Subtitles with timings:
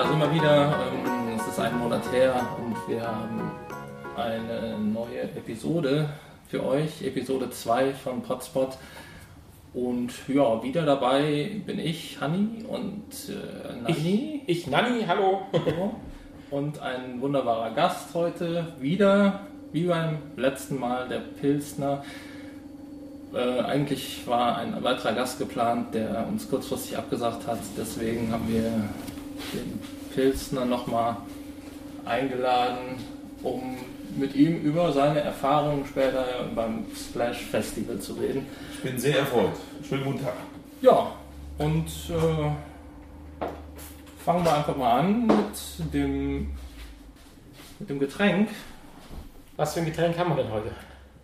[0.00, 0.74] Da sind wir wieder.
[0.94, 3.50] Ähm, Es ist ein Monat her und wir haben
[4.16, 6.08] eine neue Episode
[6.48, 8.78] für euch, Episode 2 von Potspot.
[9.74, 14.42] Und ja, wieder dabei bin ich, Hanni und äh, Nani.
[14.46, 15.42] Ich, Nanni, hallo.
[16.50, 19.40] Und ein wunderbarer Gast heute, wieder
[19.70, 22.02] wie beim letzten Mal, der Pilsner.
[23.34, 27.58] Äh, eigentlich war ein weiterer Gast geplant, der uns kurzfristig abgesagt hat.
[27.76, 28.88] Deswegen haben wir
[29.52, 29.80] den
[30.14, 31.16] Pilsner nochmal
[32.04, 32.96] eingeladen,
[33.42, 33.76] um
[34.16, 36.24] mit ihm über seine Erfahrungen später
[36.54, 38.46] beim Splash Festival zu reden.
[38.74, 39.52] Ich bin sehr erfreut.
[39.88, 40.34] Schönen guten Tag.
[40.82, 41.12] Ja,
[41.58, 43.44] und äh,
[44.24, 46.50] fangen wir einfach mal an mit dem,
[47.78, 48.48] mit dem Getränk.
[49.56, 50.70] Was für ein Getränk haben wir denn heute?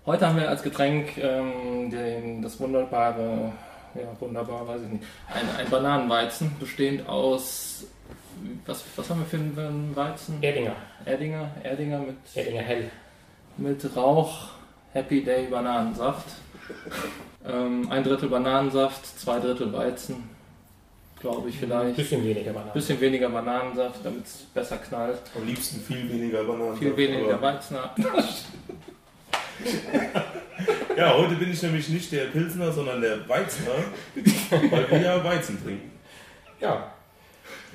[0.05, 3.53] Heute haben wir als Getränk ähm, den, das wunderbare,
[3.98, 7.84] ja wunderbar, weiß ich nicht, ein, ein Bananenweizen bestehend aus,
[8.66, 10.42] was, was haben wir für einen Weizen?
[10.42, 10.77] Erdinger.
[11.05, 12.91] Erdinger, Erdinger mit, Erdinger Hell.
[13.56, 14.48] mit Rauch,
[14.92, 16.27] Happy Day Bananensaft.
[17.47, 20.28] Ähm, ein Drittel Bananensaft, zwei Drittel Weizen,
[21.20, 21.97] glaube ich Ein vielleicht.
[21.97, 22.72] bisschen weniger Bananen.
[22.72, 25.20] Bisschen weniger Bananensaft, damit es besser knallt.
[25.34, 26.77] Am liebsten viel weniger Bananen.
[26.77, 27.77] Viel weniger Weizen.
[30.96, 33.74] Ja, heute bin ich nämlich nicht der Pilsner, sondern der Weizner,
[34.70, 35.92] weil wir ja Weizen trinken.
[36.60, 36.92] Ja.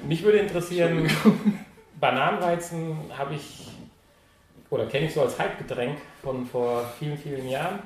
[0.04, 1.08] Mich würde interessieren,
[2.00, 3.68] Bananenweizen habe ich
[4.72, 7.80] oder kenne ich so als Hypegetränk von vor vielen, vielen Jahren.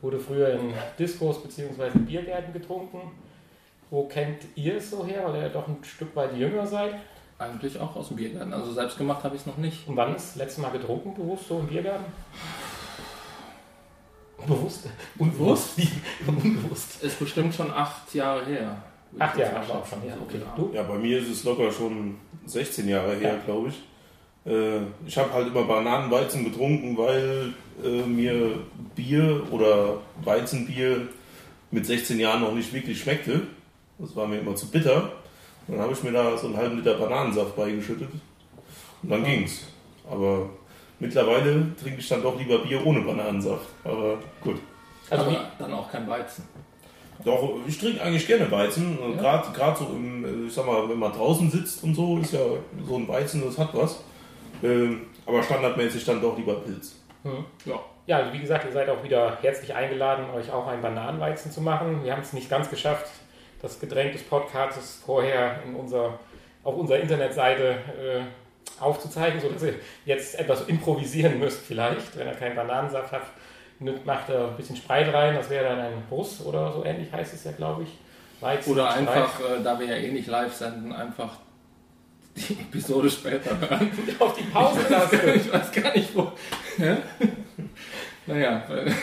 [0.00, 1.90] Wurde früher in Diskos bzw.
[1.98, 3.00] Biergärten getrunken.
[3.90, 6.94] Wo kennt ihr es so her, weil ihr doch ein Stück weit jünger seid?
[7.38, 8.52] Eigentlich auch aus dem Biergarten.
[8.52, 9.88] Also selbst gemacht habe ich es noch nicht.
[9.88, 12.04] Und wann ist das letzte Mal getrunken, bewusst so im Biergarten?
[14.46, 14.88] Bewusst?
[15.18, 15.78] Unbewusst?
[16.26, 17.02] Unbewusst.
[17.02, 18.82] Ist bestimmt schon acht Jahre her.
[19.18, 20.38] Acht Jahre aber auch schon, ja, okay.
[20.40, 20.54] Ja.
[20.56, 20.70] Du?
[20.74, 22.16] Ja, bei mir ist es locker schon
[22.46, 23.38] 16 Jahre her, Ja.
[23.44, 23.82] glaube ich.
[24.50, 27.52] Äh, ich habe halt immer Bananenweizen getrunken, weil
[27.84, 28.58] äh, mir
[28.96, 31.08] Bier oder Weizenbier
[31.70, 33.42] mit 16 Jahren noch nicht wirklich schmeckte.
[33.98, 35.12] Das war mir immer zu bitter.
[35.68, 38.08] Dann habe ich mir da so einen halben Liter Bananensaft beigeschüttet.
[39.02, 39.60] Und dann ging's.
[40.10, 40.50] Aber
[41.02, 43.68] mittlerweile trinke ich dann doch lieber Bier ohne Bananensaft.
[43.84, 44.60] Aber gut.
[45.10, 46.44] Also Aber dann auch kein Weizen.
[47.24, 48.98] Doch, ich trinke eigentlich gerne Weizen.
[49.16, 49.42] Ja.
[49.52, 52.40] Gerade so im, äh, ich sag mal, wenn man draußen sitzt und so, ist ja
[52.86, 54.02] so ein Weizen, das hat was.
[54.62, 56.96] Ähm, aber standardmäßig dann doch lieber Pilz.
[57.24, 57.44] hm.
[57.64, 57.78] Ja.
[58.04, 61.60] Ja, also wie gesagt, ihr seid auch wieder herzlich eingeladen, euch auch einen Bananenweizen zu
[61.60, 62.02] machen.
[62.02, 63.06] Wir haben es nicht ganz geschafft,
[63.60, 66.18] das Getränk des Podcasts vorher in unser,
[66.64, 68.22] auf unserer Internetseite äh,
[68.80, 69.74] aufzuzeigen, sodass ihr
[70.04, 72.16] jetzt etwas improvisieren müsst vielleicht.
[72.16, 73.28] Wenn ihr keinen Bananensaft habt,
[73.78, 75.34] nimmt, macht ihr ein bisschen Spreit rein.
[75.34, 77.90] Das wäre dann ein Russ oder so ähnlich heißt es ja, glaube ich.
[78.40, 81.36] Weizen, Oder einfach, äh, da wir ja eh nicht live senden, einfach
[82.34, 83.90] die Episode später hören.
[84.18, 85.32] auf die Pause-Taste.
[85.34, 86.32] ich weiß gar nicht wo.
[86.78, 86.98] Ja?
[88.24, 88.94] Naja, weil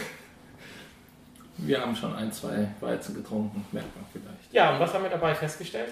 [1.58, 4.54] wir haben schon ein, zwei Weizen getrunken, merkt man vielleicht.
[4.54, 5.90] Ja, und was haben wir dabei festgestellt?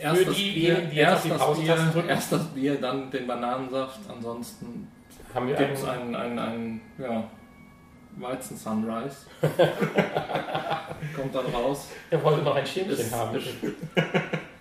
[0.00, 2.08] Erst das diejenigen, Bier, die jetzt die das, Pausentaste Bier, drücken.
[2.08, 3.98] erst das Bier, dann den Bananensaft.
[4.08, 4.88] Ansonsten
[5.34, 7.24] Haben wir gibt es einen, einen, einen, ja,
[8.16, 9.16] Weizen-Sunrise.
[11.16, 11.88] Kommt dann raus.
[12.10, 13.36] er wollte noch ein Schirmchen Ist- haben.
[13.36, 13.48] ist-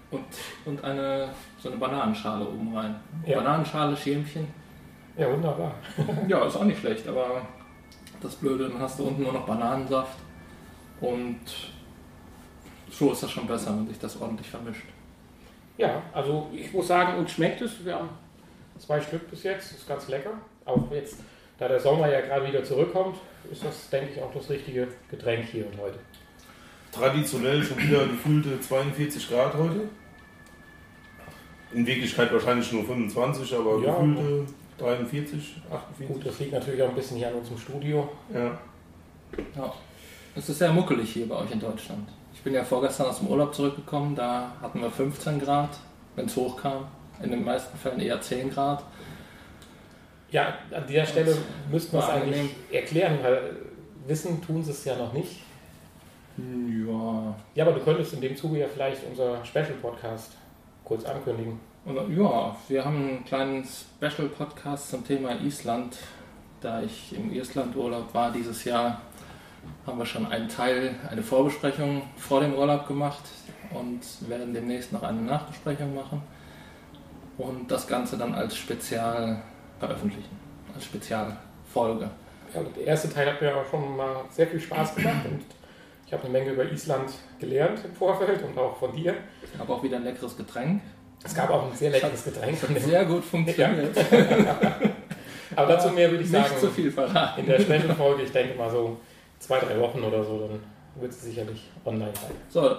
[0.09, 0.23] Und,
[0.65, 2.95] und eine, so eine Bananenschale oben rein.
[3.25, 3.37] Ja.
[3.39, 4.47] Bananenschale, Schämchen.
[5.17, 5.73] Ja, wunderbar.
[6.27, 7.41] Ja, ist auch nicht schlecht, aber
[8.21, 10.17] das Blöde, dann hast du unten nur noch Bananensaft.
[11.01, 11.39] Und
[12.89, 14.85] so ist das schon besser, wenn sich das ordentlich vermischt.
[15.77, 17.85] Ja, also ich muss sagen, uns schmeckt es.
[17.85, 18.09] Wir haben
[18.79, 20.31] zwei Stück bis jetzt, ist ganz lecker.
[20.65, 21.17] Auch jetzt,
[21.59, 23.17] da der Sommer ja gerade wieder zurückkommt,
[23.51, 25.99] ist das, denke ich, auch das richtige Getränk hier und heute.
[26.91, 29.81] Traditionell schon wieder gefühlte 42 Grad heute.
[31.73, 33.93] In Wirklichkeit wahrscheinlich nur 25, aber Ja.
[33.93, 34.45] gefühlte
[34.79, 36.07] 43, 48.
[36.07, 38.09] Gut, das liegt natürlich auch ein bisschen hier an unserem Studio.
[38.33, 38.57] Ja.
[39.55, 39.73] Ja.
[40.35, 42.07] Es ist sehr muckelig hier bei euch in Deutschland.
[42.47, 45.67] Ich bin ja vorgestern aus dem Urlaub zurückgekommen, da hatten wir 15 Grad,
[46.15, 46.85] wenn es hochkam.
[47.21, 48.85] In den meisten Fällen eher 10 Grad.
[50.31, 51.35] Ja, an dieser Stelle
[51.69, 52.55] müssten wir es eigentlich angenehm.
[52.71, 53.57] erklären, weil
[54.07, 55.41] wissen tun sie es ja noch nicht.
[56.37, 57.35] Ja.
[57.53, 60.31] Ja, aber du könntest in dem Zuge ja vielleicht unser Special-Podcast
[60.85, 61.59] kurz ankündigen.
[61.83, 65.97] Und, ja, wir haben einen kleinen Special-Podcast zum Thema Island.
[66.61, 69.01] Da ich im Island-Urlaub war dieses Jahr,
[69.85, 73.23] haben wir schon einen Teil, eine Vorbesprechung vor dem Urlaub gemacht
[73.71, 76.21] und werden demnächst noch eine Nachbesprechung machen
[77.37, 79.41] und das Ganze dann als Spezial
[79.79, 80.37] veröffentlichen,
[80.73, 82.09] als Spezialfolge.
[82.53, 85.41] Ja, der erste Teil hat mir auch schon mal sehr viel Spaß gemacht und
[86.05, 87.09] ich habe eine Menge über Island
[87.39, 89.15] gelernt im Vorfeld und auch von dir.
[89.53, 90.81] Ich habe auch wieder ein leckeres Getränk.
[91.23, 92.83] Es gab auch ein sehr leckeres Getränk von dem.
[92.83, 93.97] Sehr gut funktioniert.
[95.55, 96.45] Aber dazu mehr würde ich sagen.
[96.49, 97.41] Nicht zu viel verraten.
[97.41, 98.97] In der Special-Folge, ich denke mal so
[99.39, 100.59] zwei, drei Wochen oder so, dann
[101.01, 102.31] wird es sicherlich online sein.
[102.49, 102.75] So,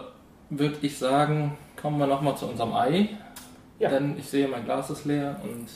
[0.50, 3.10] würde ich sagen, kommen wir nochmal zu unserem Ei.
[3.78, 3.90] Ja.
[3.90, 5.68] Denn ich sehe, mein Glas ist leer und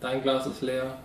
[0.00, 0.96] dein Glas ist leer.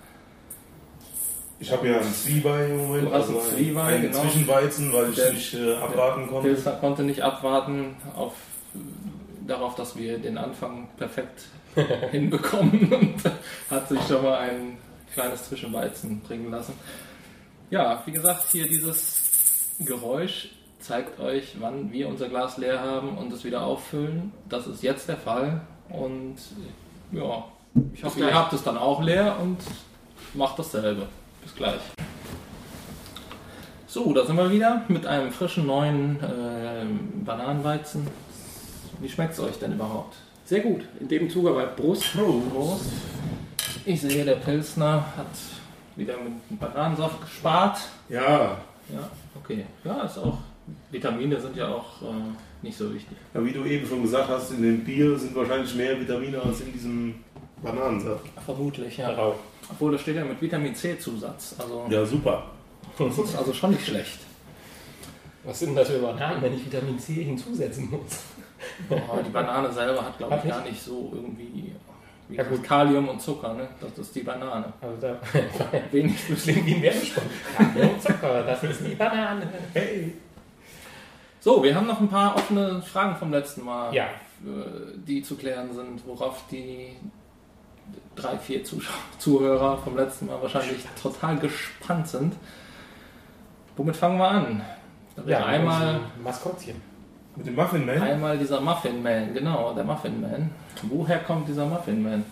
[1.60, 4.22] Ich habe ja einen Zwiebein im Moment, Du hast einen ein- Zwiebein, einen genau.
[4.24, 6.48] Zwischenweizen, weil ich Der- nicht äh, abwarten konnte.
[6.50, 8.34] Pilsner konnte nicht abwarten auf,
[9.48, 11.44] darauf, dass wir den Anfang perfekt
[12.12, 13.16] hinbekommen und
[13.72, 14.78] hat sich schon mal ein
[15.14, 16.74] kleines Zwischenweizen bringen lassen.
[17.74, 20.50] Ja, wie gesagt, hier dieses Geräusch
[20.80, 24.32] zeigt euch, wann wir unser Glas leer haben und es wieder auffüllen.
[24.48, 26.36] Das ist jetzt der Fall und
[27.12, 27.46] ja,
[27.96, 29.58] ich hoffe, ihr habt es dann auch leer und
[30.36, 31.08] macht dasselbe.
[31.42, 31.82] Bis gleich.
[33.88, 38.06] So, da sind wir wieder mit einem frischen neuen ähm, Bananenweizen.
[39.00, 40.16] Wie schmeckt es euch denn überhaupt?
[40.46, 40.82] Sehr gut.
[41.00, 42.04] In dem Zuge aber Brust.
[42.14, 42.86] Prost.
[43.84, 45.26] Ich sehe, der Pilsner hat
[45.96, 47.78] wieder mit Bananensaft gespart.
[48.10, 48.58] Ja,
[48.90, 49.66] Ja, okay.
[49.84, 50.38] Ja, ist auch.
[50.92, 52.06] Vitamine sind ja auch äh,
[52.62, 53.18] nicht so wichtig.
[53.34, 56.62] ja, wie du eben schon gesagt hast, in dem Bier sind wahrscheinlich mehr Vitamine als
[56.62, 57.16] in diesem
[57.62, 58.26] Bananensaft.
[58.46, 59.12] Vermutlich, ja.
[59.12, 59.36] Darauf.
[59.70, 61.56] Obwohl, da steht ja mit Vitamin C-Zusatz.
[61.58, 62.44] Also, Ja, super.
[62.98, 64.20] das ist also schon nicht schlecht.
[65.46, 68.20] Was sind denn das für Bananen, wenn ich Vitamin C hinzusetzen muss?
[69.10, 71.74] Aber die Banane selber hat, glaube ich, gar nicht so irgendwie.
[72.36, 72.64] Ja, gut.
[72.64, 73.68] Kalium und Zucker, ne?
[73.80, 74.72] Das ist die Banane.
[74.82, 75.20] Also da
[75.92, 77.24] Wenig klingt wie Werbespot.
[77.58, 79.48] Kaffee und Zucker, das ist die Banane.
[79.74, 80.14] Hey.
[81.40, 85.36] So, wir haben noch ein paar offene Fragen vom letzten Mal, Ja, äh, die zu
[85.36, 86.96] klären sind, worauf die
[88.16, 88.62] drei, vier
[89.18, 92.36] Zuhörer vom letzten Mal wahrscheinlich total gespannt sind.
[93.76, 94.62] Womit fangen wir an?
[95.16, 96.82] Da ja einmal, Maskottchen.
[97.36, 98.02] Mit dem Muffin Man?
[98.02, 100.52] einmal dieser Muffin Man, genau, der Muffin Man.
[100.84, 102.24] Woher kommt dieser Muffin Man?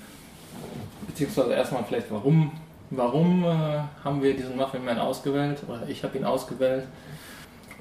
[1.07, 2.51] Beziehungsweise erstmal vielleicht, warum,
[2.92, 5.63] warum äh, haben wir diesen Muffin Man ausgewählt?
[5.68, 6.86] Oder ich habe ihn ausgewählt.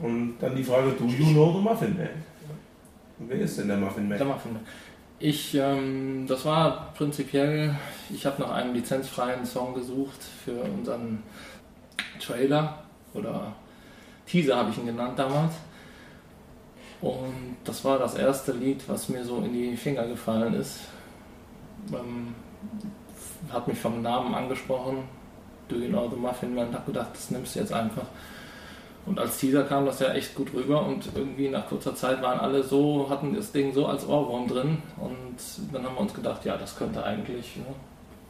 [0.01, 2.09] Und dann die Frage, do you know the Muffin Man?
[3.19, 4.29] Wer ist denn der Muffin Der Man?
[4.29, 4.63] Muffin Man.
[5.19, 7.77] Ich, ähm, das war prinzipiell,
[8.09, 11.23] ich habe nach einem lizenzfreien Song gesucht für unseren
[12.19, 12.79] Trailer
[13.13, 13.53] oder
[14.27, 15.53] Teaser habe ich ihn genannt damals.
[17.01, 20.81] Und das war das erste Lied, was mir so in die Finger gefallen ist.
[21.93, 22.35] Ähm,
[23.51, 25.05] hat mich vom Namen angesprochen.
[25.69, 26.75] Do you know the Muffin Man?
[26.75, 28.07] Hab gedacht, das nimmst du jetzt einfach.
[29.07, 32.39] Und als Teaser kam das ja echt gut rüber und irgendwie nach kurzer Zeit waren
[32.39, 36.45] alle so, hatten das Ding so als Ohrwurm drin und dann haben wir uns gedacht,
[36.45, 37.65] ja, das könnte eigentlich, ne,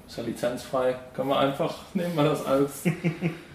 [0.06, 2.84] ist ja lizenzfrei, können wir einfach, nehmen wir das als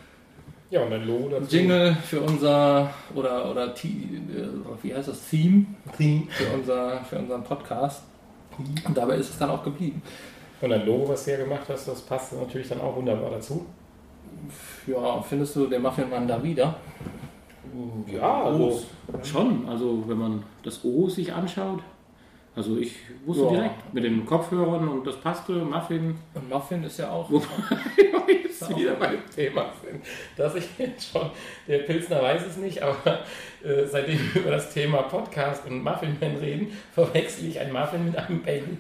[0.69, 1.55] Ja, und ein Logo dazu.
[1.55, 3.73] Jingle für unser, oder, oder, äh,
[4.81, 8.03] wie heißt das, Theme für, unser, für unseren Podcast.
[8.57, 10.01] Und dabei ist es dann auch geblieben.
[10.61, 13.65] Und ein Logo, was du ja gemacht hast, das passt natürlich dann auch wunderbar dazu.
[14.87, 16.75] Ja, findest du den Muffinmann da wieder?
[18.07, 18.81] Ja, also
[19.23, 21.81] Schon, also wenn man das O sich anschaut.
[22.55, 22.95] Also ich
[23.25, 23.49] wusste Ja.
[23.51, 26.15] direkt mit den Kopfhörern und das passte, Muffin.
[26.33, 27.29] Und Muffin ist ja auch.
[27.29, 27.45] Wobei
[28.27, 30.01] wir jetzt wieder beim Thema sind.
[30.37, 31.29] Dass ich jetzt schon,
[31.67, 33.19] der Pilsner weiß es nicht, aber
[33.63, 38.17] äh, seitdem wir über das Thema Podcast und Muffinman reden, verwechsel ich ein Muffin mit
[38.17, 38.77] einem Bagel.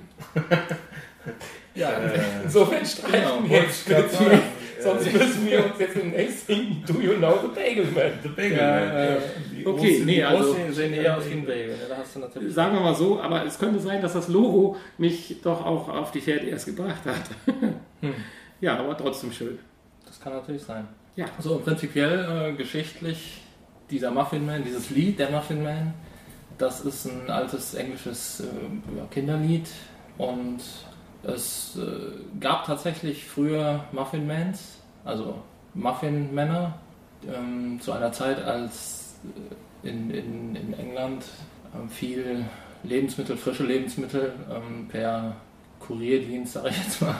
[1.75, 4.39] Ja, Äh, Insofern streiten Genau, wir jetzt speziell.
[4.85, 8.19] Sonst müssen wir uns jetzt demnächst singen Do You Know the Bagel Man?
[8.23, 8.89] The Bagel Ja, Man.
[8.95, 9.17] äh,
[9.51, 11.75] Die okay, große- nee, die also- große- sehen eher aus wie ein Bagel.
[11.89, 12.53] Da hast du natürlich.
[12.53, 16.11] Sagen wir mal so, aber es könnte sein, dass das Logo mich doch auch auf
[16.11, 17.23] die Fährte erst gebracht hat.
[18.01, 18.13] Hm.
[18.61, 19.59] Ja, aber trotzdem schön.
[20.05, 20.87] Das kann natürlich sein.
[21.15, 21.25] Ja.
[21.39, 23.41] So, prinzipiell äh, geschichtlich,
[23.89, 25.93] dieser Muffin Man, dieses Lied, der Muffin Man,
[26.57, 28.45] das ist ein altes englisches äh,
[29.13, 29.67] Kinderlied
[30.17, 30.59] und
[31.27, 35.35] es äh, gab tatsächlich früher Muffin Mans, also
[35.73, 36.75] Muffin Männer,
[37.27, 39.15] ähm, zu einer Zeit, als
[39.83, 41.25] äh, in, in, in England
[41.75, 42.45] ähm, viel
[42.83, 45.35] Lebensmittel, frische Lebensmittel ähm, per
[45.79, 47.15] Kurierdienst, sage ich jetzt mal,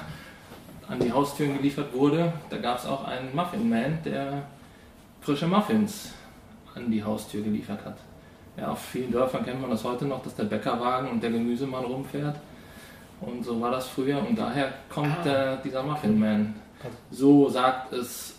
[0.88, 2.34] an die Haustüren geliefert wurde.
[2.50, 4.44] Da gab es auch einen Muffin Man, der
[5.22, 6.14] frische Muffins
[6.76, 7.98] an die Haustür geliefert hat.
[8.58, 11.84] Ja, auf vielen Dörfern kennt man das heute noch, dass der Bäckerwagen und der Gemüsemann
[11.84, 12.38] rumfährt.
[13.22, 15.24] Und so war das früher und daher kommt Ah.
[15.24, 16.56] der, dieser Muffin Man.
[17.12, 18.36] So sagt es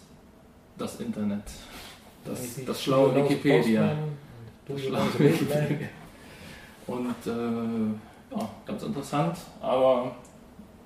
[0.79, 1.43] das Internet.
[2.25, 3.95] Das, das schlaue Wikipedia.
[4.69, 5.07] Das schlaue?
[5.19, 5.89] Wikipedia.
[6.87, 10.15] Und äh, ja, ganz interessant, aber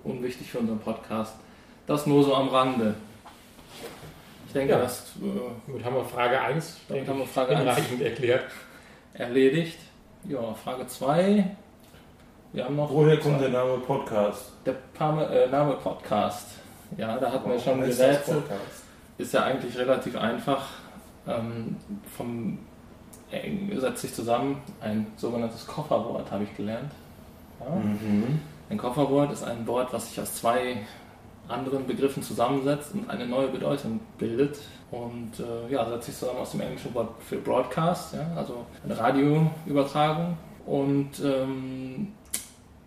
[0.04, 1.34] unwichtig für unseren Podcast.
[1.86, 2.94] Das nur so am Rande.
[4.46, 4.78] Ich denke, Ja.
[4.78, 7.60] das äh, Gut, haben wir Frage 1 Damit haben wir Frage eins.
[7.60, 8.44] hinreichend erklärt.
[9.14, 9.78] erledigt.
[10.28, 11.56] Ja, Frage 2.
[12.52, 14.50] Wir haben noch Woher kommt der Name Podcast?
[14.66, 16.48] der Pame, äh, Name Podcast.
[16.96, 18.42] Ja, da hatten wir schon gerätselt.
[19.18, 20.66] Ist ja eigentlich relativ einfach.
[21.28, 21.76] Ähm,
[22.16, 22.58] vom
[23.30, 26.90] eng setzt sich zusammen ein sogenanntes Kofferwort, habe ich gelernt.
[27.60, 27.76] Ja?
[27.76, 28.40] Mhm.
[28.68, 30.78] Ein Kofferwort ist ein Wort, was sich aus zwei
[31.46, 34.58] anderen Begriffen zusammensetzt und eine neue Bedeutung bildet.
[34.90, 38.98] Und äh, ja, setzt sich zusammen aus dem englischen Wort für Broadcast, ja, also eine
[38.98, 40.36] Radioübertragung.
[40.66, 42.08] Und ähm,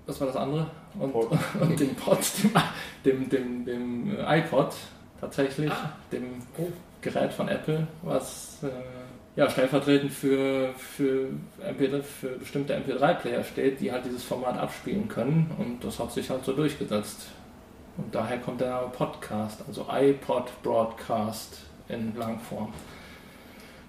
[0.06, 0.68] was war das andere?
[1.00, 1.30] Und, Pod.
[1.62, 2.20] und dem Pod,
[3.06, 4.74] dem, dem, dem, dem iPod
[5.20, 5.72] tatsächlich,
[6.12, 6.68] dem Oh.
[7.02, 8.70] Gerät von Apple, was äh,
[9.36, 11.30] ja, stellvertretend für, für,
[11.62, 15.52] MP3, für bestimmte MP3-Player steht, die halt dieses Format abspielen können.
[15.58, 17.28] Und das hat sich halt so durchgesetzt.
[17.98, 22.72] Und daher kommt der Name Podcast, also iPod Broadcast in Langform.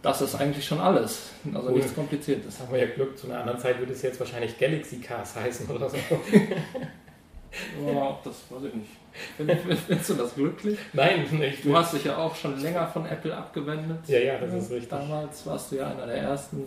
[0.04, 1.30] Das ist eigentlich schon alles.
[1.52, 1.75] Also Cool.
[1.76, 2.44] nichts Kompliziertes.
[2.44, 3.18] Das haben wir ja Glück.
[3.18, 5.96] Zu einer anderen Zeit würde es jetzt wahrscheinlich Galaxy Cast heißen oder so.
[7.88, 8.90] Aber auch das weiß ich nicht.
[9.37, 10.78] Find- Findest du das glücklich?
[10.92, 11.64] Nein, nicht.
[11.64, 14.00] Du hast dich ja auch schon länger von Apple abgewendet.
[14.08, 14.88] Ja, ja, das ist richtig.
[14.90, 16.64] Damals warst du ja einer der ersten,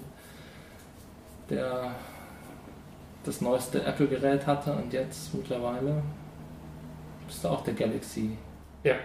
[1.49, 1.91] der
[3.23, 6.01] das neueste Apple-Gerät hatte und jetzt mittlerweile
[7.27, 8.37] bist du auch der Galaxy.
[8.83, 8.95] Ja.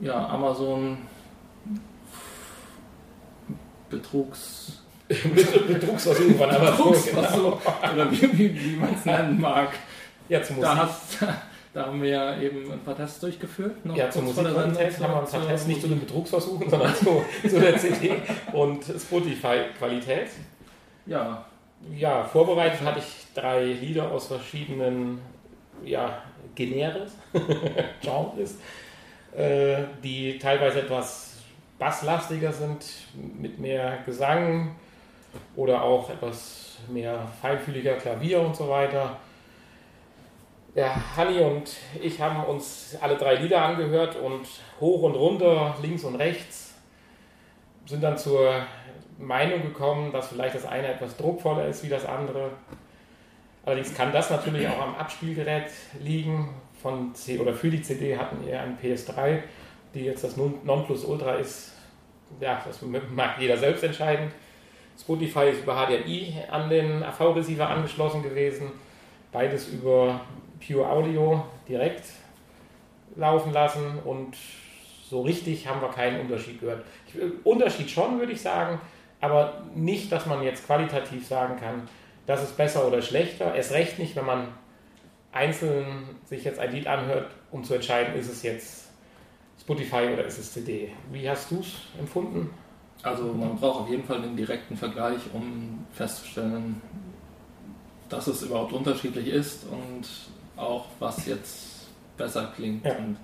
[0.00, 0.96] ja, Amazon
[3.90, 6.94] Betrugs, Betrugsversuch von Amazon.
[7.04, 7.60] Genau.
[7.92, 9.70] Oder wie, wie, wie man es nennen mag.
[10.28, 11.18] Ja, zur Da, hast,
[11.74, 13.84] da haben wir ja eben ein paar Tests durchgeführt.
[13.84, 16.00] Noch Ja, der Musikqualität haben wir ein paar Tests, nicht zu Musik.
[16.00, 18.14] den Betrugsversuchen, sondern zu, zu der CD
[18.52, 20.28] und Spotify-Qualität.
[21.06, 21.44] Ja,
[21.96, 25.18] Ja, vorbereitet hatte ich drei Lieder aus verschiedenen
[25.84, 26.22] ja,
[26.54, 27.12] Generes,
[28.02, 28.58] Genres,
[29.36, 31.29] äh, die teilweise etwas
[31.80, 32.84] basslastiger sind,
[33.14, 34.76] mit mehr Gesang
[35.56, 39.16] oder auch etwas mehr feinfühliger Klavier und so weiter.
[40.74, 44.46] Ja, Hanni und ich haben uns alle drei Lieder angehört und
[44.78, 46.74] hoch und runter, links und rechts,
[47.86, 48.54] sind dann zur
[49.18, 52.50] Meinung gekommen, dass vielleicht das eine etwas druckvoller ist wie das andere.
[53.64, 55.70] Allerdings kann das natürlich auch am Abspielgerät
[56.00, 56.54] liegen.
[56.80, 59.42] Von C oder für die CD hatten wir einen PS3,
[59.94, 61.72] die jetzt das Non- Nonplusultra ist.
[62.40, 64.30] Ja, das mag jeder selbst entscheiden.
[64.98, 68.70] Spotify ist über HDMI an den AV-Receiver angeschlossen gewesen.
[69.32, 70.20] Beides über
[70.64, 72.04] Pure Audio direkt
[73.16, 74.36] laufen lassen und
[75.08, 76.84] so richtig haben wir keinen Unterschied gehört.
[77.08, 78.80] Ich, äh, Unterschied schon, würde ich sagen,
[79.20, 81.88] aber nicht, dass man jetzt qualitativ sagen kann,
[82.26, 83.54] das ist besser oder schlechter.
[83.54, 84.48] Erst recht nicht, wenn man
[85.32, 88.89] einzeln sich jetzt ein Lied anhört, um zu entscheiden, ist es jetzt
[89.70, 90.90] Spotify oder ist es CD.
[91.12, 92.50] Wie hast du es empfunden?
[93.04, 96.82] Also man braucht auf jeden Fall den direkten Vergleich, um festzustellen,
[98.08, 100.08] dass es überhaupt unterschiedlich ist und
[100.56, 101.86] auch was jetzt
[102.16, 102.84] besser klingt.
[102.84, 102.96] Ja.
[102.96, 103.16] Und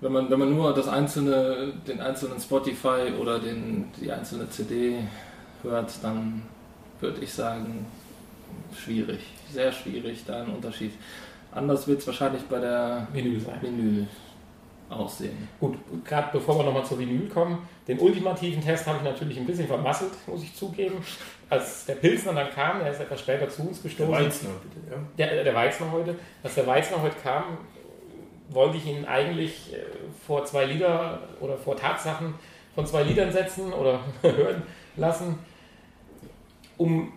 [0.00, 4.98] wenn man, wenn man nur das einzelne, den einzelnen Spotify oder den, die einzelne CD
[5.62, 6.42] hört, dann
[7.00, 7.86] würde ich sagen,
[8.76, 9.20] schwierig,
[9.52, 10.94] sehr schwierig, da einen Unterschied.
[11.52, 13.62] Anders wird es wahrscheinlich bei der Vinyl sein.
[13.62, 14.08] Vinyl
[14.92, 15.48] aussehen.
[15.58, 19.46] Gut, gerade bevor wir nochmal zur Vinyl kommen, den ultimativen Test habe ich natürlich ein
[19.46, 21.04] bisschen vermasselt, muss ich zugeben.
[21.50, 24.12] Als der Pilsner dann kam, der ist etwas später zu uns Der gestoßen.
[24.12, 24.98] Weizner, bitte, ja.
[25.18, 26.16] Der, der Weizner heute.
[26.42, 27.58] Als der Weizner heute kam,
[28.48, 29.78] wollte ich ihn eigentlich äh,
[30.26, 32.34] vor zwei Lieder oder vor Tatsachen
[32.74, 34.62] von zwei Liedern setzen oder hören
[34.96, 35.38] lassen,
[36.76, 37.12] um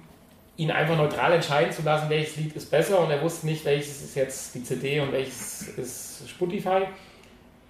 [0.58, 4.02] ihn einfach neutral entscheiden zu lassen, welches Lied ist besser und er wusste nicht, welches
[4.02, 6.84] ist jetzt die CD und welches ist Spotify.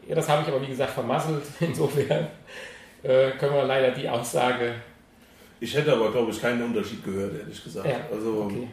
[0.07, 1.43] Ja, das habe ich aber wie gesagt vermasselt.
[1.59, 2.27] Insofern
[3.03, 4.73] äh, können wir leider die Aussage.
[5.59, 7.87] Ich hätte aber, glaube ich, keinen Unterschied gehört, ehrlich gesagt.
[7.87, 8.67] Ja, also, Okay.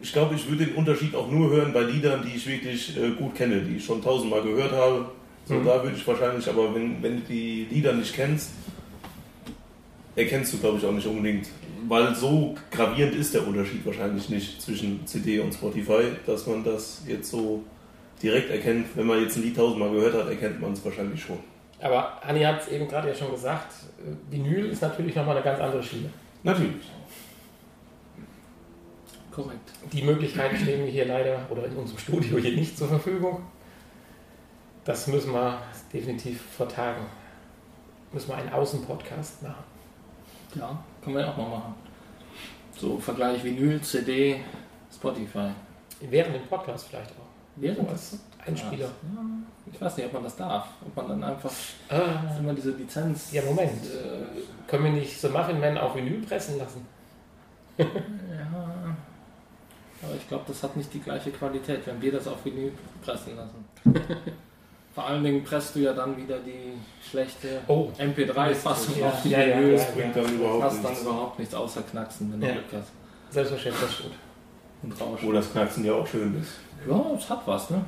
[0.00, 3.10] ich glaube, ich würde den Unterschied auch nur hören bei Liedern, die ich wirklich äh,
[3.10, 5.10] gut kenne, die ich schon tausendmal gehört habe.
[5.46, 5.64] So, Mhm.
[5.64, 8.50] da würde ich wahrscheinlich, aber wenn, wenn du die Lieder nicht kennst,
[10.14, 11.48] erkennst du, glaube ich, auch nicht unbedingt.
[11.88, 17.02] Weil so gravierend ist der Unterschied wahrscheinlich nicht zwischen CD und Spotify, dass man das
[17.06, 17.62] jetzt so
[18.22, 18.96] direkt erkennt.
[18.96, 21.38] Wenn man jetzt ein Lied tausendmal gehört hat, erkennt man es wahrscheinlich schon.
[21.80, 25.44] Aber Anni hat es eben gerade ja schon gesagt, äh, Vinyl ist natürlich nochmal eine
[25.44, 26.10] ganz andere Schiene.
[26.42, 26.90] Natürlich.
[29.30, 29.70] Korrekt.
[29.92, 33.42] Die Möglichkeiten stehen mir hier leider oder in unserem Studio hier nicht zur Verfügung.
[34.84, 35.60] Das müssen wir
[35.92, 37.06] definitiv vertagen.
[38.12, 39.64] Müssen wir einen Außenpodcast machen.
[40.54, 41.74] Ja, können wir ja auch mal machen.
[42.76, 44.40] So Vergleich Vinyl, CD,
[44.92, 45.50] Spotify.
[46.00, 47.27] Während dem Podcast vielleicht auch.
[47.60, 48.86] Während So als Einspieler.
[48.86, 49.22] Ja,
[49.72, 50.66] ich weiß nicht, ob man das darf.
[50.86, 51.50] Ob man dann einfach
[51.88, 53.32] Ah, immer diese Lizenz.
[53.32, 53.70] ja, Moment.
[53.84, 56.86] Äh, Können wir nicht so Muffin Man auf Vinyl pressen lassen?
[57.78, 57.86] ja.
[60.02, 62.72] Aber ich glaube, das hat nicht die gleiche Qualität, wenn wir das auf Vinyl
[63.04, 63.64] pressen lassen.
[64.94, 66.72] Vor allen Dingen presst du ja dann wieder die
[67.08, 67.88] schlechte Oh.
[67.98, 69.72] MP3-Fassung Ja, auf die ja, ja, Vinyl.
[69.72, 69.78] ja.
[69.84, 71.02] Das bringt dann überhaupt hast dann nichts.
[71.02, 72.52] überhaupt nichts außer Knacksen, wenn du Ja.
[72.54, 72.88] Glück hast.
[73.30, 74.14] Selbstverständlich, das stimmt.
[74.82, 75.28] Und Rauschen.
[75.28, 76.52] Wo das Knacksen ja auch schön ist.
[76.86, 77.84] Ja, es hat was, ne?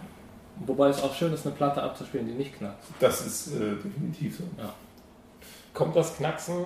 [0.67, 2.85] Wobei es auch schön ist, eine Platte abzuspielen, die nicht knackt.
[2.99, 4.45] Das ist äh, definitiv so.
[5.73, 6.65] Kommt das Knacksen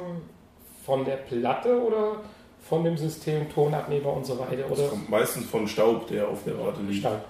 [0.85, 2.17] von der Platte oder
[2.61, 4.57] von dem System Tonabnehmer und so weiter?
[4.69, 7.01] Das Oder kommt meistens von Staub, der auf der Platte liegt.
[7.01, 7.25] Staub?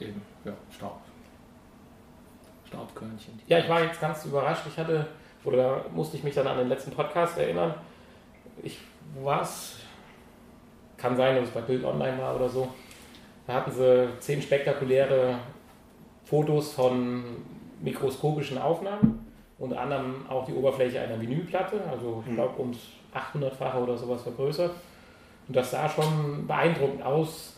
[0.00, 0.98] Eben, ja, Staub.
[2.66, 3.40] Staubkörnchen.
[3.46, 4.62] Ja, ich war jetzt ganz überrascht.
[4.68, 5.06] Ich hatte,
[5.44, 7.74] oder da musste ich mich dann an den letzten Podcast erinnern.
[8.62, 8.78] Ich,
[9.14, 9.76] wo war's?
[10.96, 12.68] Kann sein, dass es bei Bild Online war oder so.
[13.48, 15.38] Da hatten sie zehn spektakuläre
[16.22, 17.24] Fotos von
[17.80, 19.26] mikroskopischen Aufnahmen.
[19.58, 22.34] Unter anderem auch die Oberfläche einer Vinylplatte, also ich Hm.
[22.34, 22.72] glaube um
[23.14, 24.70] 800-fache oder sowas vergrößert.
[25.48, 27.56] Und das sah schon beeindruckend aus.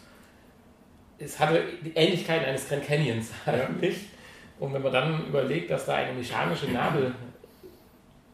[1.19, 4.11] Es hatte die Ähnlichkeiten eines Grand Canyons eigentlich.
[4.61, 7.13] Und wenn man dann überlegt, dass da eine mechanische Nadel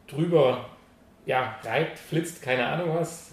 [0.05, 0.63] drüber
[1.25, 3.31] ja, reibt, flitzt, keine Ahnung was,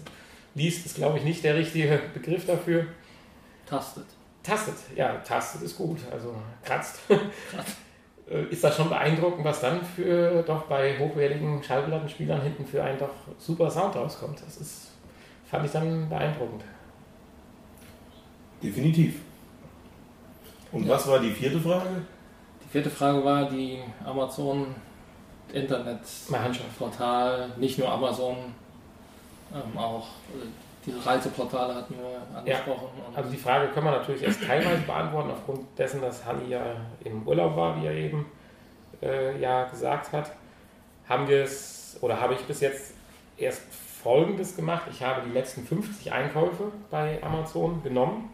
[0.55, 2.87] liest, ist glaube ich nicht der richtige Begriff dafür.
[3.67, 4.14] Tastet.
[4.45, 6.99] Tastet, ja, tastet ist gut, also kratzt.
[8.27, 12.97] Äh, ist das schon beeindruckend, was dann für doch bei hochwertigen Schallplattenspielern hinten für einen
[12.97, 14.41] doch super Sound rauskommt.
[14.43, 14.87] Das ist,
[15.47, 16.63] fand ich dann beeindruckend.
[18.63, 19.19] Definitiv.
[20.71, 20.93] Und Ja.
[20.95, 22.01] was war die vierte Frage?
[22.63, 24.73] Die vierte Frage war die Amazon
[25.53, 26.29] Internetportal,
[27.39, 27.57] Mannschaft.
[27.59, 28.37] nicht nur Amazon,
[29.53, 30.47] ähm, auch äh,
[30.85, 32.89] diese Reiseportale hatten wir angesprochen.
[33.07, 36.75] und Also die Frage können wir natürlich erst teilweise beantworten, aufgrund dessen, dass Hanni ja
[37.03, 38.25] im Urlaub war, wie er eben
[39.01, 40.31] äh, ja gesagt hat.
[41.07, 42.93] Haben wir es, oder habe ich bis jetzt
[43.37, 43.63] erst
[44.03, 44.83] Folgendes gemacht.
[44.91, 48.29] Ich habe die letzten 50 Einkäufe bei Amazon genommen.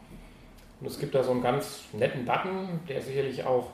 [0.80, 3.70] Und es gibt da so einen ganz netten Button, der sicherlich auch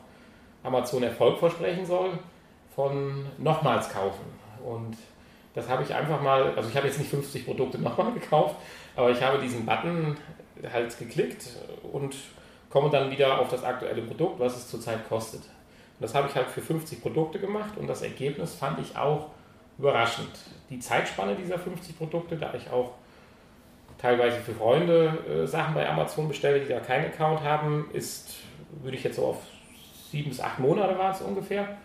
[0.63, 2.19] Amazon Erfolg versprechen soll,
[2.75, 4.25] von nochmals kaufen.
[4.63, 4.97] Und
[5.57, 8.57] das habe ich einfach mal, also ich habe jetzt nicht 50 Produkte nochmal gekauft,
[8.95, 10.15] aber ich habe diesen Button
[10.71, 11.47] halt geklickt
[11.91, 12.15] und
[12.69, 15.41] komme dann wieder auf das aktuelle Produkt, was es zurzeit kostet.
[15.41, 19.29] Und das habe ich halt für 50 Produkte gemacht und das Ergebnis fand ich auch
[19.79, 20.29] überraschend.
[20.69, 22.91] Die Zeitspanne dieser 50 Produkte, da ich auch
[23.97, 28.35] teilweise für Freunde äh, Sachen bei Amazon bestelle, die da keinen Account haben, ist,
[28.83, 29.37] würde ich jetzt so auf
[30.11, 31.77] sieben bis acht Monate war es ungefähr,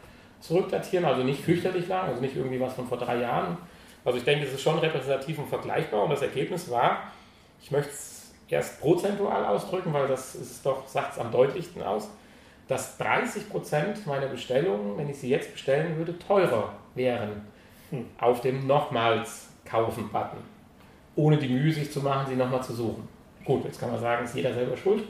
[0.43, 1.05] zurückdatieren.
[1.07, 3.57] Also nicht fürchterlich lang, also nicht irgendwie was von vor drei Jahren.
[4.05, 7.05] Also ich denke, es ist schon repräsentativ und vergleichbar und das Ergebnis war,
[7.63, 12.11] ich möchte es erst prozentual ausdrücken, weil das ist doch, sagt es am deutlichsten aus,
[12.69, 17.43] dass 30% meiner Bestellungen, wenn ich sie jetzt bestellen würde, teurer wären
[17.93, 18.07] Hm.
[18.19, 20.39] auf dem nochmals kaufen-Button.
[21.15, 23.07] Ohne die Mühe sich zu machen, sie nochmal zu suchen.
[23.45, 25.05] Gut, jetzt kann man sagen, ist jeder selber schuld.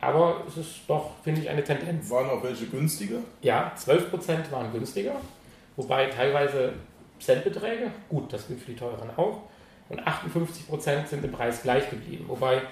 [0.00, 2.10] Aber es ist doch, finde ich, eine Tendenz.
[2.10, 3.18] Waren auch welche günstiger?
[3.42, 5.16] Ja, 12% waren günstiger,
[5.76, 6.74] wobei teilweise
[7.18, 9.42] Centbeträge, gut, das gilt für die teuren auch,
[9.88, 12.26] und 58% sind im Preis gleich geblieben.
[12.28, 12.62] Wobei,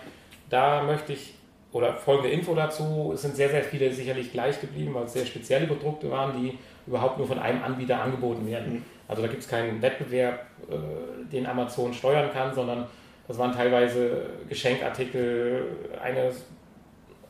[0.50, 1.34] da möchte ich,
[1.72, 5.26] oder folgende Info dazu, es sind sehr, sehr viele sicherlich gleich geblieben, weil es sehr
[5.26, 8.74] spezielle Produkte waren, die überhaupt nur von einem Anbieter angeboten werden.
[8.74, 8.82] Mhm.
[9.08, 12.86] Also da gibt es keinen Wettbewerb, äh, den Amazon steuern kann, sondern
[13.26, 15.64] das waren teilweise Geschenkartikel,
[16.02, 16.30] eine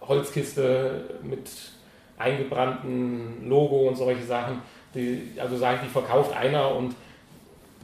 [0.08, 1.50] Holzkiste mit
[2.18, 4.62] eingebrannten Logo und solche Sachen.
[4.94, 6.94] Die, also sage ich, die verkauft einer und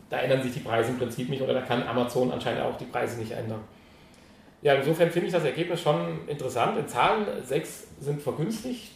[0.09, 2.85] da ändern sich die Preise im Prinzip nicht oder da kann Amazon anscheinend auch die
[2.85, 3.61] Preise nicht ändern.
[4.63, 6.79] Ja, insofern finde ich das Ergebnis schon interessant.
[6.79, 8.93] In Zahlen 6 sind vergünstigt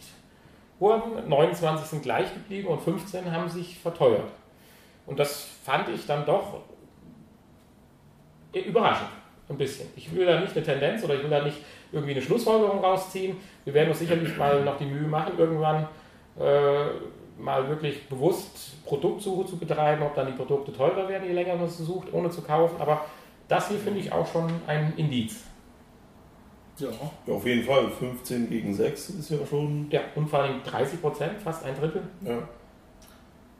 [0.79, 4.31] worden, 29 sind gleich geblieben und 15 haben sich verteuert.
[5.05, 6.61] Und das fand ich dann doch
[8.53, 9.09] überraschend,
[9.49, 9.87] ein bisschen.
[9.95, 11.57] Ich will da nicht eine Tendenz oder ich will da nicht
[11.91, 13.37] irgendwie eine Schlussfolgerung rausziehen.
[13.65, 15.87] Wir werden uns sicherlich mal noch die Mühe machen, irgendwann
[16.39, 16.85] äh,
[17.39, 21.69] mal wirklich bewusst Produktsuche zu betreiben, ob dann die Produkte teurer werden, je länger man
[21.69, 22.75] sie sucht, ohne zu kaufen.
[22.79, 23.05] Aber
[23.47, 25.43] das hier finde ich auch schon ein Indiz.
[26.79, 26.89] ja,
[27.27, 27.89] Ja, auf jeden Fall.
[27.89, 29.87] 15 gegen 6 ist ja schon.
[29.91, 32.37] Ja, und vor allem 30 Prozent, fast ein Drittel, Ja.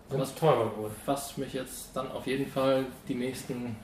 [0.09, 0.95] sind Was- teurer geworden.
[1.05, 3.75] was mich jetzt dann auf jeden Fall die nächsten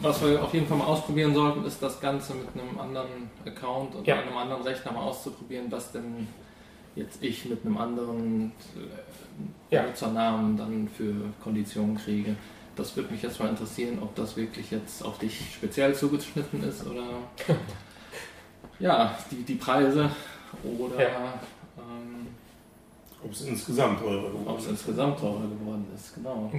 [0.00, 3.94] Was wir auf jeden Fall mal ausprobieren sollten, ist das Ganze mit einem anderen Account
[3.94, 4.20] und Ja.
[4.20, 6.26] einem anderen Rechner mal auszuprobieren, was denn
[6.96, 9.82] jetzt ich mit einem anderen äh, Ja.
[9.82, 12.34] Benutzernamen dann für Konditionen kriege.
[12.76, 16.86] Das würde mich jetzt mal interessieren, ob das wirklich jetzt auf dich speziell zugeschnitten ist
[16.86, 17.04] oder
[18.78, 20.10] ja, die, die Preise
[20.62, 21.34] oder Ja.
[21.78, 22.26] ähm,
[23.24, 24.70] Ob es insgesamt teurer ob geworden es ist.
[24.70, 26.14] insgesamt teurer geworden ist.
[26.14, 26.50] Genau.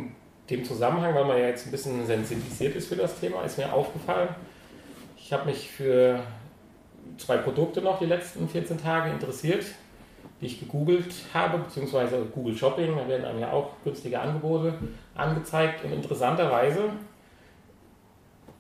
[0.50, 3.72] Dem Zusammenhang, weil man ja jetzt ein bisschen sensibilisiert ist für das Thema, ist mir
[3.74, 4.30] aufgefallen,
[5.18, 6.20] ich habe mich für
[7.18, 9.66] zwei Produkte noch die letzten 14 Tage interessiert,
[10.40, 14.78] die ich gegoogelt habe, beziehungsweise Google Shopping, da werden einem ja auch günstige Angebote
[15.16, 15.84] angezeigt.
[15.84, 16.90] Und interessanterweise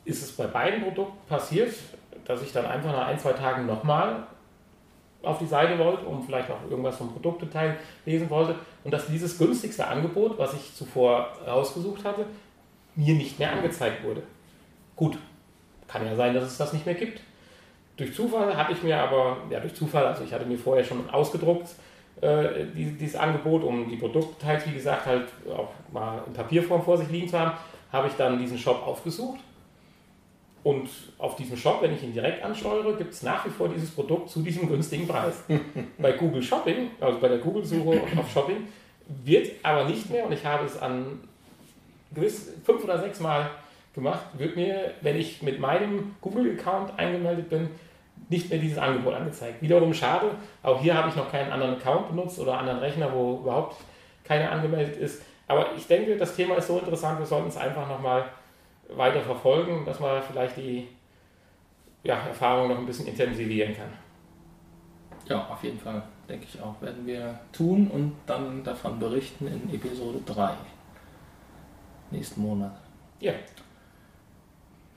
[0.06, 1.74] ist es bei beiden Produkten passiert,
[2.26, 4.24] dass ich dann einfach nach ein, zwei Tagen nochmal
[5.21, 9.38] auf die Seite wollte, um vielleicht noch irgendwas vom Produktdetail lesen wollte und dass dieses
[9.38, 12.26] günstigste Angebot, was ich zuvor rausgesucht hatte,
[12.95, 14.21] mir nicht mehr angezeigt wurde.
[14.95, 15.17] Gut,
[15.88, 17.19] kann ja sein, dass es das nicht mehr gibt.
[17.98, 21.10] Durch Zufall hatte ich mir aber, ja durch Zufall, also ich hatte mir vorher schon
[21.10, 21.69] ausgedruckt,
[22.21, 26.98] äh, die, dieses Angebot, um die Produktdetails, wie gesagt, halt auch mal in Papierform vor
[26.98, 27.58] sich liegen zu haben,
[27.91, 29.39] habe ich dann diesen Shop aufgesucht.
[30.65, 33.91] Und auf diesem Shop, wenn ich ihn direkt ansteuere, gibt es nach wie vor dieses
[33.91, 35.43] Produkt zu diesem günstigen Preis.
[35.99, 38.67] bei Google Shopping, also bei der Google-Suche auf Shopping,
[39.23, 41.19] wird aber nicht mehr, und ich habe es an
[42.15, 43.51] gewiss fünf oder sechs Mal
[43.93, 47.69] gemacht, wird mir, wenn ich mit meinem Google-Account eingemeldet bin,
[48.30, 49.62] nicht mehr dieses Angebot angezeigt.
[49.62, 50.32] Wiederum schade,
[50.63, 53.75] auch hier habe ich noch keinen anderen Account benutzt oder anderen Rechner, wo überhaupt
[54.23, 55.21] keiner angemeldet ist.
[55.47, 58.25] Aber ich denke, das Thema ist so interessant, wir sollten es einfach nochmal
[58.89, 60.88] weiter verfolgen, dass man vielleicht die
[62.04, 63.89] ja, Erfahrung noch ein bisschen intensivieren kann.
[65.28, 66.80] Ja, auf jeden Fall, denke ich auch.
[66.82, 70.52] Werden wir tun und dann davon berichten in Episode 3.
[72.12, 72.76] Nächsten Monat.
[73.19, 73.34] Ja,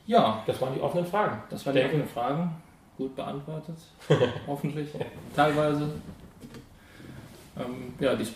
[0.06, 1.42] Ja, das waren die offenen Fragen.
[1.50, 2.56] das waren die Denke- offenen Fragen.
[2.98, 3.76] Gut beantwortet.
[4.46, 4.88] Hoffentlich.
[5.34, 5.88] Teilweise.
[7.56, 8.26] Ähm, ja, die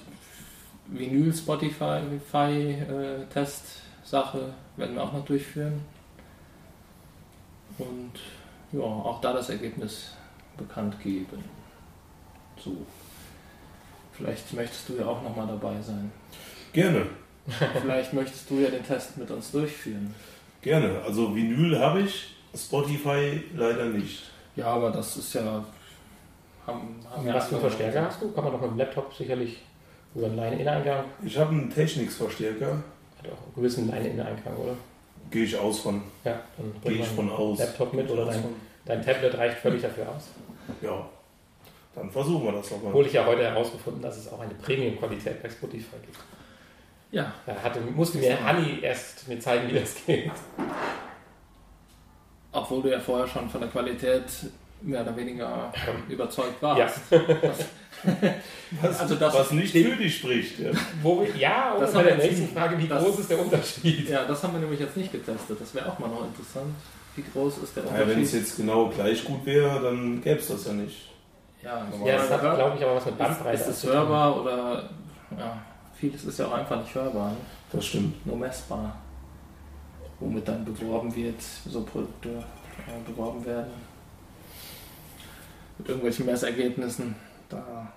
[4.04, 5.80] Vinyl-Spotify-Test-Sache werden wir auch noch durchführen.
[7.78, 8.12] Und
[8.72, 10.12] ja, auch da das Ergebnis
[10.56, 11.44] bekannt geben.
[12.62, 12.76] So.
[14.12, 16.12] Vielleicht möchtest du ja auch nochmal dabei sein.
[16.72, 17.06] Gerne,
[17.80, 20.14] Vielleicht möchtest du ja den Test mit uns durchführen.
[20.60, 21.00] gerne.
[21.04, 24.30] Also Vinyl habe ich, Spotify leider nicht.
[24.54, 25.64] Ja, aber das ist ja.
[26.66, 28.30] Haben, haben ja Was für einen Verstärker hast du?
[28.30, 29.60] Kann man doch mit dem Laptop sicherlich
[30.14, 32.80] über einen Line-In-Eingang, Ich habe einen Technics-Verstärker,
[33.30, 34.76] auch einen gewissen Line-In-Eingang, oder?
[35.30, 36.02] gehe ich aus von.
[36.24, 37.58] Ja, dann Gehe bring ich von aus.
[37.58, 38.44] Laptop mit oder dein,
[38.84, 40.28] dein Tablet reicht völlig dafür aus.
[40.82, 41.08] Ja,
[41.94, 42.88] dann versuchen wir das doch mal.
[42.88, 46.18] Obwohl ich ja heute herausgefunden, dass es auch eine Premium-Qualität bei Spotify gibt.
[47.12, 50.30] Ja, Da hatte, musste mir Hanni erst mir zeigen, wie das geht.
[52.52, 54.24] obwohl du ja vorher schon von der Qualität
[54.82, 55.72] mehr oder weniger
[56.08, 57.00] überzeugt warst.
[57.12, 57.20] Ja.
[58.80, 60.58] Was, Also das- was nicht für dich spricht.
[60.58, 60.70] Ja.
[61.02, 64.08] Wo ja, und Das bei der nächsten Frage, wie das- groß ist der Unterschied?
[64.08, 65.60] Ja, das haben wir nämlich jetzt nicht getestet.
[65.60, 66.74] Das wäre auch mal noch interessant.
[67.14, 68.40] Wie groß ist der Ja, Wenn es Unterschied?
[68.40, 71.10] jetzt genau gleich gut wäre, dann gäbe es das ja nicht.
[71.62, 74.90] Ja, Ja, das hat, glaube ich, aber was mit Bandbreite ist, ist es hörbar oder
[75.38, 75.58] ja,
[75.94, 77.36] vieles ist ja auch einfach nicht hörbar, ne?
[77.70, 78.26] Das stimmt.
[78.26, 78.96] nur messbar.
[80.18, 83.70] Womit dann beworben wird, so Produkte äh, beworben werden.
[85.78, 87.14] Mit irgendwelchen Messergebnissen.
[87.48, 87.92] Da,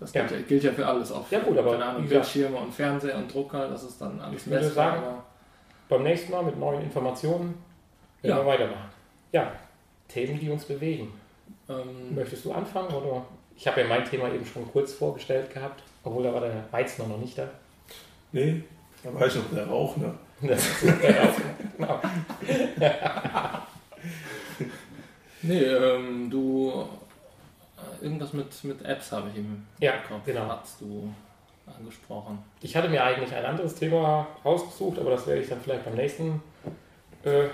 [0.00, 0.22] das Ja.
[0.26, 0.46] gilt, ja.
[0.46, 1.30] gilt ja für alles auch.
[1.30, 4.64] Ja, gut, aber Ahnung, Bildschirme und Fernseher und Drucker, das ist dann alles Ich würde
[4.66, 4.92] messbar.
[4.92, 5.24] sagen, aber-
[5.88, 7.54] Beim nächsten Mal mit neuen Informationen
[8.22, 8.42] werden Ja.
[8.42, 8.88] wir weitermachen.
[9.32, 9.52] Ja,
[10.08, 11.12] Themen, die uns bewegen.
[11.68, 12.88] ähm, Möchtest du anfangen?
[12.94, 13.24] Oder?
[13.56, 17.08] Ich habe ja mein Thema eben schon kurz vorgestellt gehabt, obwohl da war der Weizen
[17.08, 17.48] noch nicht da.
[18.32, 18.62] Nee,
[19.02, 20.12] da war ich noch der Rauch, ne?
[20.42, 22.00] Das ist ja auch- genau.
[25.44, 26.86] nee, ähm, du.
[28.00, 30.24] äh, Irgendwas mit, mit Apps habe ich im Ja, Kopf.
[30.24, 30.48] genau.
[30.48, 31.12] Hast du
[31.78, 32.38] angesprochen.
[32.60, 35.94] Ich hatte mir eigentlich ein anderes Thema rausgesucht, aber das werde ich dann vielleicht beim
[35.94, 36.42] nächsten
[37.24, 37.44] äh,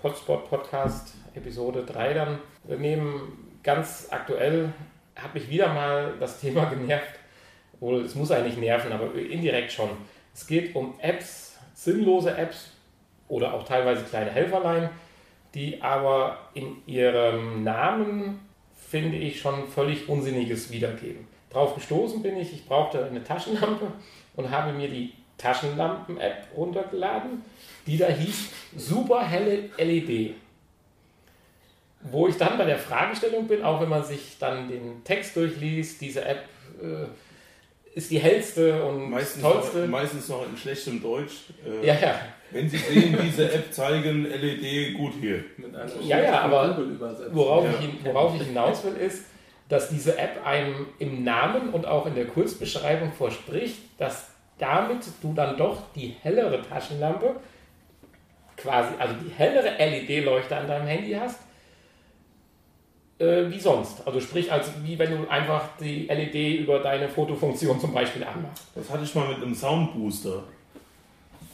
[0.00, 3.56] Podspot Podcast Episode 3 dann äh, nehmen.
[3.62, 4.72] Ganz aktuell
[5.16, 7.18] hat mich wieder mal das Thema genervt.
[7.78, 9.90] Wohl, es muss eigentlich nerven, aber indirekt schon.
[10.34, 12.70] Es geht um Apps, sinnlose Apps
[13.28, 14.90] oder auch teilweise kleine Helferlein,
[15.54, 18.40] die aber in ihrem Namen,
[18.88, 21.26] finde ich, schon völlig Unsinniges wiedergeben.
[21.50, 23.90] Drauf gestoßen bin ich, ich brauchte eine Taschenlampe
[24.36, 27.42] und habe mir die Taschenlampen-App runtergeladen,
[27.86, 30.34] die da hieß super helle LED.
[32.02, 36.00] Wo ich dann bei der Fragestellung bin, auch wenn man sich dann den Text durchliest,
[36.00, 36.44] diese App
[36.80, 37.06] äh,
[37.96, 39.78] ist die hellste und Meistens tollste.
[39.80, 41.34] noch, meistens noch in schlechtem Deutsch.
[41.66, 42.20] Äh, Ja, ja.
[42.52, 45.44] Wenn Sie sehen, diese App zeigen LED gut hier.
[46.02, 46.76] Ja, ja, aber.
[47.32, 47.70] Worauf, Ja.
[47.80, 49.24] ich, worauf ich hinaus will, ist,
[49.68, 55.32] dass diese App einem im Namen und auch in der Kurzbeschreibung verspricht, dass damit du
[55.32, 57.36] dann doch die hellere Taschenlampe,
[58.56, 61.38] quasi, also die hellere LED-Leuchte an deinem Handy hast,
[63.18, 64.06] äh, wie sonst.
[64.06, 68.64] Also sprich, als wie wenn du einfach die LED über deine Fotofunktion zum Beispiel anmachst.
[68.74, 70.42] Das hatte ich mal mit einem Soundbooster.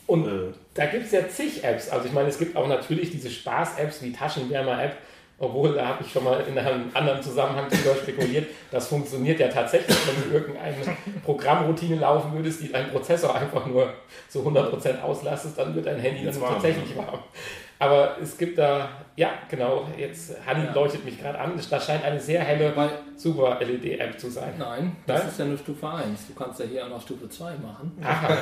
[0.07, 1.89] Und Äh, da gibt es ja zig Apps.
[1.91, 4.97] Also ich meine, es gibt auch natürlich diese Spaß-Apps wie Taschenwärmer-App,
[5.39, 8.47] obwohl da habe ich schon mal in einem anderen Zusammenhang drüber spekuliert.
[8.71, 10.77] Das funktioniert ja tatsächlich, wenn du irgendeine
[11.25, 13.93] Programmroutine laufen würdest, die deinen Prozessor einfach nur
[14.29, 17.03] zu 100% auslastest, dann wird dein Handy dann warm, tatsächlich ne?
[17.07, 17.19] warm.
[17.79, 20.73] Aber es gibt da, ja genau, jetzt Hanni Ja.
[20.73, 24.55] leuchtet mich gerade an, das scheint eine sehr helle, Weil, super LED-App zu sein.
[24.57, 25.29] nein, das Nein?
[25.29, 26.29] ist ja nur Stufe 1.
[26.29, 27.99] Du kannst ja hier auch noch Stufe 2 machen.
[28.03, 28.39] Aha,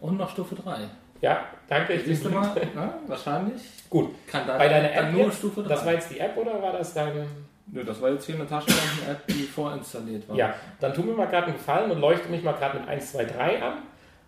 [0.00, 0.78] Und noch Stufe 3.
[1.20, 1.94] ja, danke.
[1.94, 2.50] Ich Siehst du mal?
[2.74, 3.62] Na, wahrscheinlich.
[3.88, 5.68] Gut, Kann da bei deiner dann App nur jetzt, Stufe 3.
[5.68, 7.26] das war jetzt die App oder war das dein...
[7.72, 10.36] Nö, das war jetzt hier eine Taschenlampen-App, die vorinstalliert war.
[10.36, 13.12] Ja, dann tu mir mal gerade einen Gefallen und leuchte mich mal gerade mit 1,
[13.12, 13.74] 2, 3 an.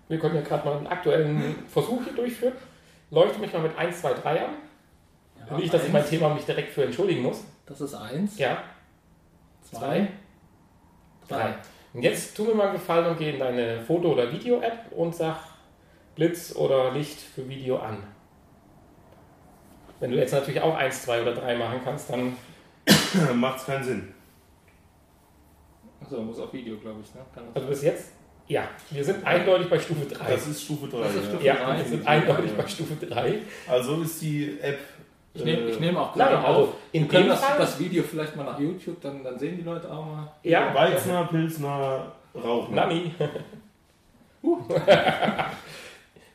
[0.09, 2.53] Wir können ja gerade mal einen aktuellen Versuch hier durchführen.
[3.11, 4.51] Leuchte mich mal mit 1, 2, 3 an.
[5.51, 7.45] Ja, Nicht, dass ich mein Thema mich direkt für entschuldigen muss.
[7.67, 8.59] Das ist 1, Ja,
[9.71, 10.09] 2, 3.
[11.29, 11.55] 3.
[11.95, 15.15] Und jetzt tu mir mal einen Gefallen und geh in deine Foto- oder Video-App und
[15.15, 15.37] sag
[16.15, 17.99] Blitz oder Licht für Video an.
[20.01, 22.37] Wenn du jetzt natürlich auch 1, 2 oder 3 machen kannst, dann.
[23.35, 24.15] Macht es keinen Sinn.
[26.03, 27.15] Achso, muss auf Video, glaube ich.
[27.15, 27.21] Ne?
[27.35, 28.13] Kann das Also bis jetzt,
[28.49, 30.31] ja, wir sind eindeutig bei Stufe 3.
[30.33, 30.99] Das ist Stufe 3.
[30.99, 31.29] Das ist ja.
[31.29, 31.79] Stufe ja, drei.
[31.79, 33.39] wir sind eindeutig bei Stufe 3.
[33.69, 34.81] Also ist die App.
[35.35, 36.75] ich nehme ich äh, nehm auch Nein, gerade also auf.
[36.91, 37.59] in Wir können dem das, Fall.
[37.59, 40.33] das Video vielleicht mal nach YouTube, dann, dann sehen die Leute auch mal.
[40.43, 42.75] ja, Weizner, Pilsner, Rauchen.
[42.75, 43.15] Nami.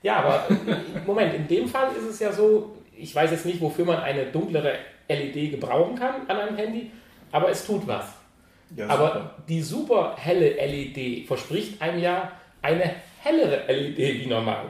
[0.04, 3.62] ja, aber äh, Moment, in dem Fall ist es ja so, ich weiß jetzt nicht,
[3.62, 4.76] wofür man eine dunklere
[5.08, 6.92] LED gebrauchen kann an einem Handy,
[7.32, 8.06] aber es tut was.
[8.76, 9.36] Ja, aber super.
[9.48, 12.32] die super helle LED verspricht einem ja
[12.62, 14.66] eine hellere LED wie normal.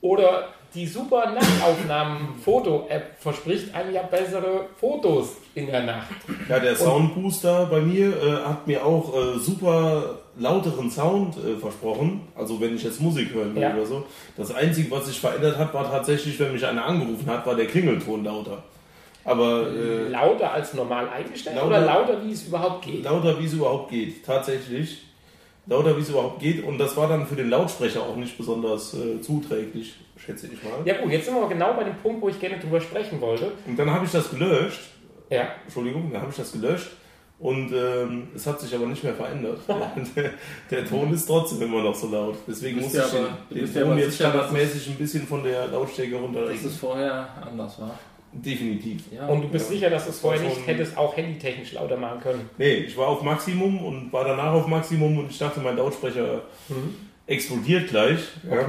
[0.00, 6.08] Oder die super Nachtaufnahmen-Foto-App verspricht einem ja bessere Fotos in der Nacht.
[6.48, 12.22] Ja, der Soundbooster bei mir äh, hat mir auch äh, super lauteren Sound äh, versprochen.
[12.34, 13.74] Also wenn ich jetzt Musik hören will Ja.
[13.74, 14.04] oder so.
[14.36, 17.66] Das Einzige, was sich verändert hat, war tatsächlich, wenn mich einer angerufen hat, war der
[17.66, 18.62] Klingelton lauter.
[19.24, 23.04] Aber äh, Lauter als normal eingestellt Lauter- oder lauter, wie es überhaupt geht?
[23.04, 24.24] lauter, wie es überhaupt geht.
[24.26, 25.02] Tatsächlich.
[25.66, 26.62] Lauter, wie es überhaupt geht.
[26.62, 30.72] Und das war dann für den Lautsprecher auch nicht besonders äh, zuträglich, schätze ich mal.
[30.84, 33.52] Ja gut, jetzt sind wir genau bei dem Punkt, wo ich gerne drüber sprechen wollte.
[33.66, 34.80] Und dann habe ich das gelöscht.
[35.30, 36.90] Ja, Entschuldigung, dann habe ich das gelöscht.
[37.38, 39.58] Und ähm, es hat sich aber nicht mehr verändert.
[40.16, 40.30] der,
[40.70, 42.36] der Ton ist trotzdem immer noch so laut.
[42.46, 46.20] Deswegen muss ich den, den Ton jetzt dass standardmäßig ein bisschen von der Lautstärke Dass
[46.22, 46.66] runterlegen.
[46.66, 47.98] es vorher anders war.
[48.32, 49.02] Definitiv.
[49.12, 49.26] Ja.
[49.28, 49.74] und du bist Ja.
[49.74, 52.50] sicher, dass du es vorher nicht hättest auch handytechnisch lauter machen können.
[52.58, 56.42] Nee, ich war auf Maximum und war danach auf Maximum und ich dachte, mein Lautsprecher
[57.26, 58.18] explodiert gleich.
[58.48, 58.66] Ja.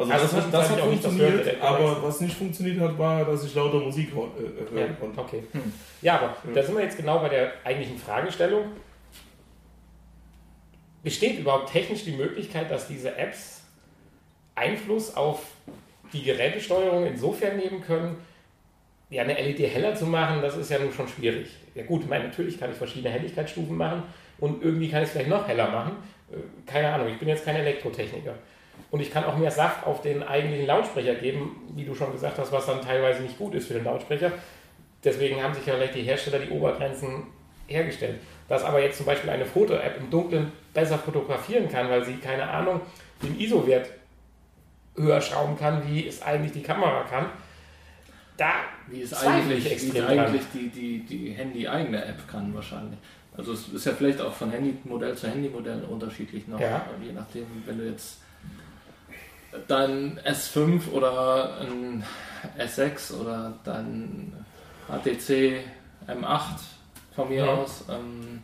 [0.00, 2.36] Also Also das, hat, das hat zwischenzeitlich auch nicht das funktioniert, Hörgerät aber was nicht
[2.36, 5.20] funktioniert hat, war, dass ich lauter Musik äh, Ja, hören konnte.
[5.20, 5.42] okay.
[6.02, 8.64] Ja, aber da sind wir jetzt genau bei der eigentlichen Fragestellung.
[11.02, 13.62] Besteht überhaupt technisch die Möglichkeit, dass diese Apps
[14.54, 15.42] Einfluss auf
[16.12, 18.16] die Gerätesteuerung insofern nehmen können,
[19.08, 21.48] ja, eine LED heller zu machen, das ist ja nun schon schwierig.
[21.74, 24.02] Ja gut, ich meine, natürlich kann ich verschiedene Helligkeitsstufen machen
[24.38, 25.92] und irgendwie kann ich es vielleicht noch heller machen.
[26.30, 26.36] Äh,
[26.70, 28.34] Keine Ahnung, ich bin jetzt kein Elektrotechniker.
[28.90, 32.38] Und ich kann auch mehr Saft auf den eigentlichen Lautsprecher geben, wie du schon gesagt
[32.38, 34.32] hast, was dann teilweise nicht gut ist für den Lautsprecher.
[35.04, 37.24] Deswegen haben sich ja vielleicht die Hersteller die Obergrenzen
[37.66, 38.20] hergestellt.
[38.48, 42.48] Dass aber jetzt zum Beispiel eine Foto-App im Dunkeln besser fotografieren kann, weil sie, keine
[42.48, 42.80] Ahnung,
[43.22, 43.88] den ISO-Wert
[44.96, 47.26] höher schrauben kann, wie es eigentlich die Kamera kann,
[48.36, 48.52] da
[48.88, 50.18] Wie es eigentlich, wie extrem dran.
[50.18, 52.98] eigentlich die, die, die Handy-eigene App kann wahrscheinlich.
[53.36, 56.58] Also es ist ja vielleicht auch von Handymodell zu Handymodell unterschiedlich noch.
[56.58, 56.84] Ja.
[57.02, 58.18] Je nachdem, wenn du jetzt
[59.68, 62.04] dein S5 oder ein
[62.58, 64.32] S6 oder dein
[64.88, 65.62] HTC
[66.06, 66.42] M8
[67.14, 67.54] von mir Ja.
[67.54, 68.42] aus, ähm,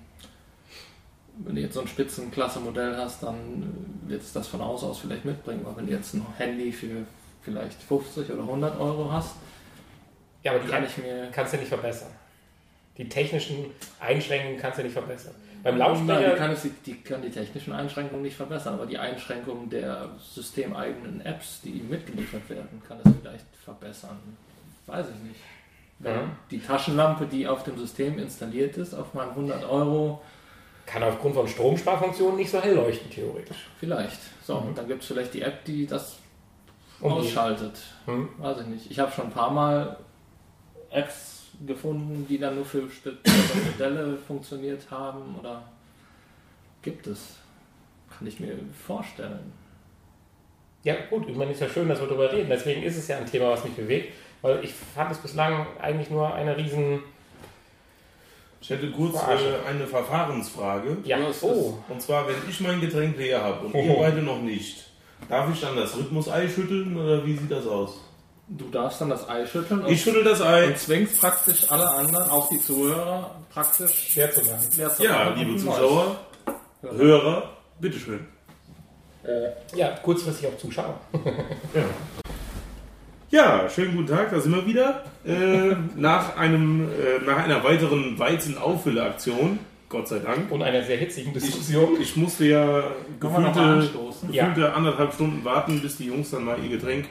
[1.39, 3.73] wenn du jetzt so ein Spitzenklasse-Modell hast, dann
[4.07, 5.65] wird es das von Haus aus vielleicht mitbringen.
[5.67, 7.07] Aber wenn du jetzt ein Handy für
[7.43, 9.35] vielleicht 50 oder 100 Euro hast,
[10.43, 12.11] ja, aber die kann mir kannst du nicht verbessern.
[12.97, 13.67] Die technischen
[14.01, 15.35] Einschränkungen kannst du nicht verbessern.
[15.67, 19.69] Beim Lautsprecher, die, kann es, die kann die technischen Einschränkungen nicht verbessern, aber die Einschränkungen
[19.69, 24.19] der systemeigenen Apps, die ihm mitgeliefert werden, kann es vielleicht verbessern.
[24.87, 25.41] Weiß ich nicht.
[25.99, 26.21] Wenn Ja.
[26.51, 30.23] die Taschenlampe, die auf dem System installiert ist, auf meinen 100 Euro,
[30.87, 33.69] kann aufgrund von Stromsparfunktionen nicht so hell leuchten, theoretisch.
[33.81, 34.21] vielleicht.
[34.45, 34.69] So, Mhm.
[34.69, 36.19] und dann gibt es vielleicht die App, die das
[37.01, 37.19] Umgehen.
[37.23, 37.77] ausschaltet.
[38.05, 38.29] Hm?
[38.39, 38.91] Weiß ich nicht.
[38.91, 39.97] Ich habe schon ein paar Mal
[40.91, 43.31] Apps gefunden, die dann nur für bestimmte
[43.73, 45.63] Modelle funktioniert haben oder
[46.83, 47.37] gibt es.
[48.17, 49.53] Kann ich mir vorstellen.
[50.83, 52.49] Ja, gut, ich meine, ist ja schön, dass wir darüber reden.
[52.49, 56.11] Deswegen ist es ja ein Thema, was mich bewegt, weil ich fand es bislang eigentlich
[56.11, 57.01] nur eine riesen.
[58.61, 60.97] Ich hätte kurz äh, eine Verfahrensfrage.
[61.05, 61.79] Ja, es oh.
[61.89, 63.85] Und zwar, wenn ich mein Getränk leer habe und Oho.
[63.85, 64.89] ihr beide noch nicht,
[65.29, 68.01] darf ich dann das Rhythmus-Ei schütteln oder wie sieht das aus?
[68.49, 70.67] Du darfst dann das Ei schütteln und, Ich schüttel das Ei.
[70.69, 74.69] und zwingst praktisch alle anderen, auch die Zuhörer, praktisch Schwer zu machen.
[74.77, 76.17] leer zu Ja, machen liebe Zuschauer.
[76.83, 78.21] Hörer, bitteschön.
[79.25, 80.95] Äh, ja, kurzfristig auch Zuschauer.
[83.29, 85.03] Ja, schönen guten Tag, da sind wir wieder.
[85.27, 90.51] Äh, nach, einem, äh, nach einer weiteren Weizenauffülle-Aktion, Gott sei Dank.
[90.53, 92.01] Und einer sehr hitzigen Diskussion.
[92.01, 92.85] Ich musste ja
[93.19, 94.31] Können wir noch mal gefühlte, anstoßen?
[94.33, 97.07] gefühlte anderthalb Stunden warten, bis die Jungs dann mal ihr Getränk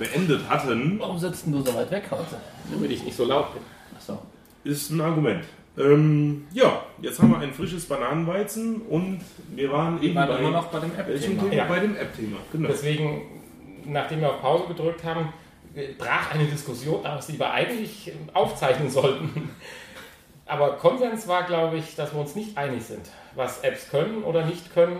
[0.00, 0.98] beendet hatten.
[0.98, 2.36] Warum sitzt denn du so weit weg heute?
[2.72, 3.62] Damit ich nicht so laut bin.
[3.96, 4.18] Achso.
[4.64, 5.44] Ist ein Argument.
[5.78, 9.20] Ähm, ja, jetzt haben wir ein frisches Bananenweizen und
[9.54, 11.42] wir waren Wir eben waren bei, immer noch bei dem App-Thema.
[11.42, 11.52] Thema?
[11.54, 11.64] Ja.
[11.66, 12.68] Bei dem App-Thema, genau.
[12.68, 13.22] Deswegen,
[13.86, 15.32] nachdem wir auf Pause gedrückt haben,
[15.74, 19.50] äh, brach eine Diskussion aus, die wir eigentlich aufzeichnen sollten.
[20.46, 24.44] Aber Konsens war, glaube ich, dass wir uns nicht einig sind, was Apps können oder
[24.44, 24.98] nicht können,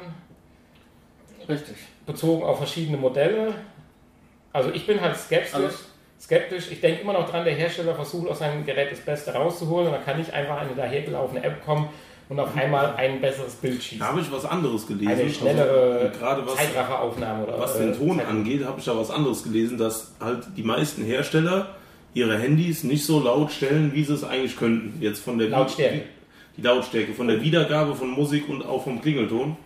[1.48, 1.76] Richtig.
[2.06, 3.54] bezogen auf verschiedene Modelle.
[4.52, 5.54] Also ich bin halt skeptisch.
[5.54, 5.84] Alles-
[6.20, 6.70] skeptisch.
[6.70, 9.92] Ich denke immer noch dran, der Hersteller versucht aus seinem Gerät das Beste rauszuholen und
[9.94, 11.88] dann kann nicht einfach eine dahergelaufene App kommen
[12.28, 13.98] und auf einmal ein besseres Bild schießen.
[14.00, 15.10] Da habe ich was anderes gelesen.
[15.12, 18.96] Eine schnellere Also, gerade was, Zeitrafferaufnahme oder was den Ton Zeit- angeht, habe ich da
[18.96, 21.74] was anderes gelesen, dass halt die meisten Hersteller
[22.12, 25.00] ihre Handys nicht so laut stellen, wie sie es eigentlich könnten.
[25.00, 26.02] Jetzt von der Lautstärke.
[26.56, 29.56] Die Lautstärke, von der Wiedergabe von Musik und auch vom Klingelton.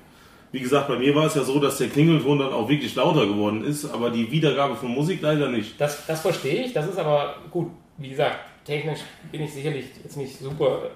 [0.55, 3.27] Wie gesagt, bei mir war es ja so, dass der Klingelton dann auch wirklich lauter
[3.27, 5.81] geworden ist, aber die Wiedergabe von Musik leider nicht.
[5.81, 7.73] Das, das verstehe ich, das ist aber gut.
[7.97, 9.01] Wie gesagt, technisch
[9.33, 10.90] bin ich sicherlich jetzt nicht super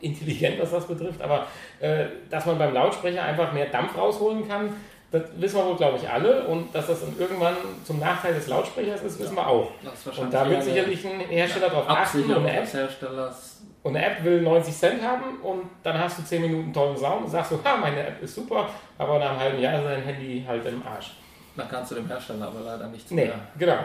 [0.00, 1.46] intelligent, was das betrifft, aber
[1.78, 4.70] äh, dass man beim Lautsprecher einfach mehr Dampf rausholen kann,
[5.12, 6.44] das wissen wir wohl, glaube ich, alle.
[6.48, 9.70] Und dass das dann irgendwann zum Nachteil des Lautsprechers ist, wissen wir auch.
[9.84, 13.49] Das ist Und da wird sicherlich ein Hersteller darauf achten und eine, App, des Herstellers.
[13.82, 17.24] Und eine App will 90 Cent haben und dann hast du 10 Minuten tollen Sound
[17.24, 20.02] und sagst so, ha, meine App ist super, aber nach einem halben Jahr ist dein
[20.02, 21.12] Handy halt im Arsch.
[21.56, 23.34] Da kannst du dem Hersteller aber leider nichts Nee, mehr.
[23.58, 23.78] genau.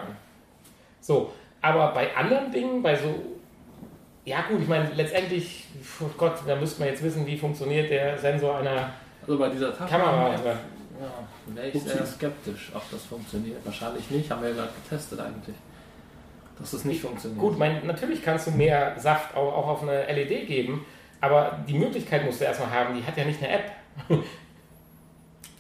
[1.01, 1.31] So,
[1.61, 3.15] aber bei anderen Dingen, bei so,
[4.25, 5.65] ja gut, ich meine, letztendlich,
[6.01, 8.89] oh Gott, da müsste man jetzt wissen, wie funktioniert der Sensor einer
[9.21, 10.31] Also bei dieser Tasche Kamera.
[10.33, 10.39] ja,
[11.53, 13.63] wäre ich sehr skeptisch, ob das funktioniert.
[13.65, 15.55] Wahrscheinlich nicht, haben wir ja gerade getestet eigentlich.
[16.57, 17.39] Dass es nicht funktioniert.
[17.39, 20.85] Gut, mein, natürlich kannst du mehr Saft auch, auch auf eine LED geben,
[21.21, 23.71] aber die Möglichkeit musst du erstmal haben, die hat ja nicht eine App.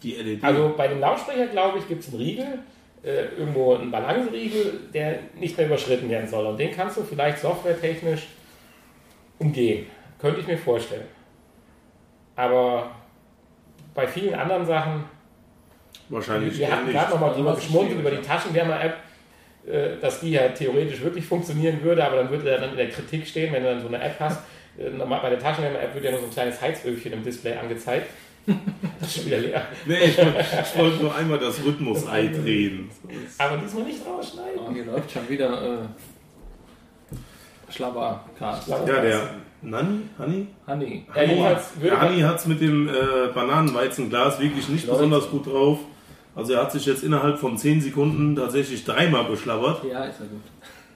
[0.03, 0.43] Die LED.
[0.43, 2.59] Also bei dem Lautsprecher, glaube ich, gibt es einen Riegel,
[3.03, 6.45] äh, irgendwo einen Balanceriegel, der nicht mehr überschritten werden soll.
[6.45, 8.27] Und den kannst du vielleicht softwaretechnisch
[9.39, 9.87] umgehen.
[10.19, 11.07] Könnte ich mir vorstellen.
[12.35, 12.91] Aber
[13.93, 15.05] bei vielen anderen Sachen,
[16.09, 18.97] Wahrscheinlich wir hatten gerade nochmal Also drüber geschmunzelt über die Taschenwärmer-App,
[20.01, 23.25] dass die ja theoretisch wirklich funktionieren würde, aber dann würde er dann in der Kritik
[23.27, 24.41] stehen, wenn du dann so eine App hast.
[24.77, 28.07] Äh, normal- Bei der Taschenwärmer-App wird ja nur so ein kleines Heizöfchen im Display angezeigt.
[28.99, 29.61] Das ist schon wieder leer.
[29.85, 32.89] Nee, ich, ich wollte nur einmal das Rhythmus-Ei drehen.
[33.39, 34.59] Aber diesmal nicht rausschneiden.
[34.67, 35.81] Oh, hier läuft schon wieder
[37.09, 38.67] äh, Schlabbercast.
[38.67, 39.29] Schlabber- Ja, der
[39.61, 40.01] Nani?
[40.17, 40.47] Hani?
[40.67, 41.05] Honey.
[41.13, 42.91] Würde Der Hani hat es mit dem äh,
[43.33, 44.97] Bananenweizenglas wirklich nicht Leute.
[44.99, 45.79] besonders gut drauf.
[46.35, 49.83] Also er hat sich jetzt innerhalb von 10 Sekunden tatsächlich dreimal beschlabbert.
[49.85, 50.41] Ja, ist ja gut.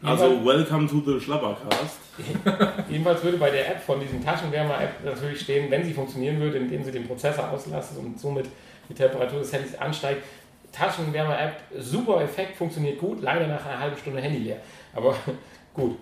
[0.01, 1.97] Also welcome to the Schlabbercast.
[2.89, 6.83] Jedenfalls würde bei der App von diesem Taschenwärmer-App natürlich stehen, wenn sie funktionieren würde, indem
[6.83, 8.45] sie den Prozessor auslastet und somit
[8.87, 10.23] die Temperatur des Handys ansteigt.
[10.71, 14.57] Taschenwärmer-App, super Effekt, funktioniert gut, leider nach einer halben Stunde Handy leer.
[14.93, 15.15] Aber
[15.73, 15.97] gut.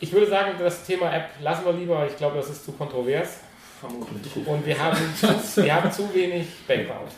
[0.00, 3.40] Ich würde sagen, das Thema App lassen wir lieber, ich glaube, das ist zu kontrovers.
[3.78, 4.46] Vermutlich.
[4.46, 7.10] Und wir haben zu, wir haben zu wenig Background.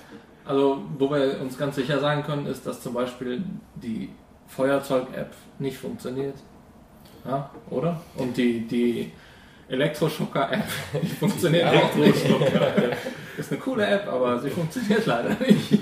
[0.46, 3.42] Also, wo wir uns ganz sicher sagen können, ist, dass zum Beispiel
[3.76, 4.10] die
[4.48, 6.34] Feuerzeug-App nicht funktioniert.
[7.24, 8.00] Ja, oder?
[8.16, 9.12] Und die, die
[9.74, 10.64] Elektroschocker-App
[11.02, 12.24] die funktioniert auch nicht.
[13.36, 15.72] Ist eine coole App, aber sie funktioniert leider nicht.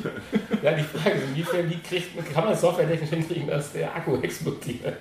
[0.62, 4.96] Ja, die Frage ist, inwiefern wie kriegt, kann man softwaretechnisch hinkriegen, dass der Akku explodiert?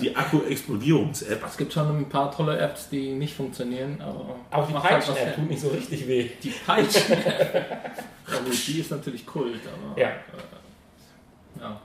[0.00, 1.42] Die Akku-Explodierungs-App.
[1.46, 5.36] Es gibt schon ein paar tolle Apps, die nicht funktionieren, aber Auch die halt Peitschen-App
[5.36, 6.30] tut nicht so richtig weh.
[6.42, 7.00] Die Peitsche.
[7.12, 10.00] ja, gut, die ist natürlich Kult, aber.
[10.00, 10.08] Ja.
[10.08, 11.80] Äh, ja.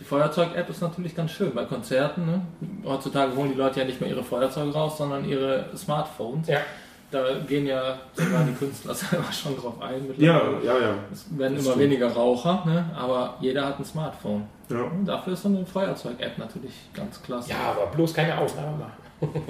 [0.00, 2.24] Die Feuerzeug-App ist natürlich ganz schön bei Konzerten.
[2.26, 2.40] Ne?
[2.84, 6.48] Heutzutage holen die Leute ja nicht mehr ihre Feuerzeuge raus, sondern ihre Smartphones.
[6.48, 6.60] Ja.
[7.10, 10.06] da gehen ja sogar die Künstler selber schon drauf ein.
[10.16, 10.64] Ja, mittlerweile.
[10.66, 10.94] ja, ja.
[11.12, 11.90] Es werden Das immer stimmt.
[11.90, 12.90] weniger Raucher, ne?
[12.96, 14.44] aber jeder hat ein Smartphone.
[14.70, 14.80] ja.
[14.82, 17.50] Und dafür ist so eine Feuerzeug-App natürlich ganz klasse.
[17.50, 19.42] Ja, aber bloß keine Ausnahme machen.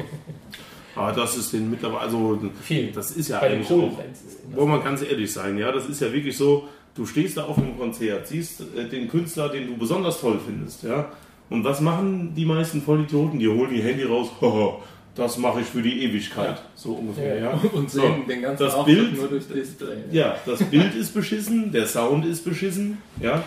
[0.96, 2.90] Aber das ist den mittlerweile, also Viel.
[2.90, 6.01] das ist ja Bei den eigentlich auch, wollen wir ganz ehrlich sein, ja, das ist
[6.01, 6.66] ja wirklich so,
[7.01, 10.82] du stehst da auf einem Konzert, siehst äh, den Künstler, den du besonders toll findest,
[10.82, 11.09] ja,
[11.48, 13.38] und was machen die meisten Vollidioten?
[13.38, 14.28] Die holen ihr Handy raus,
[15.14, 16.59] das mache ich für die Ewigkeit, Ja.
[16.74, 17.51] so ungefähr, Ja.
[17.53, 17.61] ja.
[17.72, 19.96] Und So, sehen den ganzen das Auftritt Bild- nur durch Display.
[20.12, 23.42] Ja, das Bild ist beschissen, der Sound ist beschissen, ja.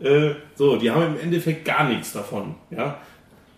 [0.00, 2.98] Äh, so, die haben im Endeffekt gar nichts davon, ja.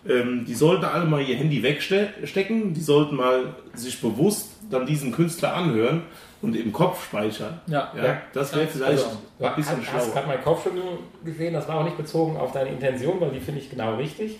[0.07, 5.11] Ähm, die sollten alle mal ihr Handy wegstecken, die sollten mal sich bewusst dann diesen
[5.11, 6.03] Künstler anhören
[6.45, 7.59] und im Kopf speichern.
[7.67, 10.13] Ja, Ja, das wäre vielleicht Also, Du ein bisschen hast schlauer.
[10.13, 10.83] gerade meinen Kopfschütteln
[11.23, 14.39] gesehen, das war auch nicht bezogen auf deine Intention, weil die finde ich genau richtig.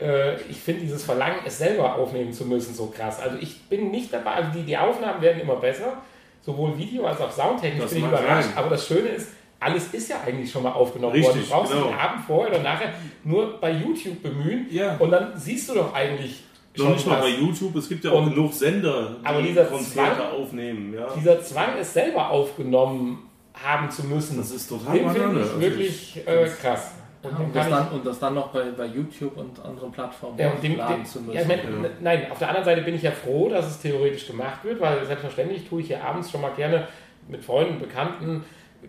[0.00, 3.20] Äh, ich finde dieses Verlangen, es selber aufnehmen zu müssen, so krass.
[3.20, 5.98] Also ich bin nicht dabei, also die, die Aufnahmen werden immer besser,
[6.42, 8.48] sowohl Video als auch Soundtechnisch Das bin ich überrascht.
[8.48, 8.56] sein.
[8.56, 9.28] Aber das Schöne ist,
[9.62, 11.42] alles ist ja eigentlich schon mal aufgenommen Richtig, worden.
[11.44, 11.84] Du brauchst genau.
[11.88, 12.88] den Abend vorher oder nachher
[13.24, 14.96] nur bei YouTube bemühen Ja.
[14.98, 16.44] und dann siehst du doch eigentlich
[16.76, 19.42] Noch schon nicht mal bei YouTube, es gibt ja auch Und- genug Sender, die Aber
[19.42, 20.94] dieser Konzerte Zwang- aufnehmen.
[20.94, 21.08] Ja.
[21.16, 25.40] Dieser Zwang, es selber aufgenommen haben zu müssen, Das ist total den finde Banane.
[25.40, 26.92] ich Also wirklich äh, krass.
[27.22, 30.38] Und Ja, und, das dann, und das dann noch bei, bei YouTube und anderen Plattformen
[30.38, 31.34] Ja, und dem, laden dem, zu müssen.
[31.34, 31.90] ja, ich mein, Ja.
[32.00, 35.04] Nein, auf der anderen Seite bin ich ja froh, dass es theoretisch gemacht wird, weil
[35.04, 36.86] selbstverständlich tue ich ja abends schon mal gerne
[37.28, 38.42] mit Freunden, Bekannten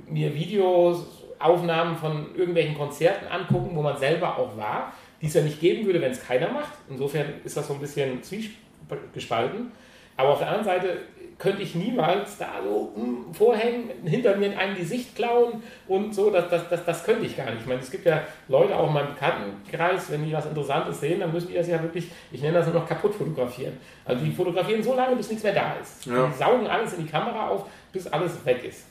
[0.07, 1.05] mir Videos,
[1.39, 5.86] Aufnahmen von irgendwelchen Konzerten angucken, wo man selber auch war, die es ja nicht geben
[5.86, 6.74] würde, wenn es keiner macht.
[6.89, 9.72] Insofern ist das so ein bisschen zwiespalten.
[10.17, 10.97] Aber auf der anderen Seite
[11.41, 16.13] könnte ich niemals da so mm, vorhängen, hinter mir in einem die Sicht klauen und
[16.13, 17.61] so, das, das, das, das könnte ich gar nicht.
[17.61, 21.19] Ich meine, es gibt ja Leute auch in meinem Bekanntenkreis, wenn die was Interessantes sehen,
[21.19, 23.76] dann müssen die das ja wirklich, ich nenne das nur noch kaputt fotografieren.
[24.05, 26.05] Also die fotografieren so lange, bis nichts mehr da ist.
[26.05, 26.28] Ja.
[26.28, 28.86] Die saugen alles in die Kamera auf, bis alles weg ist.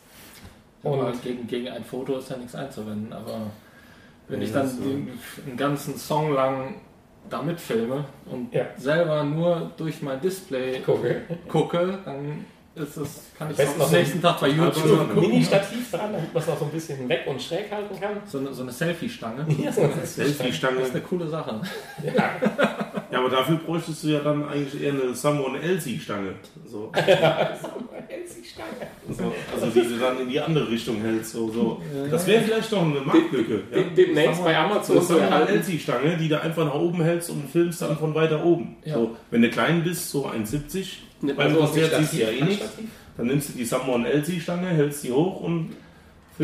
[0.82, 3.42] Und gegen, gegen ein Foto ist ja nichts einzuwenden, aber
[4.30, 4.82] wenn ich dann so.
[4.82, 5.08] den,
[5.46, 6.76] einen ganzen Song lang
[7.28, 8.66] da mitfilme und Ja.
[8.76, 11.22] selber nur durch mein Display gucke.
[11.48, 15.08] gucke, dann ist das, kann ich noch am nächsten Tag bei Also YouTube so ein
[15.08, 15.20] gucken.
[15.30, 18.16] Mini-Stativ dran, damit man es noch so ein bisschen weg und schräg halten kann.
[18.26, 19.44] So eine, so eine Selfie-Stange.
[19.58, 20.78] Ja, so ein Selfie-Stange.
[20.78, 21.60] Das ist eine coole Sache.
[22.02, 22.30] Ja,
[23.12, 26.34] Ja, aber dafür bräuchtest du ja dann eigentlich eher eine Someone Elsie-Stange.
[26.66, 26.92] So.
[29.10, 31.32] So, also die du dann in die andere Richtung hältst.
[31.32, 31.82] So, so.
[32.10, 33.62] Das wäre vielleicht doch eine Marktlücke.
[33.72, 33.82] Ja?
[33.82, 35.52] Dem- Demnächst bei Amazon Das ist zu eine erhalten.
[35.58, 38.76] LC-Stange, die du einfach nach oben hältst und filmst dann von weiter oben.
[38.84, 38.94] Ja.
[38.94, 40.86] So, wenn du klein bist, so 1,70,
[41.22, 42.68] Nimmt beim Konzert siehst du ja eh nichts.
[43.16, 45.70] Dann nimmst du die Someone LC-Stange, hältst die hoch und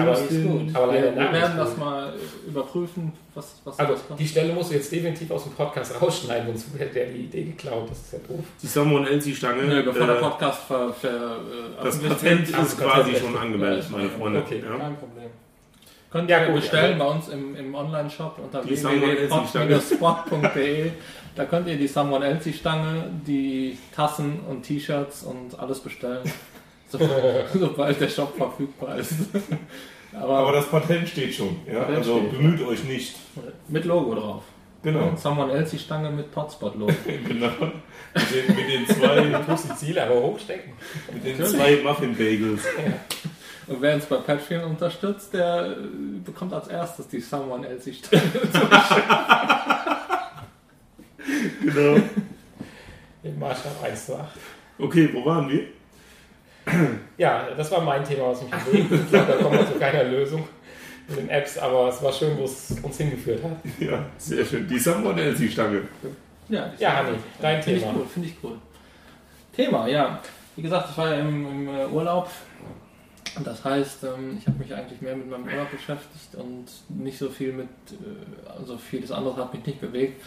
[0.03, 0.67] Aber ist den.
[0.67, 0.77] gut.
[0.77, 2.13] Aber wir, leider wir werden das mal
[2.47, 6.79] überprüfen, was, was Also, die Stelle musst du jetzt definitiv aus dem Podcast rausschneiden, sonst
[6.79, 7.89] hätte der die Idee geklaut.
[7.91, 8.45] Das ist ja doof.
[8.63, 9.63] Die Someone LC-Stange.
[9.65, 13.11] Nö, bevor der äh, Podcast ver, ver, äh, das veröffentlicht Patent wird, ist Patent quasi
[13.11, 13.23] recht.
[13.25, 14.39] schon angemeldet, Ja, meine Freunde.
[14.41, 14.63] okay.
[14.65, 14.77] Ja.
[14.79, 15.31] Kein Problem.
[16.11, 19.01] Könnt Ja, ihr gut, bestellen also- bei uns im, im Online-Shop unter Elsie-Stange.
[19.03, 20.91] www.pod-spot.de.
[21.35, 26.23] Da könnt ihr die Someone Elsie-Stange, die Tassen und T-Shirts und alles bestellen,
[26.99, 26.99] so,
[27.55, 29.13] sobald der Shop verfügbar ist.
[30.13, 31.57] Aber, Aber das Patent steht schon.
[31.67, 31.81] Ja?
[31.81, 32.33] Patent Also steht.
[32.33, 33.17] bemüht euch nicht.
[33.69, 34.43] mit Logo drauf.
[34.83, 35.15] Genau.
[35.17, 36.93] Someone Elsie-Stange mit Potspot-Logo.
[37.29, 37.51] genau.
[38.15, 40.73] Mit, den, mit den zwei, Muss die Ziele aber hochstecken.
[41.13, 41.61] mit den Natürlich.
[41.61, 42.63] zwei Muffin-Bagels.
[43.67, 45.75] Und wer uns bei Patreon unterstützt, der äh,
[46.25, 48.23] bekommt als erstes die Someone Elsie-Stange.
[51.63, 52.01] Genau.
[53.25, 54.29] Im Maßstab 1 zu 8.
[54.79, 55.65] Okay, wo waren wir?
[57.19, 58.93] Ja, das war mein Thema, was mich bewegt.
[58.93, 60.47] Ich glaube, da kommen wir zu keiner Lösung
[61.09, 63.53] mit den Apps, aber es war schön, wo es uns hingeführt hat.
[63.81, 64.67] Ja, sehr schön.
[64.69, 65.83] Die Someone Elsie-Stange.
[66.49, 67.99] Ja, die Ja, Hanni, dein Finde ich Thema.
[67.99, 68.53] cool, finde ich cool.
[69.55, 70.21] Thema, ja.
[70.57, 72.29] Wie gesagt, ich war ja im, im äh, Urlaub.
[73.45, 77.29] Das heißt, ähm, ich habe mich eigentlich mehr mit meinem Urlaub beschäftigt und nicht so
[77.29, 80.23] viel mit, äh, also vieles andere hat mich nicht bewegt.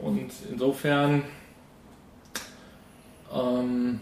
[0.00, 1.24] Und insofern,
[3.34, 4.00] ähm,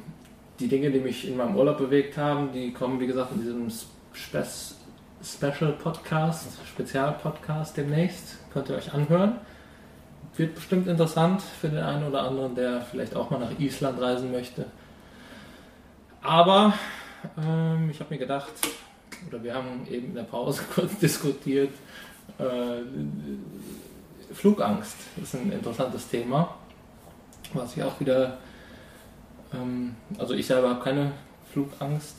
[0.60, 3.70] die Dinge, die mich in meinem Urlaub bewegt haben, die kommen, wie gesagt, in diesem
[4.12, 4.44] Spe
[5.24, 8.36] Special Podcast, Spezialpodcast demnächst.
[8.52, 9.38] Könnt ihr euch anhören.
[10.36, 14.32] Wird bestimmt interessant für den einen oder anderen, der vielleicht auch mal nach Island reisen
[14.32, 14.66] möchte.
[16.20, 16.74] Aber
[17.38, 18.52] ähm, ich habe mir gedacht,
[19.28, 21.72] oder wir haben eben in der Pause kurz diskutiert,
[22.38, 22.82] äh,
[24.32, 26.54] Flugangst ist ein interessantes Thema,
[27.52, 28.38] was ich auch wieder,
[29.60, 31.12] ähm, also ich selber habe keine
[31.52, 32.16] Flugangst.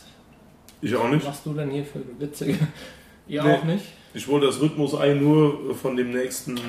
[0.82, 1.26] Ich auch Was nicht.
[1.26, 2.58] machst du denn hier für witzige?
[3.28, 3.54] Ihr Nee.
[3.54, 3.86] auch nicht?
[4.14, 6.56] Ich wollte das Rhythmus-Ei nur von dem nächsten.
[6.58, 6.62] Äh,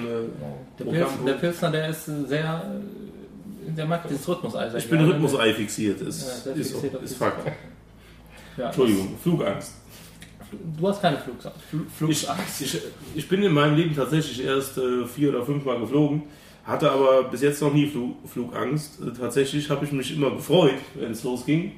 [0.78, 2.64] Der, Pilz, der Pilsner, der ist äh, sehr
[3.66, 5.12] äh, der mag dieses Rhythmusei Ich bin gerne.
[5.14, 6.00] Rhythmusei fixiert.
[6.00, 7.52] Ist, Ja, ist, so, fixiert ist dieses- Fakt.
[8.56, 9.72] Ja, Entschuldigung, Flugangst.
[10.38, 10.46] das-
[10.78, 12.60] Du hast keine Flugsa- Fl Ich, Flugangst.
[12.62, 12.80] ich,
[13.16, 16.22] ich bin in meinem Leben tatsächlich erst äh, vier oder fünf Mal geflogen,
[16.66, 19.00] hatte aber bis jetzt noch nie Flu Flugangst.
[19.00, 21.72] Äh, tatsächlich habe ich mich immer gefreut, wenn es losging.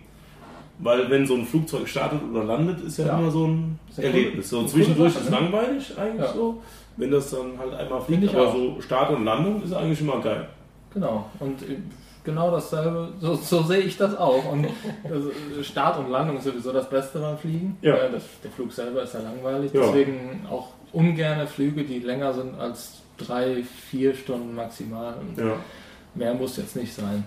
[0.81, 3.19] Weil wenn so ein Flugzeug startet oder landet, ist ja, Ja.
[3.19, 4.05] immer so ein cool.
[4.05, 4.49] Erlebnis.
[4.49, 6.33] So zwischendurch coole ist Sache, langweilig eigentlich Ja.
[6.33, 6.63] so,
[6.97, 8.23] wenn das dann halt einmal fliegt.
[8.25, 10.49] ich Aber so Start und Landung ist eigentlich immer geil.
[10.95, 11.29] Genau.
[11.41, 11.79] Und äh,
[12.23, 14.53] genau dasselbe, so, so sehe ich das auch.
[14.53, 14.69] Und
[15.11, 15.31] also,
[15.65, 17.77] Start und Landung ist sowieso das Beste beim Fliegen.
[17.83, 17.97] Ja.
[18.09, 19.73] Das, der Flug selber ist ja langweilig.
[19.75, 25.17] Deswegen auch ungerne Flüge, die länger sind als drei, vier Stunden maximal.
[25.37, 25.57] Ja.
[26.15, 27.25] Mehr muss jetzt nicht sein.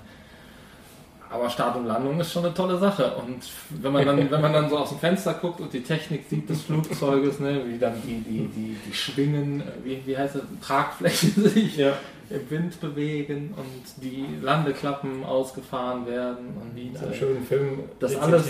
[1.30, 3.16] Aber Start und Landung ist schon eine tolle Sache.
[3.16, 3.38] Und
[3.82, 6.50] wenn man dann, wenn man dann so aus dem Fenster guckt und die Technik sieht
[6.50, 11.32] des Flugzeuges, ne, wie dann die, die, die, die Schwingen, wie, wie heißt das, Tragflächen
[11.50, 11.94] sich Ja.
[12.30, 18.48] im Wind bewegen und die Landeklappen ausgefahren werden und Wie einem schönen Film das alles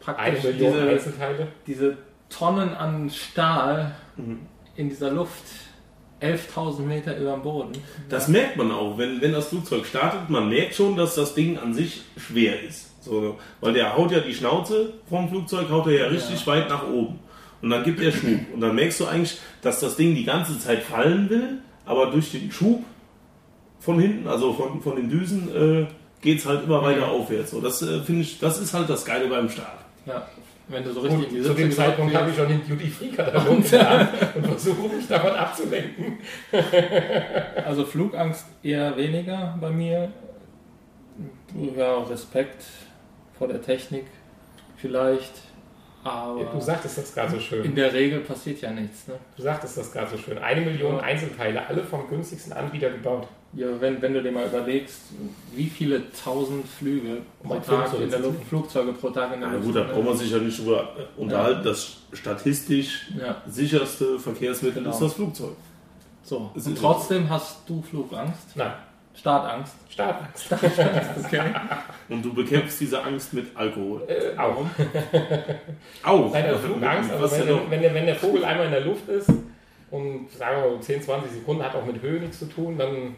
[0.00, 0.98] praktisch diese,
[1.66, 1.96] diese
[2.28, 4.40] Tonnen an Stahl Mhm.
[4.76, 5.42] in dieser Luft
[6.22, 7.72] 11.000 Meter über dem Boden.
[8.08, 11.58] Das merkt man auch, wenn, wenn das Flugzeug startet, man merkt schon, dass das Ding
[11.58, 12.90] an sich schwer ist.
[13.02, 16.86] So, weil der haut ja die Schnauze vom Flugzeug, haut er ja richtig weit nach
[16.86, 17.18] oben.
[17.60, 18.40] Und dann gibt er Schub.
[18.54, 22.30] Und dann merkst du eigentlich, dass das Ding die ganze Zeit fallen will, aber durch
[22.32, 22.84] den Schub
[23.80, 25.86] von hinten, also von, von den Düsen, äh,
[26.20, 27.50] geht es halt immer weiter aufwärts.
[27.50, 29.78] So, das äh, finde ich, das ist halt das Geile beim Start.
[30.06, 30.26] Ja,
[30.72, 33.58] wenn du so richtig Gut, in die zu dem Zeitpunkt habe ich schon den Duty-Free-Katalog
[33.58, 36.18] in der Hand und versuche mich davon abzulenken.
[37.64, 40.10] Also Flugangst eher weniger bei mir.
[41.76, 42.64] Ja, Respekt
[43.38, 44.06] vor der Technik
[44.76, 45.32] vielleicht.
[46.04, 47.74] Aber Du sagtest das gerade so in schön.
[47.76, 49.06] der Regel passiert ja nichts.
[49.06, 49.14] Ne?
[49.36, 50.36] Du sagtest das gerade so schön.
[50.38, 51.02] Eine Million Ja.
[51.02, 53.28] Einzelteile, alle vom günstigsten Anbieter gebaut.
[53.54, 55.00] Ja, wenn, wenn du dir mal überlegst,
[55.54, 59.48] wie viele tausend Flüge pro Tag Flugzeug in der Luft, Flugzeuge pro Tag in der
[59.50, 60.88] Na Luft gut, da braucht man sich ja nicht drüber
[61.18, 61.62] unterhalten.
[61.62, 64.94] Das statistisch Ja, sicherste Verkehrsmittel Genau.
[64.94, 65.50] ist das Flugzeug.
[66.22, 66.50] so.
[66.54, 68.72] Und ist- trotzdem hast du Flugangst, Nein,
[69.14, 69.74] Startangst.
[69.90, 70.46] Startangst.
[71.22, 71.42] Okay.
[72.08, 74.00] Und du bekämpfst diese Angst mit Alkohol.
[74.08, 74.64] Äh, auch.
[76.04, 76.32] Auch.
[76.32, 78.72] Nein, also Flugangst, also Was wenn, ja der, wenn, der, wenn der Vogel einmal in
[78.72, 79.28] der Luft ist
[79.90, 83.14] und sagen wir mal 10, 20 Sekunden hat auch mit Höhe nichts zu tun, dann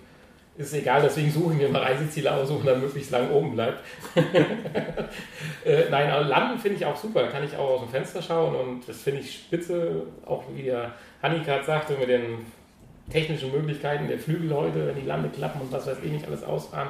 [0.56, 3.82] ist egal, deswegen suche ich mir mal Reiseziele aus, wo man möglichst lang oben bleibt.
[5.64, 8.22] äh, nein, aber landen finde ich auch super, da kann ich auch aus dem Fenster
[8.22, 10.92] schauen und das finde ich spitze, auch wie der
[11.22, 12.46] Hanni gerade sagte, mit den
[13.10, 16.88] technischen Möglichkeiten der Flügel heute, wenn die Landeklappen und was weiß ich nicht alles ausfahren.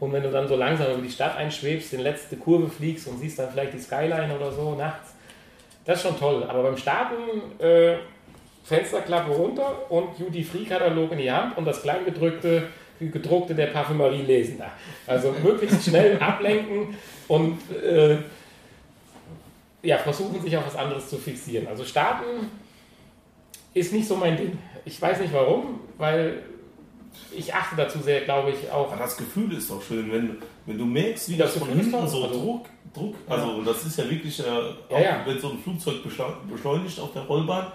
[0.00, 3.06] Und wenn du dann so langsam über die Stadt einschwebst, in die letzte Kurve fliegst
[3.06, 5.14] und siehst dann vielleicht die Skyline oder so nachts,
[5.84, 6.44] das ist schon toll.
[6.48, 7.96] Aber beim Starten äh,
[8.64, 12.64] Fensterklappe runter und Duty-Free-Katalog in die Hand und das Kleingedrückte,
[13.10, 14.70] gedruckte der Parfümerie lesen da.
[15.06, 16.94] Also möglichst schnell ablenken
[17.28, 18.18] und äh,
[19.82, 21.66] ja, versuchen sich auf was anderes zu fixieren.
[21.66, 22.48] Also starten
[23.74, 24.58] ist nicht so mein Ding.
[24.84, 26.42] Ich weiß nicht warum, weil
[27.36, 28.88] ich achte dazu sehr, glaube ich, auch.
[28.92, 30.36] Aber das Gefühl ist doch schön, wenn,
[30.66, 33.84] wenn du merkst, wie Das das, von hinten so also- Druck, Druck, also und das
[33.86, 35.22] ist ja wirklich, äh, auch ja.
[35.24, 37.68] wenn so ein Flugzeug beschle- beschleunigt auf der Rollbahn,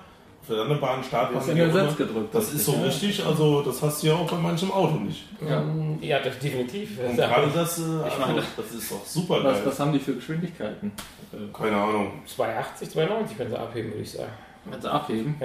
[0.55, 2.35] Landebahn, Startbahn, Das ist Sitz gedrückt.
[2.35, 2.81] das ist so Ja.
[2.83, 5.25] richtig, also das hast du ja auch bei manchem Auto nicht.
[5.47, 5.63] Ja.
[6.01, 6.99] Ja, das definitiv.
[6.99, 7.27] Und Ja.
[7.27, 9.61] gerade das, äh, also, meine- das ist doch super Was, geil.
[9.65, 10.91] was haben die für Geschwindigkeiten?
[11.33, 12.11] Äh, Keine Ahnung.
[12.25, 14.31] 280, 290 können sie abheben, würde ich sagen.
[14.65, 15.35] Wenn sie abheben?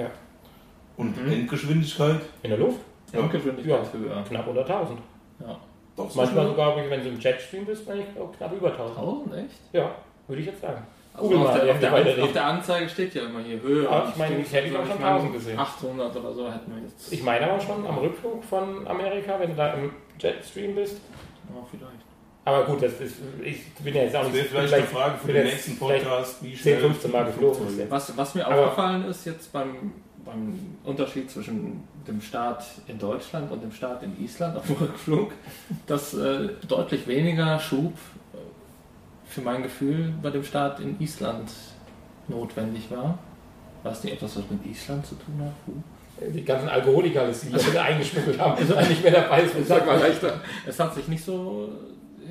[0.97, 1.31] Und Mhm.
[1.31, 2.21] Endgeschwindigkeit?
[2.43, 2.79] In der Luft?
[3.11, 3.19] Ja.
[3.19, 4.23] Endgeschwindigkeitshöhe.
[4.27, 4.99] Knapp unter 1000.
[5.39, 5.57] Ja.
[5.95, 8.97] Doch, so Manchmal sogar, wenn du im Jetstream bist, eigentlich auch knapp über 1000.
[8.97, 9.59] 1000, echt?
[9.73, 9.91] Ja,
[10.27, 10.85] würde ich jetzt sagen.
[11.13, 12.23] Also Google auf, mal, der, auf, der, An- reden.
[12.23, 13.83] auf der Anzeige steht ja immer hier Höhe.
[13.83, 15.59] Ja, ich meine, ich hätte so, auch schon ich meine, 1000 gesehen.
[15.59, 17.13] 800 oder so hätten wir jetzt.
[17.13, 20.97] Ich meine aber schon am Rückflug von Amerika, wenn du da im Jetstream bist.
[21.49, 21.93] Ja, vielleicht.
[22.45, 25.17] Aber gut, das ist, ich bin ja jetzt auch Das nicht wäre vielleicht eine Frage
[25.23, 27.91] für den nächsten Podcast, wie 10, schnell 15 Mal geflogen ist.
[27.91, 29.93] Was, was mir Aber- aufgefallen ist jetzt beim,
[30.25, 35.31] beim Unterschied zwischen dem Start in Deutschland und dem Start in Island auf dem Rückflug,
[35.87, 37.93] dass äh, deutlich weniger Schub
[39.33, 41.49] für mein Gefühl bei dem Start in Island
[42.27, 43.17] notwendig war.
[43.83, 45.51] Weiß nicht, ob das was mit Island zu tun hat.
[45.67, 45.73] Huh.
[46.31, 49.41] Die ganzen Alkoholiker, die sich alle eingeschmuggelt haben, sind eigentlich nicht mehr dabei.
[49.41, 50.39] Das sag mal leichter.
[50.65, 51.69] Es hat sich nicht so.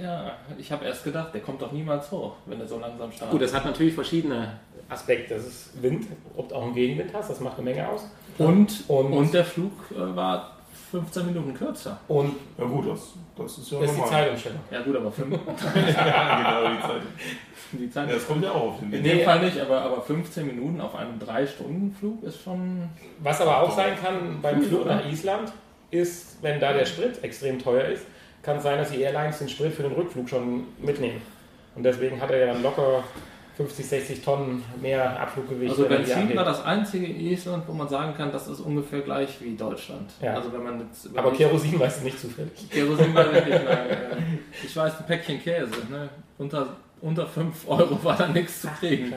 [0.01, 3.33] Ja, ich habe erst gedacht, der kommt doch niemals hoch, wenn er so langsam startet.
[3.33, 4.59] Gut, das hat natürlich verschiedene.
[4.89, 8.11] Aspekt, das ist Wind, ob du auch einen Gegenwind hast, das macht eine Menge aus.
[8.39, 10.59] und, Und- und, der Flug äh, war
[10.93, 11.99] 15 Minuten kürzer.
[12.07, 14.09] Und Ja gut, das, das ist ja das ist die normal.
[14.11, 14.61] Zeitumstellung.
[14.71, 15.31] Ja gut, aber fünf,
[15.97, 17.03] ja, genau, die Zeit.
[17.73, 20.03] die Zeit Ja, das kommt ja auch auf den In dem Fall nicht, aber, aber
[20.03, 22.91] 15 Minuten auf einem 3-Stunden-Flug ist schon.
[23.21, 24.97] Was aber auch sein kann beim Flug oder?
[24.97, 25.53] nach Island,
[25.91, 28.05] ist, wenn da der Sprit extrem teuer ist,
[28.43, 31.23] kann es sein, dass die Airlines den Sprit für den Rückflug schon mitnehmen.
[31.75, 33.03] Und deswegen hat er ja dann locker
[33.67, 35.71] 50, 60 Tonnen mehr Abfluggewicht.
[35.71, 39.41] Also Benzin war das einzige in Island, wo man sagen kann, das ist ungefähr gleich
[39.41, 40.11] wie Deutschland.
[40.21, 40.35] Ja.
[40.35, 42.53] Also wenn man jetzt Aber Kerosin weißt du nicht zufällig.
[42.71, 43.97] Kerosin war wirklich nein, äh,
[44.65, 45.71] Ich weiß, ein Päckchen Käse.
[45.91, 46.09] Ne?
[46.39, 46.67] Unter,
[47.01, 49.13] unter 5 Euro war da nichts zu kriegen.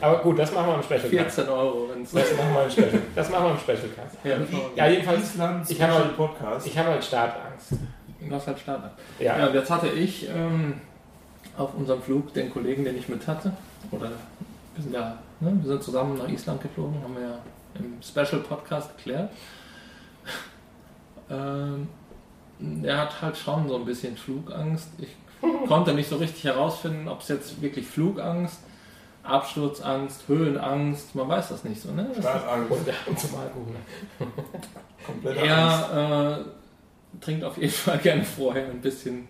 [0.00, 1.00] Aber gut, das machen wir im Special.
[1.00, 2.10] 14 Euro, wenn es.
[2.12, 3.02] Das machen wir im Special.
[3.14, 4.16] Das machen wir im Specialcast.
[4.24, 4.36] Ja,
[4.76, 6.66] Ja, jedenfalls, Island ich habe Special halt- Podcast.
[6.66, 7.72] ich habe halt Startangst.
[8.20, 8.92] du hast halt Starter.
[9.18, 9.38] Ja.
[9.38, 10.74] Ja, jetzt hatte ich ähm,
[11.56, 13.52] auf unserem Flug den Kollegen, den ich mit hatte,
[13.90, 14.10] oder
[14.74, 17.38] wir sind ja, ne, wir sind zusammen nach Island geflogen, haben wir ja
[17.74, 19.30] im Special Podcast geklärt.
[21.30, 21.88] Ähm,
[22.58, 24.88] der hat halt schon so ein bisschen Flugangst.
[24.98, 25.14] Ich
[25.68, 28.60] konnte nicht so richtig herausfinden, ob es jetzt wirklich Flugangst,
[29.22, 32.10] Absturzangst, Höhenangst, man weiß das nicht so, ne?
[32.18, 32.70] Startangst.
[33.06, 33.72] Und, zum Alkohol.
[33.72, 34.26] ne?
[35.06, 35.90] Komplette Angst.
[35.92, 39.28] er äh, trinkt auf jeden Fall gerne vorher ein bisschen,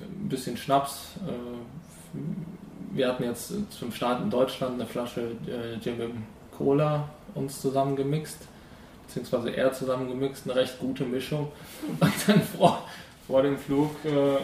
[0.00, 1.12] ein bisschen Schnaps.
[1.26, 2.18] Äh,
[2.90, 6.10] wir hatten jetzt zum Start in Deutschland eine Flasche äh, Gin mit
[6.56, 8.38] Cola uns zusammengemixt,
[9.06, 11.52] beziehungsweise er zusammengemixt, eine recht gute Mischung.
[11.88, 12.84] Und dann vor,
[13.26, 14.38] vor dem Flug äh,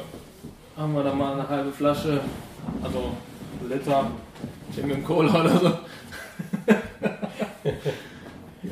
[0.78, 2.20] haben wir dann mal eine halbe Flasche,
[2.82, 3.12] also
[3.60, 4.10] einen Liter
[4.74, 5.78] Gin mit Cola oder so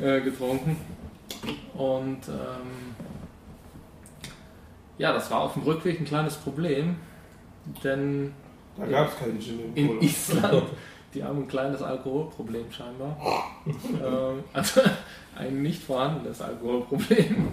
[0.05, 0.77] äh, getrunken.
[1.73, 2.95] Und ähm,
[4.97, 6.95] ja, das war auf dem Rückweg ein kleines Problem,
[7.83, 8.33] denn
[8.77, 10.01] Da gab es keinen Gin in Cola.
[10.01, 10.63] Island,
[11.13, 13.15] die haben ein kleines Alkoholproblem scheinbar.
[13.65, 14.81] ähm, also
[15.37, 17.47] ein nicht vorhandenes Alkoholproblem.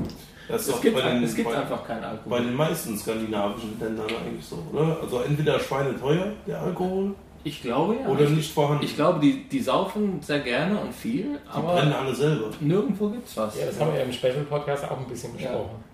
[0.48, 2.40] Es gibt, bei den, es gibt bei, einfach keinen bei Alkohol.
[2.40, 4.98] den meisten skandinavischen Ländern eigentlich so, oder?
[5.00, 7.14] Also entweder schweineteuer, der Alkohol,
[7.44, 8.08] Ich glaube ja.
[8.08, 8.84] oder nicht vorhanden.
[8.84, 12.50] Ich glaube, die, die saufen sehr gerne und viel, Die brennen aber alle selber.
[12.60, 13.56] nirgendwo gibt's was.
[13.58, 15.50] Ja, das haben wir ja im Special Podcast auch ein bisschen Ja.
[15.52, 15.84] besprochen.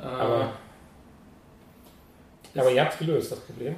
[0.00, 0.48] Äh, Aber,
[2.56, 3.74] aber ihr habt es gelöst, das Problem.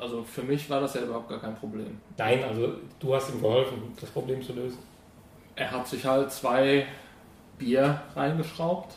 [0.00, 2.00] Also für mich war das ja überhaupt gar kein Problem.
[2.16, 4.78] Nein, also du hast ihm geholfen, das Problem zu lösen.
[5.56, 6.86] Er hat sich halt zwei
[7.58, 8.94] Bier reingeschraubt.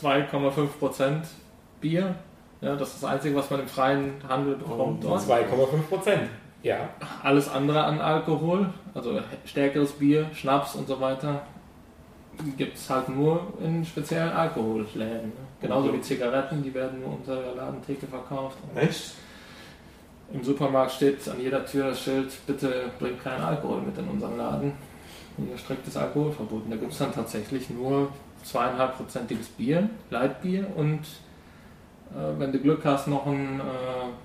[0.00, 1.22] 2,5%
[1.80, 2.14] Bier.
[2.60, 5.22] Ja, das ist das Einzige, was man im freien Handel bekommt Oh, dort.
[5.22, 6.30] 2,5 Prozent.
[6.62, 6.88] Ja.
[7.22, 11.42] Alles andere an Alkohol, also stärkeres Bier, Schnaps und so weiter,
[12.56, 15.28] gibt es halt nur in speziellen Alkoholläden.
[15.28, 15.32] Ne?
[15.60, 18.56] Genauso wie Zigaretten, die werden nur unter der Ladentheke verkauft.
[18.74, 19.14] Echt?
[20.32, 24.36] Im Supermarkt steht an jeder Tür das Schild, bitte bringt keinen Alkohol mit in unseren
[24.36, 24.72] Laden.
[25.36, 26.64] Hier striktes Alkoholverbot.
[26.64, 28.08] Und da gibt es dann tatsächlich nur
[28.44, 31.00] zweieinhalbprozentiges Bier, Leitbier und
[32.12, 33.62] äh, wenn du Glück hast, noch ein, äh,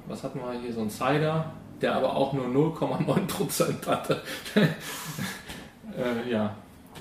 [0.08, 1.46] was hatten wir hier, so ein Cider,
[1.82, 4.22] der aber auch nur 0,9% hatte.
[4.56, 6.54] äh, ja,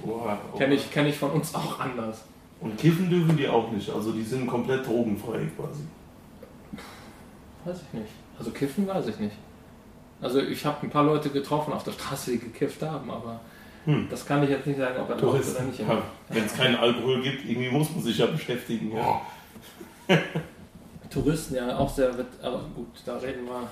[0.06, 0.58] Oha, oha.
[0.58, 2.24] kenne ich, kenn ich von uns auch anders.
[2.60, 3.90] Und kiffen dürfen die auch nicht.
[3.90, 5.82] Also die sind komplett drogenfrei quasi.
[7.64, 8.12] Weiß ich nicht.
[8.38, 9.36] Also kiffen weiß ich nicht.
[10.20, 13.40] Also ich habe ein paar Leute getroffen auf der Straße, die gekifft haben, aber
[13.84, 14.06] Hm.
[14.10, 15.78] das kann ich jetzt nicht sagen, ob er raucht oder nicht.
[15.80, 18.92] Ja, Wenn es keinen Alkohol gibt, irgendwie muss man sich ja beschäftigen.
[18.96, 19.20] Ja.
[21.10, 22.10] Touristen ja auch sehr,
[22.42, 23.62] aber gut, da reden wir.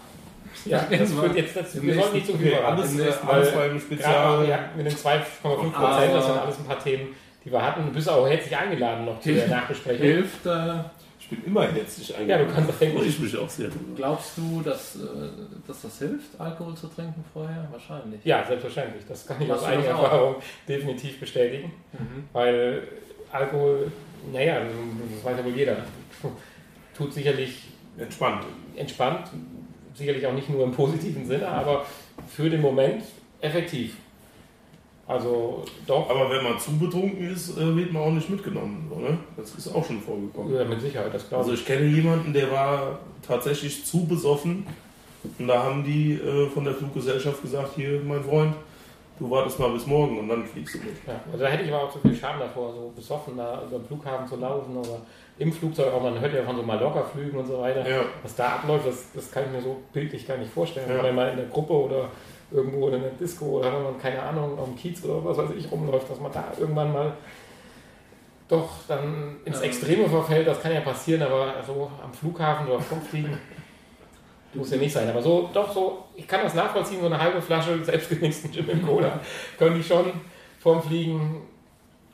[0.70, 1.82] Ja, reden das wir führt jetzt dazu.
[1.82, 4.48] Wir sollen nicht so viel Okay, alles, Im nächsten alles Gerade auch Spezial.
[4.48, 5.74] ja, mit den 2,5 Prozent,
[6.14, 7.08] das sind Aber- alles ein paar Themen,
[7.44, 7.84] die wir hatten.
[7.84, 10.06] Du bist auch herzlich eingeladen noch zu der Nachbesprechung.
[10.06, 10.50] Hilft, äh,
[11.28, 12.46] Ich bin immer herzlich Ja, eingeladen.
[12.48, 13.06] du kannst Englisch.
[13.08, 13.96] ich mich auch sehr drüber.
[13.96, 14.98] glaubst du, dass, äh,
[15.66, 17.66] dass das hilft, Alkohol zu trinken vorher?
[17.72, 18.24] Wahrscheinlich.
[18.24, 19.02] Ja, selbstverständlich.
[19.08, 19.86] Das kann ich aus eigener?
[19.88, 20.36] Erfahrung
[20.68, 21.72] definitiv bestätigen.
[21.94, 22.24] Mhm.
[22.32, 22.82] Weil
[23.32, 23.90] Alkohol,
[24.32, 25.78] naja, das weiß ja wohl jeder,
[26.96, 27.64] tut sicherlich
[27.98, 28.44] Entspannt.
[28.76, 29.28] entspannt,
[29.94, 31.84] sicherlich auch nicht nur im positiven Sinne, aber
[32.28, 33.02] für den Moment
[33.40, 33.96] effektiv.
[35.08, 38.90] Also doch, Aber wenn man zu betrunken ist, äh, wird man auch nicht mitgenommen.
[38.92, 39.16] So, ne?
[39.36, 40.54] Das ist auch schon vorgekommen.
[40.54, 41.60] ja, mit Sicherheit, das glaube Also ich.
[41.60, 44.66] ich kenne jemanden, der war tatsächlich zu besoffen.
[45.38, 48.54] Und da haben die äh, von der Fluggesellschaft gesagt, hier mein Freund,
[49.18, 50.88] du wartest mal bis morgen und dann fliegst du mit.
[51.06, 53.78] Ja, also da hätte ich aber auch zu viel Scham davor, so besoffen da über
[53.78, 55.00] den Flughafen zu laufen oder
[55.38, 57.88] im Flugzeug auch, man hört ja von so Mallorca-Flügen und so weiter.
[57.88, 58.02] Ja.
[58.22, 60.88] Was da abläuft, das, das kann ich mir so bildlich gar nicht vorstellen.
[60.88, 60.96] Ja.
[60.96, 62.08] Wenn man mal in der Gruppe oder
[62.50, 65.50] irgendwo in einer Disco oder wenn man, keine Ahnung, auf dem Kiez oder was weiß
[65.56, 67.12] ich rumläuft, dass man da irgendwann mal
[68.48, 69.60] doch dann ins.
[69.60, 73.36] Extreme verfällt, das kann ja passieren, aber so am Flughafen oder vom Fliegen
[74.54, 75.08] muss ja nicht sein.
[75.08, 78.86] Aber so, doch so, ich kann das nachvollziehen, so eine halbe Flasche selbstgemixten Gin im
[78.86, 79.20] Cola
[79.58, 80.12] könnte ich schon
[80.60, 81.42] vorm Fliegen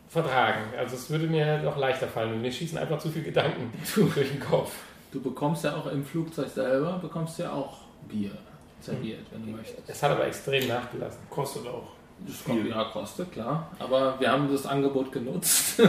[0.09, 0.64] vertragen.
[0.76, 2.41] Also es würde mir doch leichter fallen.
[2.41, 4.72] Mir schießen einfach zu viele Gedanken durch den Kopf.
[5.12, 7.78] Du bekommst ja auch im Flugzeug selber, bekommst ja auch
[8.09, 8.33] Bier
[8.85, 9.89] serviert, wenn du möchtest.
[9.89, 11.20] Es hat aber extrem nachgelassen.
[11.30, 11.89] Kostet auch.
[12.26, 13.70] Das kommt, ja, kostet, klar.
[13.78, 15.80] Aber wir haben das Angebot genutzt.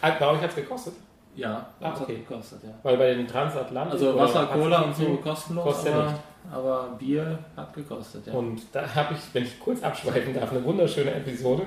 [0.00, 0.94] Ah, Bei euch hat es gekostet?
[1.34, 2.00] Ja, Ah, okay.
[2.18, 2.70] hat gekostet, ja.
[2.82, 3.94] Weil bei den Transatlantik.
[3.94, 6.16] Also Wasser, Cola und so kostenlos, kostet aber, nicht.
[6.52, 8.32] aber Bier hat gekostet, ja.
[8.32, 11.62] Und da habe ich, wenn ich kurz abschweifen darf, eine wunderschöne Episode.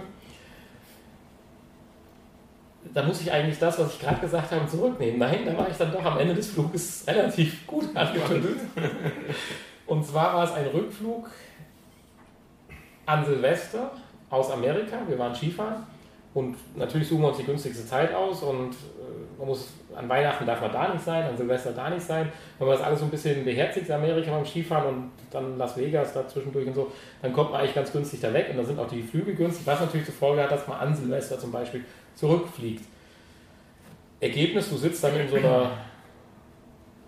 [2.93, 5.17] Da muss ich eigentlich das, was ich gerade gesagt habe, zurücknehmen.
[5.17, 8.59] Nein, da war ich dann doch am Ende des Fluges relativ gut angetüttelt.
[9.93, 11.29] Und zwar war es ein Rückflug
[13.05, 13.91] an Silvester
[14.31, 14.97] aus Amerika.
[15.07, 15.83] Wir waren Skifahren
[16.33, 20.47] und natürlich suchen wir uns die günstigste Zeit aus und äh, man muss an Weihnachten
[20.47, 22.31] darf man da nicht sein, an Silvester da nicht sein.
[22.57, 26.11] Wenn man das alles so ein bisschen beherzigt, Amerika beim Skifahren und dann Las Vegas
[26.11, 26.91] da zwischendurch und so,
[27.21, 29.67] dann kommt man eigentlich ganz günstig da weg und dann sind auch die Flüge günstig,
[29.67, 31.85] was natürlich zur Folge hat, dass man an Silvester zum Beispiel
[32.15, 32.83] zurückfliegt.
[34.19, 35.69] Ergebnis, du sitzt dann in so einer,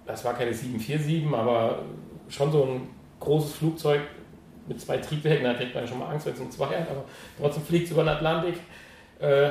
[0.06, 1.80] das war keine 747, aber
[2.30, 4.02] schon so ein großes Flugzeug
[4.68, 7.06] mit zwei Triebwerken, da kriegt man schon mal Angst, wenn es um zwei hat, aber
[7.40, 8.56] trotzdem fliegt es über den Atlantik
[9.20, 9.50] äh,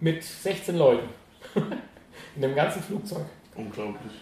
[0.00, 1.08] mit 16 Leuten
[2.36, 3.24] in dem ganzen Flugzeug.
[3.54, 4.12] Unglaublich.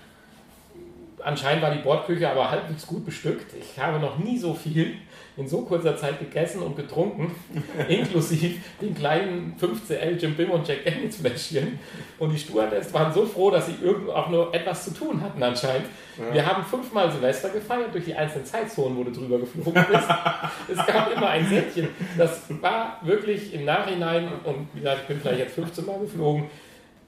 [1.22, 3.54] Anscheinend war die Bordküche aber halbwegs gut bestückt.
[3.58, 4.96] Ich habe noch nie so viel
[5.36, 7.34] in so kurzer Zeit gegessen und getrunken,
[7.88, 11.78] inklusive den kleinen 15L Jim Bim und Jack Daniels Fläschchen.
[12.20, 15.42] Und die Stewardess waren so froh, dass sie irgendwo auch nur etwas zu tun hatten
[15.42, 15.86] anscheinend.
[16.32, 19.74] Wir haben fünfmal Silvester gefeiert, durch die einzelnen Zeitzonen wurde drüber geflogen.
[19.92, 21.88] Es, es gab immer ein Säckchen.
[22.16, 26.44] Das war wirklich im Nachhinein, und wie gesagt, ich bin vielleicht jetzt 15 Mal geflogen,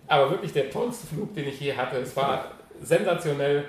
[0.09, 1.99] aber wirklich der tollste Flug, den ich je hatte.
[1.99, 2.51] Es war
[2.83, 3.65] sensationell.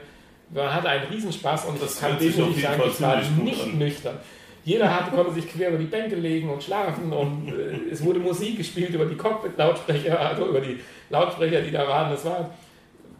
[0.49, 3.77] Man hatte einen Riesenspaß und Das das kann definitiv sagen, ich war nicht an.
[3.77, 4.17] nüchtern.
[4.67, 8.19] Jeder hatte, konnte sich quer über die Bänke legen und schlafen und äh, es wurde
[8.19, 12.11] Musik gespielt über die Cockpit-Lautsprecher, also über die Lautsprecher, die da waren.
[12.11, 12.49] Das war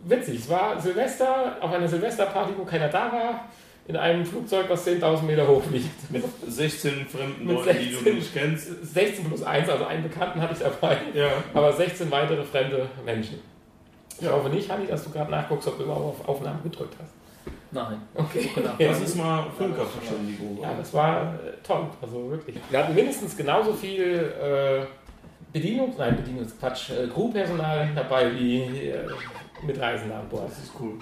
[0.04, 0.40] witzig.
[0.40, 3.46] Es war Silvester, auf einer Silvesterparty, wo keiner da war,
[3.88, 6.12] in einem Flugzeug, was 10.000 Meter hoch fliegt.
[6.12, 8.04] Mit 16 fremden Mit Leuten, die 16.
[8.04, 8.94] du nicht kennst.
[8.94, 11.30] 16 plus 1, also einen Bekannten hatte ich dabei, Ja.
[11.54, 13.40] aber 16 weitere fremde Menschen.
[14.20, 14.34] Ich Ja.
[14.34, 17.14] hoffe nicht, Hanni, dass du gerade nachguckst, ob du überhaupt auf Aufnahme gedrückt hast.
[17.72, 18.02] Nein.
[18.16, 18.50] Okay.
[18.56, 18.72] Genau.
[18.78, 18.88] Ja.
[18.90, 20.60] Das ist mal Völkerverständigung.
[20.62, 22.56] Ja, das war äh, toll, also wirklich.
[22.70, 24.86] Wir hatten mindestens genauso viel äh,
[25.52, 29.06] Bedienung, nein, Bedienungsquatsch, äh, Crewpersonal dabei wie äh,
[29.66, 30.50] Mitreisende an Bord.
[30.50, 30.98] Das ist cool.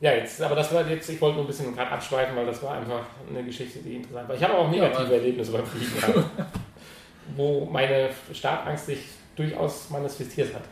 [0.00, 2.60] Ja, jetzt, aber das war jetzt, ich wollte nur ein bisschen gerade abschweifen, weil das
[2.62, 4.34] war einfach eine Geschichte, die interessant war.
[4.36, 6.28] Ich habe auch negative aber- Erlebnisse beim Fliegen gehabt,
[7.36, 8.98] wo meine Startangst sich
[9.36, 10.62] durchaus manifestiert hat.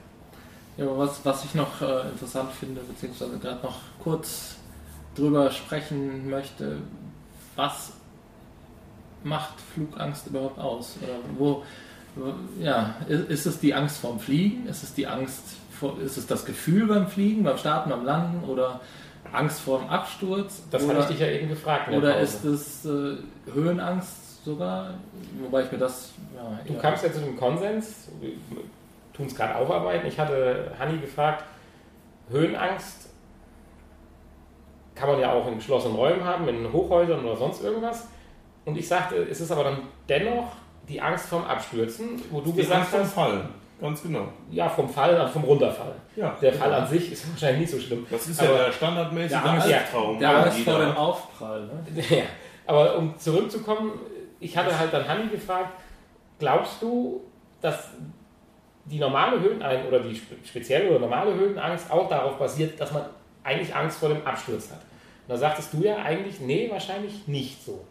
[0.81, 4.57] Ja, aber was, was ich noch äh, interessant finde, beziehungsweise gerade noch kurz
[5.14, 6.78] drüber sprechen möchte,
[7.55, 7.93] was
[9.22, 10.97] macht Flugangst überhaupt aus?
[11.03, 11.62] Oder wo,
[12.59, 14.66] ja, ist, ist es die Angst vorm Fliegen?
[14.68, 15.43] Ist es die Angst
[15.78, 18.81] vor, ist es das Gefühl beim Fliegen, beim Starten, beim Landen oder
[19.33, 20.62] Angst vor dem Absturz?
[20.70, 21.93] Das oder, hatte ich dich ja eben gefragt.
[21.93, 23.16] oder ist es äh,
[23.53, 24.95] Höhenangst sogar?
[25.43, 28.09] Wobei ich mir das, ja, Du kamst ja zu dem Konsens,
[29.21, 30.07] tun es gerade aufarbeiten.
[30.07, 31.45] Ich hatte Hanni gefragt,
[32.31, 33.11] Höhenangst
[34.95, 38.09] kann man ja auch in geschlossenen Räumen haben, in Hochhäusern oder sonst irgendwas.
[38.64, 40.53] Und ich sagte, es ist aber dann dennoch
[40.89, 43.49] die Angst vom Abstürzen, wo du Die gesagt Angst vom hast, Fall.
[43.81, 44.29] Ganz genau.
[44.51, 45.95] ja, vom Fall, also vom Runterfall.
[46.14, 46.37] Ja.
[46.43, 48.07] Der Fall an sich ist wahrscheinlich nicht so schlimm.
[48.11, 50.18] Das ist Aber- ja der standardmäßige Der Angst- Albtraum.
[50.18, 50.97] der Angst vor dem.
[50.97, 51.61] Aufprall.
[51.66, 52.03] Ne?
[52.11, 52.23] Ja,
[52.66, 53.93] aber um zurückzukommen,
[54.39, 55.71] ich hatte halt dann Hanni gefragt,
[56.39, 57.23] glaubst du,
[57.62, 57.89] dass
[58.91, 63.05] die normale Höhenangst oder die spe- spezielle oder normale Höhenangst auch darauf basiert, dass man
[63.45, 64.80] eigentlich Angst vor dem Absturz hat?
[64.80, 67.84] Und da sagtest du ja eigentlich, nee, wahrscheinlich nicht so.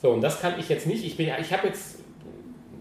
[0.00, 1.04] So, und das kann ich jetzt nicht.
[1.04, 2.00] Ich bin ja, ich habe jetzt,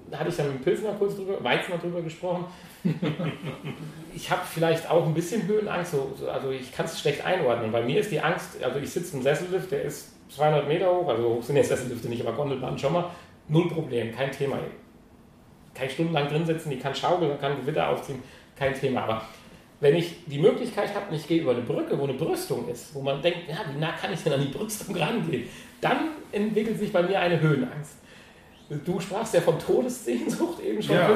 [0.10, 2.46] da hatte ich dann mit Pilsner kurz drüber, Weizner drüber gesprochen.
[4.16, 7.72] ich habe vielleicht auch ein bisschen Höhenangst, so, so, also ich kann es schlecht einordnen.
[7.72, 11.08] Bei mir ist die Angst, also ich sitze im Sessellift, der ist 200 Meter hoch,
[11.08, 13.06] also hoch sind jetzt Sessellifte nicht, aber Gondelbahn schon mal,
[13.48, 14.58] null Problem, kein Thema.
[15.74, 18.22] Kann ich stundenlang drin sitzen, die kann schaukeln, kann Gewitter aufziehen,
[18.58, 19.04] kein Thema.
[19.04, 19.22] Aber
[19.80, 22.94] wenn ich die Möglichkeit habe und ich gehe über eine Brücke, wo eine Brüstung ist,
[22.94, 25.50] wo man denkt, ja, wie nah kann ich denn an die Brüstung rangehen,
[25.80, 28.01] dann entwickelt sich bei mir eine Höhenangst.
[28.86, 30.96] Du sprachst ja von Todessehnsucht eben schon.
[30.96, 31.10] Ja.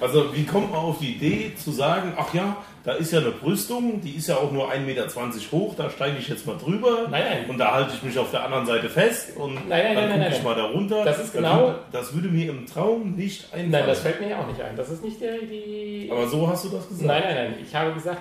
[0.00, 3.32] Also wie kommt man auf die Idee zu sagen, ach ja, da ist ja eine
[3.32, 5.06] Brüstung, die ist ja auch nur 1,20 Meter
[5.52, 7.50] hoch, da steige ich jetzt mal drüber Nein, nein.
[7.50, 10.34] und da halte ich mich auf der anderen Seite fest und Nein, nein, dann gucke
[10.36, 11.04] ich mal da runter.
[11.04, 13.70] Das ist genau- würde- Das würde mir im Traum nicht einfallen.
[13.72, 14.76] Nein, das fällt mir ja auch nicht ein.
[14.76, 16.08] Das ist nicht der, die.
[16.10, 17.06] Aber so hast du das gesagt.
[17.06, 17.54] Nein, nein, nein.
[17.66, 18.20] Ich habe gesagt,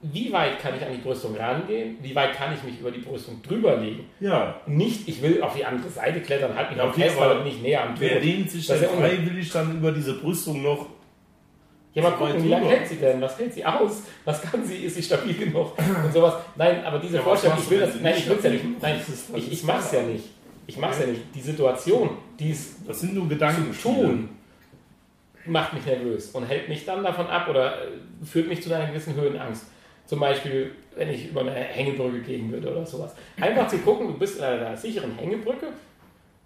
[0.00, 1.96] wie weit kann ich an die Brüstung rangehen?
[2.00, 4.04] Wie weit kann ich mich über die Brüstung drüber legen?
[4.20, 7.42] Ja, Nicht, ich will auf die andere Seite klettern, halt mich Ja, okay, fest, aber
[7.42, 8.22] nicht näher am wer Tod.
[8.22, 10.86] lehnt sich Das denn freiwillig dann über diese Brüstung noch?
[11.94, 13.20] Ja, mal gucken, wie lange hält sie denn?
[13.20, 14.02] Was hält sie aus?
[14.24, 14.76] Was kann sie?
[14.84, 15.72] Ist sie stabil genug?
[16.04, 16.34] Und sowas.
[16.54, 18.64] Nein, aber diese Ja, Vorstellung, ich will das, nein, ich will es ja nicht.
[18.82, 19.00] Nein,
[19.34, 20.24] ich, ich mach's ja nicht.
[20.68, 21.22] Ich mach's ja nicht.
[21.34, 23.76] Die Situation, die ist Das sind nur zu Gedanken.
[23.82, 24.28] tun.
[25.46, 27.86] macht mich nervös und hält mich dann davon ab oder äh,
[28.24, 29.64] führt mich zu einer gewissen Höhenangst.
[30.08, 33.14] Zum Beispiel, wenn ich über eine Hängebrücke gehen würde oder sowas.
[33.38, 35.66] Einfach zu gucken, du bist in einer sicheren Hängebrücke.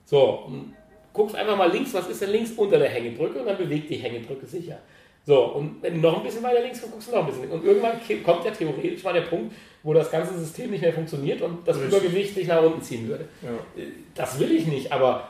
[0.05, 0.75] So, und
[1.13, 3.97] guckst einfach mal links, was ist denn links unter der Hängebrücke und dann bewegt die
[3.99, 4.79] Hängebrücke sicher.
[5.25, 7.51] So, und wenn du noch ein bisschen weiter links guckst, guckst du noch ein bisschen.
[7.53, 7.93] Und irgendwann
[8.25, 9.55] kommt ja theoretisch mal der Punkt,
[9.85, 12.01] wo das ganze System nicht mehr funktioniert und das Richtig.
[12.01, 13.29] Übergewicht sich nach unten ziehen würde.
[13.43, 13.85] Ja.
[14.17, 15.29] Das will ich nicht, aber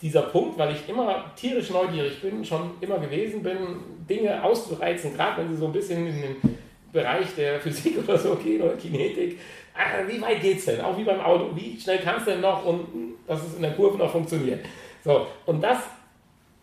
[0.00, 3.56] dieser Punkt, weil ich immer tierisch neugierig bin, schon immer gewesen bin,
[4.10, 6.36] Dinge auszureizen, gerade wenn sie so ein bisschen in den
[6.92, 9.38] Bereich der Physik oder so gehen oder Kinetik.
[9.74, 10.80] Ah, wie weit geht's denn?
[10.80, 11.50] Auch wie beim Auto.
[11.54, 14.64] Wie schnell kannst du denn noch und dass es in der Kurve noch funktioniert?
[15.04, 15.78] So, und das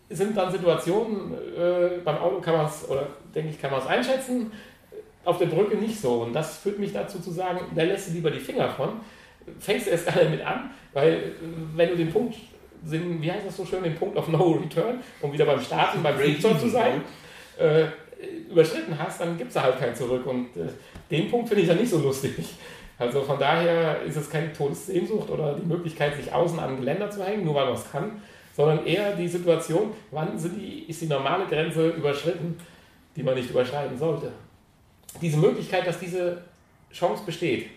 [0.10, 3.88] sind dann Situationen, äh, beim Auto kann man es, oder denke ich, kann man es
[3.88, 4.52] einschätzen,
[5.26, 6.22] auf der Brücke nicht so.
[6.24, 9.00] Und das führt mich dazu zu sagen, da lässt du lieber die Finger von,
[9.60, 11.20] fängst du erst gar nicht mit an, weil äh,
[11.76, 12.36] wenn du den Punkt,
[12.82, 16.18] wie heißt das so schön, den Punkt of No Return, um wieder beim Starten, beim
[16.18, 17.02] Flugzeug zu sein,
[17.58, 17.86] äh,
[18.50, 20.26] überschritten hast, dann gibt es da halt kein Zurück.
[20.26, 20.70] Und äh,
[21.10, 22.34] den Punkt finde ich dann nicht so lustig.
[22.98, 27.26] Also von daher ist es keine Todessehnsucht oder die Möglichkeit, sich außen an Geländer zu
[27.26, 28.22] hängen, nur weil man es kann,
[28.56, 32.58] sondern eher die Situation, wann die, ist die normale Grenze überschritten,
[33.16, 34.34] die man nicht überschreiten sollte.
[35.22, 36.42] Diese Möglichkeit, dass diese
[36.92, 37.68] Chance besteht,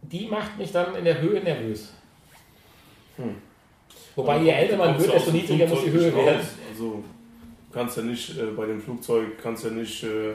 [0.00, 1.92] die macht mich dann in der Höhe nervös.
[3.16, 3.36] Hm.
[4.16, 6.38] Wobei je älter man wird, desto niedriger muss die Höhe werden.
[6.38, 6.46] raus.
[7.72, 10.34] Also kannst ja nicht äh, bei dem Flugzeug kannst ja nicht äh,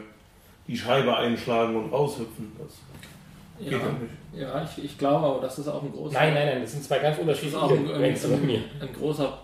[0.67, 2.51] die Scheibe einschlagen und raushüpfen.
[2.57, 2.73] Das
[3.59, 4.41] geht ja, Ja, nicht.
[4.41, 6.83] ja ich, ich glaube aber, das ist auch ein großer, Nein, nein, nein, das sind
[6.83, 9.38] zwei ganz das ist unterschiedliche auch ein, ein, ein, ein großer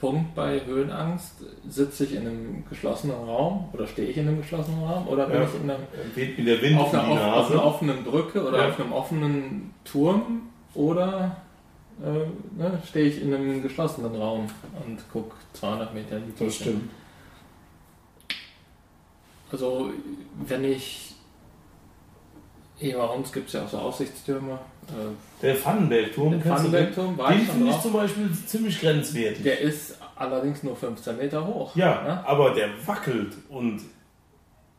[0.00, 1.42] Punkt bei Höhenangst.
[1.68, 5.36] Sitze ich in einem geschlossenen Raum oder stehe ich in einem geschlossenen Raum oder bin
[5.40, 5.44] Ja.
[5.44, 5.82] ich in einem,
[6.14, 8.68] Weht mir der Wind auf, in einer, auf, auf einer offenen Brücke oder Ja.
[8.68, 10.42] auf einem offenen Turm
[10.74, 11.36] oder
[12.02, 14.46] äh, ne, stehe ich in einem geschlossenen Raum
[14.86, 16.70] und gucke 200 Meter in die Das Tiefe.
[16.70, 16.90] stimmt.
[19.52, 19.90] Also
[20.46, 21.14] wenn ich
[22.78, 24.52] hier bei uns gibt es ja auch so Aussichtstürme.
[24.88, 26.40] Äh, Der Pfannenbergturm, der?
[26.54, 29.42] Pfannenbergturm war Den finde ich zum Beispiel ziemlich grenzwertig.
[29.42, 31.74] Der ist allerdings nur 15 Meter hoch.
[31.74, 32.26] ja, ne?
[32.26, 33.80] aber der wackelt und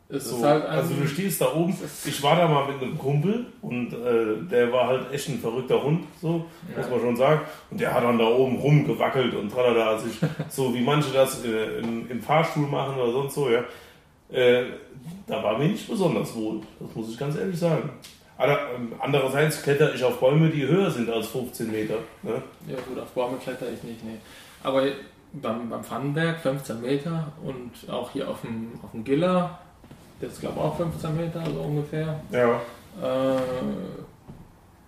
[0.09, 0.41] so.
[0.45, 1.75] halt also du stehst da oben.
[2.05, 5.83] Ich war da mal mit einem Kumpel und äh, der war halt echt ein verrückter
[5.83, 6.77] Hund, so Ja.
[6.81, 7.41] muss man schon sagen.
[7.71, 10.17] Und der hat dann da oben rumgewackelt und tralala, also ich,
[10.49, 13.63] so wie manche das äh, im, im Fahrstuhl machen oder sonst so, ja.
[14.29, 14.63] Äh,
[15.25, 17.89] da war mir nicht besonders wohl, das muss ich ganz ehrlich sagen.
[18.39, 21.95] Ähm, andererseits kletter ich auf Bäume, die höher sind als 15 Meter.
[22.23, 22.41] Ne?
[22.67, 24.17] Ja gut, auf Bäume kletter ich nicht, nee.
[24.63, 24.83] Aber
[25.33, 29.57] beim, beim Pfannenberg 15 Meter und auch hier auf dem, auf dem Giller,
[30.21, 32.61] der ist glaube ich auch 15 Meter, so ungefähr, Ja.
[33.01, 33.37] äh,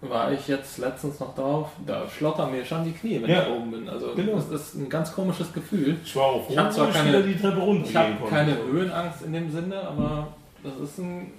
[0.01, 3.41] war ich jetzt letztens noch drauf, da schlottern mir schon die Knie, wenn Ja.
[3.41, 3.89] ich da oben bin.
[3.89, 4.35] Also Genau.
[4.35, 5.97] das ist ein ganz komisches Gefühl.
[6.03, 9.21] Ich war auch Ich hab zwar keine- wieder die Treppe runtergehen Ich habe keine Höhenangst
[9.23, 10.27] in dem Sinne, aber
[10.63, 11.31] das ist ein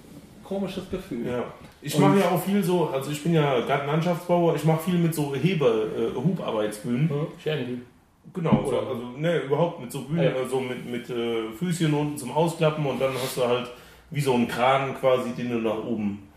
[0.43, 1.25] komisches Gefühl.
[1.25, 1.43] Ja.
[1.81, 5.15] Ich mache ja auch viel so, also ich bin ja Gartenlandschaftsbauer, ich mache viel mit
[5.15, 7.09] so Heber, äh, Hubarbeitsbühnen.
[7.43, 7.85] Scherbenbühnen.
[8.33, 10.31] Genau, so, Oder- also ne, überhaupt mit so Bühnen, Ja.
[10.39, 13.67] also mit, mit äh, Füßchen unten zum Ausklappen und dann hast du halt
[14.11, 16.27] wie so einen Kran quasi, den du nach oben.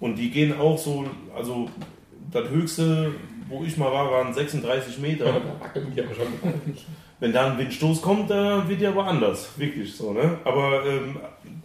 [0.00, 1.68] Und die gehen auch so, also
[2.32, 3.12] das höchste,
[3.48, 5.24] wo ich mal war, waren 36 Meter.
[5.24, 6.26] Da aber schon.
[7.20, 10.38] Wenn da ein Windstoß kommt, da wird ja aber anders, wirklich so, ne?
[10.44, 11.16] Aber ähm,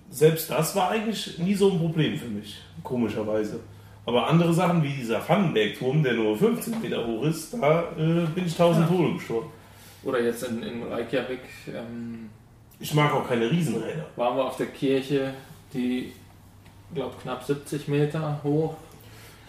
[0.10, 3.60] selbst das war eigentlich nie so ein Problem für mich, komischerweise.
[4.06, 8.46] Aber andere Sachen wie dieser Pfannenbergturm, der nur 15 Meter hoch ist, da äh, bin
[8.48, 8.96] ich tausend Ja.
[8.96, 9.50] Tode gestorben.
[10.04, 12.30] Oder jetzt in, in Reykjavik ähm,
[12.80, 14.08] Ich mag auch keine Riesenräder.
[14.16, 15.34] waren wir auf der Kirche,
[15.74, 16.12] die,
[16.94, 18.76] glaube knapp 70 Meter hoch.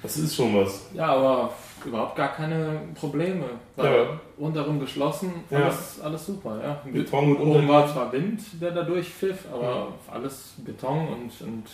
[0.02, 0.86] Das ist schon was.
[0.92, 1.50] Ja, aber
[1.84, 3.44] überhaupt gar keine Probleme.
[3.76, 4.06] War Ja.
[4.38, 5.60] rundherum geschlossen, Ja.
[5.64, 6.58] alles, alles super.
[6.62, 6.80] Ja.
[6.90, 11.64] Beton und Oben war zwar Wind, der da durchpfiff, aber alles Beton und, und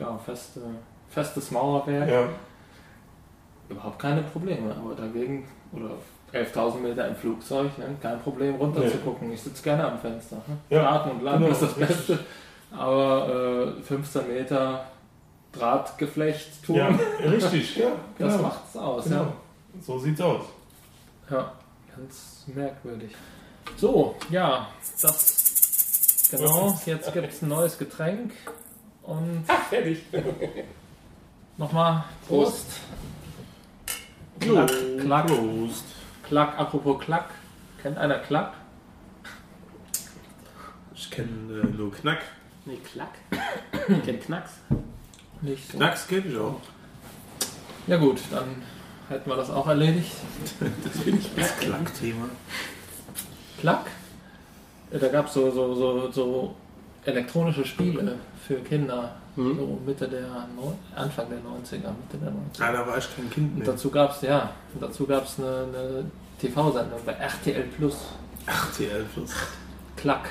[0.00, 0.60] ja, feste,
[1.08, 2.08] festes Mauerwerk.
[2.10, 2.28] Ja,
[3.68, 4.74] Überhaupt keine Probleme.
[4.74, 5.90] Aber dagegen, oder
[6.34, 9.32] 11.000 Meter im Flugzeug, ne, kein Problem runter Nee.
[9.32, 10.36] Ich sitze gerne am Fenster.
[10.46, 10.56] Ne?
[10.68, 11.72] Ja, Starten und landen genau, ist das.
[11.74, 12.18] Beste.
[12.76, 14.84] Aber äh, 15 Meter
[15.58, 16.88] Drahtgeflecht-Turm, ja
[17.30, 17.90] richtig, ja.
[18.18, 18.42] das Genau.
[18.48, 19.04] macht's aus.
[19.04, 19.32] genau.
[19.80, 20.44] So sieht's aus.
[21.30, 21.36] Ja.
[21.36, 21.52] ja,
[21.96, 23.12] ganz merkwürdig.
[23.76, 24.68] So, ja,
[25.00, 26.28] das.
[26.30, 28.32] Genau, jetzt gibt es ein neues Getränk.
[29.02, 30.02] Und Ah, fertig.
[31.56, 32.66] nochmal Prost.
[34.40, 35.84] Klack, klack, Prost.
[36.26, 37.30] klack, apropos Klack.
[37.82, 38.54] Kennt einer Klack?
[40.94, 42.22] Ich kenne äh, nur Knack.
[42.64, 43.10] Nee, Klack.
[44.04, 44.52] Kennt Knacks?
[45.44, 45.78] Nicht so.
[45.78, 46.60] Knacks kenne ich auch.
[47.86, 48.44] Ja gut, dann
[49.08, 50.12] hätten wir das auch erledigt.
[50.84, 52.26] Das bin ich das Klack-Thema.
[53.60, 53.86] Klack?
[54.90, 56.54] Da gab es so, so, so, so
[57.04, 58.16] elektronische Spiele
[58.46, 59.56] für Kinder, Mhm.
[59.58, 60.22] so Mitte der,
[60.54, 62.62] Neu- Anfang der 90er, Mitte der 90er.
[62.62, 63.66] Ah, da war ich kein Kind Und mehr.
[63.66, 66.04] dazu gab es, ja, und dazu gab es eine, eine
[66.40, 67.96] TV-Sendung bei RTL Plus.
[68.46, 69.32] Ach, TL Plus.
[69.96, 70.28] Klack.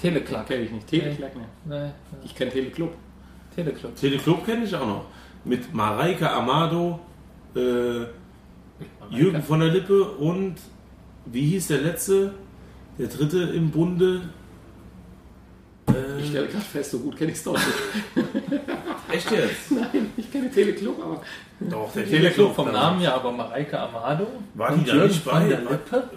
[0.00, 0.46] Teleklack.
[0.46, 0.86] Kenne ich nicht.
[0.86, 1.44] Teleklack, ne?
[1.66, 1.90] Nee,
[2.24, 2.94] Ich kenne Teleclub.
[3.56, 3.96] Teleclub.
[3.96, 5.04] Teleclub kenne ich auch noch.
[5.44, 7.00] Mit Mareike Amado,
[7.54, 8.04] äh,
[9.10, 10.56] Jürgen von der Lippe und
[11.26, 12.34] wie hieß der letzte?
[12.98, 14.22] Der dritte im Bunde?
[15.88, 17.66] Ich Äh, stelle gerade fest, so gut kenne ich es doch nicht.
[19.12, 19.70] echt jetzt?
[19.70, 21.22] Nein, ich kenne Teleclub, aber
[21.60, 22.72] Doch, der Teleclub vom.
[22.72, 24.26] Namen ja, aber Mareike Amado.
[24.54, 25.58] War und die da nicht bei?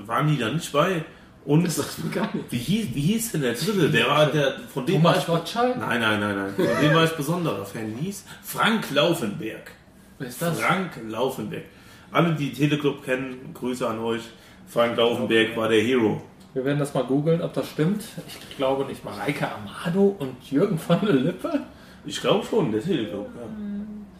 [0.06, 1.06] Waren die da nicht bei?
[1.46, 2.52] Und das sagt mir gar nicht.
[2.52, 3.90] wie hieß, wie hieß denn der dritte?
[3.90, 5.78] Der war der, von dem war Thomas ich, Gottschalk.
[5.78, 6.54] Nein, nein, nein, nein.
[6.56, 7.96] Von dem war ich besonderer Fan.
[8.00, 9.72] Hieß Frank Laufenberg.
[10.18, 10.60] Wer ist das?
[10.60, 11.64] Frank Laufenberg.
[12.12, 14.24] Alle, die Teleclub kennen, Grüße an euch.
[14.68, 16.22] Frank Laufenberg war der Hero.
[16.54, 18.04] Wir werden das mal googeln, ob das stimmt.
[18.28, 19.04] Ich glaube nicht.
[19.06, 21.62] Mareike Amado und Jürgen von der Lippe?
[22.06, 23.28] Ich glaube schon, der Teleclub.
[23.36, 23.42] Ja.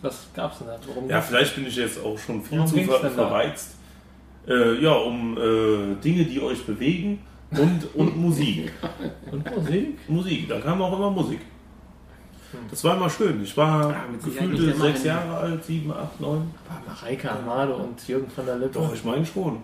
[0.02, 0.80] Was gab's denn da?
[0.88, 3.76] Worum ja, vielleicht bin ich jetzt auch schon viel zu ver verweizt.
[4.50, 7.20] Äh, ja, um äh, Dinge, die euch bewegen
[7.52, 8.72] und, und Musik.
[9.32, 10.10] Und Musik?
[10.10, 11.39] Musik, da kam auch immer Musik.
[12.72, 13.43] Das war immer schön.
[13.43, 15.04] Ich war Ja, nicht der sechs.
[15.04, 16.50] Jahre alt, sieben, acht, neun.
[16.68, 18.74] Aber Mareike Amado und Jürgen von der Lippe.
[18.74, 19.58] Doch, ich meine schon.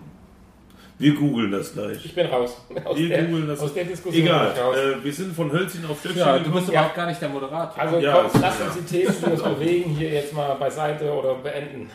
[0.98, 2.04] Wir googeln das gleich.
[2.04, 2.56] Ich bin raus.
[2.84, 3.60] Aus, Wir der, googeln das.
[3.60, 4.76] aus der Diskussion Egal, bin ich raus.
[4.76, 6.72] äh, wir sind von Hölzchen auf Stöckchen ja, du bist Ja.
[6.72, 7.82] überhaupt gar nicht der Moderator.
[7.82, 11.34] Also Ja, komm, lass uns die Themen, die uns bewegen, hier jetzt mal beiseite oder
[11.34, 11.90] beenden.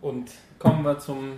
[0.00, 1.32] Und kommen wir zum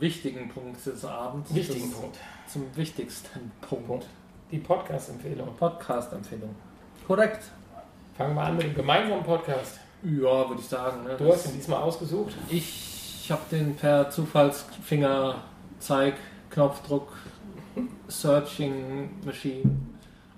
[0.00, 1.54] wichtigen Punkt des Abends.
[1.54, 2.16] wichtigen Punkt.
[2.48, 4.06] Zum wichtigsten Punkt.
[4.50, 5.54] Die Podcast-Empfehlung.
[5.56, 6.54] Podcast-Empfehlung.
[7.06, 7.44] Korrekt.
[8.16, 9.78] Fangen wir an mit dem gemeinsamen Podcast.
[10.02, 11.04] Ja, würde ich sagen.
[11.04, 11.16] Ne?
[11.16, 12.32] Du hast ihn diesmal ausgesucht.
[12.48, 15.36] Ich habe den per Zufallsfinger,
[15.78, 16.14] Zeig,
[16.50, 17.12] Knopfdruck,
[18.08, 19.70] Searching Machine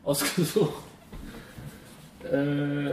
[0.05, 0.75] ausgesucht.
[2.25, 2.87] Äh,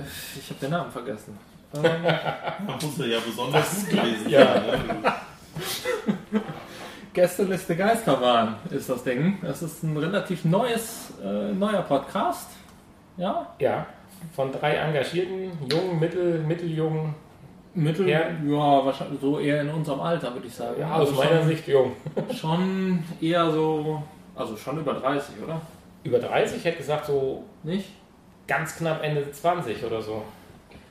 [0.00, 1.36] ich habe den Namen vergessen.
[1.74, 1.82] Ähm,
[2.64, 4.62] Man muss ja besonders gut gewesen Ja.
[7.14, 9.38] Gästeliste Geisterbahn ist das Ding.
[9.42, 12.50] Das ist ein relativ neues, äh, neuer Podcast.
[13.16, 13.86] Ja, Ja.
[14.34, 17.14] Von drei engagierten, jungen, mittel, mitteljungen,
[17.74, 18.20] Mittel, Ja.
[18.44, 20.80] ja, wahrscheinlich so eher in unserem Alter, würde ich sagen.
[20.80, 21.92] ja, aus Also meiner schon, Sicht jung.
[22.34, 24.02] Schon eher so,
[24.34, 25.60] also schon über 30, oder?
[26.02, 27.90] Über 30, ich hätte gesagt so Nicht?
[28.46, 30.22] ganz knapp Ende 20 oder so.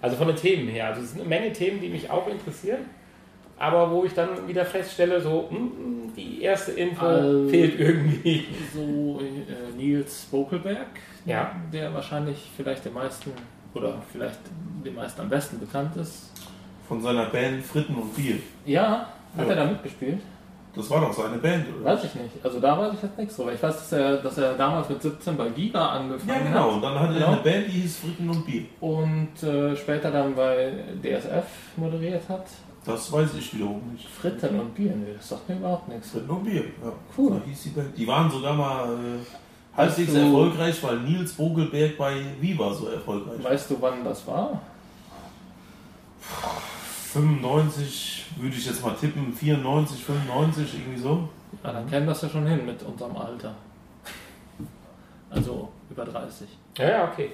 [0.02, 0.88] Also von den Themen her.
[0.88, 2.86] Also es sind eine Menge Themen, die mich auch interessieren.
[3.58, 8.46] Aber wo ich dann wieder feststelle, so, hm, die erste Info Also- fehlt irgendwie.
[8.74, 10.88] So äh, Nils Bokelberg,
[11.26, 11.52] Ja.
[11.72, 13.32] der wahrscheinlich vielleicht den meisten
[13.74, 14.40] oder vielleicht
[14.86, 16.32] den meisten am besten bekannt ist.
[16.88, 18.36] Von seiner Band Fritten und Bier.
[18.66, 19.54] Ja, hat Ja.
[19.54, 20.20] er da mitgespielt?
[20.76, 21.86] Das war doch seine Band, oder?
[21.94, 22.32] Weiß ich nicht.
[22.44, 23.54] Also da weiß ich jetzt nichts drüber.
[23.54, 26.68] Ich weiß, dass er, dass er damals mit 17 bei Giga angefangen Ja, genau.
[26.68, 26.74] hat.
[26.74, 27.26] Und dann hatte Genau.
[27.28, 28.64] er eine Band, die hieß Fritten und Bier.
[28.82, 31.46] Und äh, später dann bei DSF
[31.78, 32.46] moderiert hat.
[32.86, 34.08] Das weiß ich wiederum nicht.
[34.08, 36.12] Fritten und Bier, nee, das sagt mir überhaupt nichts.
[36.12, 36.92] Fritten und Bier, ja.
[37.18, 37.32] Cool.
[37.34, 37.98] So hieß die Band.
[37.98, 43.44] Die waren sogar mal äh, halbwegs du- erfolgreich, weil Nils Vogelberg bei Viva so erfolgreich
[43.44, 43.52] war.
[43.52, 44.62] Weißt du, wann das war?
[47.14, 51.30] 95 würde ich jetzt mal tippen, 94, 95, irgendwie so.
[51.64, 53.54] Ja, dann kennen das ja schon hin mit unserem Alter.
[55.30, 56.48] Also über 30.
[56.78, 57.32] Ja, ja, okay.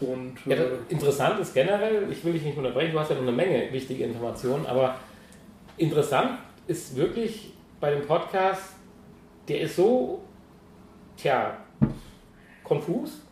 [0.00, 3.22] Und Ja, äh, interessant ist generell, ich will dich nicht unterbrechen, du hast ja noch
[3.22, 4.96] eine Menge wichtige Informationen, aber
[5.76, 8.74] interessant ist wirklich bei dem Podcast,
[9.48, 10.20] der ist so,
[11.16, 11.56] tja,
[12.62, 13.22] konfus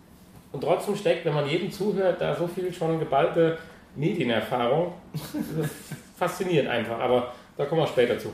[0.53, 3.59] und trotzdem steckt, wenn man jedem zuhört, da so viel schon geballte
[3.97, 4.93] Medienerfahrung.
[5.59, 5.71] Das
[6.17, 8.31] fasziniert einfach, aber da kommen wir später zu.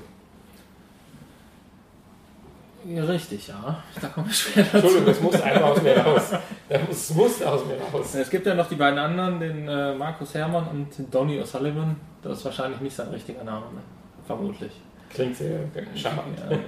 [2.85, 3.83] Ja, richtig, ja.
[4.01, 5.07] Da komme ich später Entschuldigung, zu.
[5.07, 6.23] das muss einfach aus mir raus.
[6.69, 8.15] Das muss aus mir raus.
[8.15, 11.95] Es gibt ja noch die beiden anderen, den äh, Markus Herrmann und den Donny O'Sullivan.
[12.23, 13.81] Das ist wahrscheinlich nicht sein richtiger Name, ne?
[14.27, 14.73] vermutlich.
[15.11, 15.61] Klingt sehr
[15.95, 16.39] charmant.
[16.39, 16.59] Ja,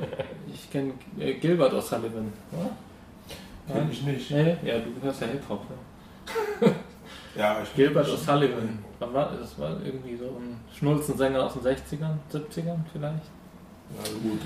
[0.52, 2.70] ich kenne äh, Gilbert O'Sullivan, oder?
[3.72, 4.30] Kenn ich nicht.
[4.30, 4.56] Nee?
[4.64, 5.62] Ja, du hörst ja Hip-Hop.
[5.70, 6.74] Ne?
[7.36, 8.78] Ja, ich Gilbert O'Sullivan.
[8.98, 9.56] Wann war das?
[9.58, 13.24] war irgendwie so ein Schnulzensänger aus den 60ern, 70ern vielleicht.
[13.94, 14.40] Ja, gut.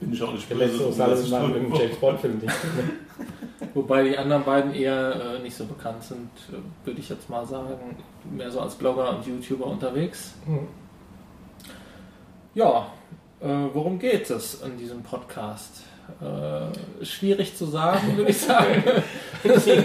[0.00, 2.54] Bin ich auch nicht Der letzte ich Sullivan drüber- im James Bond-Film nicht.
[3.74, 7.46] Wobei die anderen beiden eher äh, nicht so bekannt sind, äh, würde ich jetzt mal
[7.46, 7.96] sagen.
[8.30, 10.34] Mehr so als Blogger und YouTuber unterwegs.
[10.46, 10.66] Hm.
[12.54, 12.86] Ja,
[13.40, 15.82] äh, worum geht es in diesem Podcast?
[16.20, 18.82] Äh, schwierig zu sagen, würde ich sagen.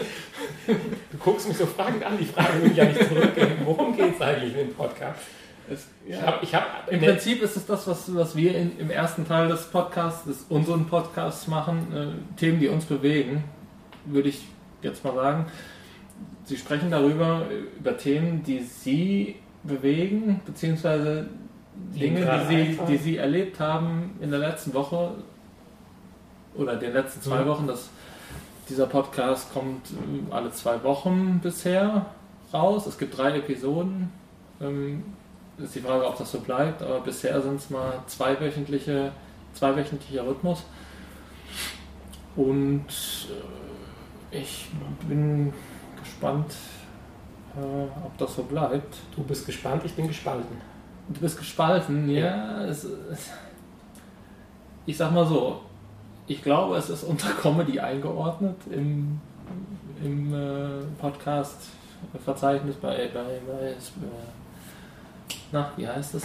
[0.68, 3.54] Du guckst mich so fragend an, die Frage will ich ja nicht zurückgeben.
[3.66, 5.20] Worum geht es eigentlich in dem Podcast?
[5.72, 6.22] Es, Ich ja.
[6.26, 9.28] hab, ich hab, Im ne- Prinzip ist es das, was, was wir in, im ersten
[9.28, 13.44] Teil des Podcasts, des unseren Podcasts machen, äh, Themen, die uns bewegen,
[14.06, 14.46] würde ich
[14.82, 15.46] jetzt mal sagen.
[16.46, 17.44] Sie sprechen darüber,
[17.78, 21.28] über Themen, die Sie bewegen, beziehungsweise
[21.76, 22.88] Dinge, die Sie, einfallen.
[22.90, 25.12] die Sie erlebt haben in der letzten Woche
[26.56, 27.46] oder den letzten zwei.
[27.46, 27.68] Wochen.
[27.68, 27.90] Das,
[28.68, 32.08] dieser Podcast kommt äh, alle zwei Wochen bisher
[32.54, 32.88] raus.
[32.88, 34.12] Es gibt drei Episoden.
[34.62, 35.04] Ähm,
[35.64, 39.12] ist die Frage, ob das so bleibt, aber bisher sind es mal zweiwöchentliche,
[39.54, 40.64] zweiwöchentlicher Rhythmus.
[42.36, 42.86] Und
[44.32, 44.68] äh, ich
[45.08, 45.54] bin
[46.02, 46.54] gespannt,
[47.56, 48.96] äh, ob das so bleibt.
[49.16, 50.62] du bist gespannt, ich bin gespalten.
[51.10, 52.66] Du bist gespalten, ja.
[52.66, 53.30] Es, es,
[54.86, 55.62] ich sag mal so,
[56.28, 59.20] ich glaube, es ist unter Comedy eingeordnet im,
[60.04, 63.76] im äh, Podcast-Verzeichnis bei, bei, bei äh,
[65.52, 66.24] na, wie heißt es?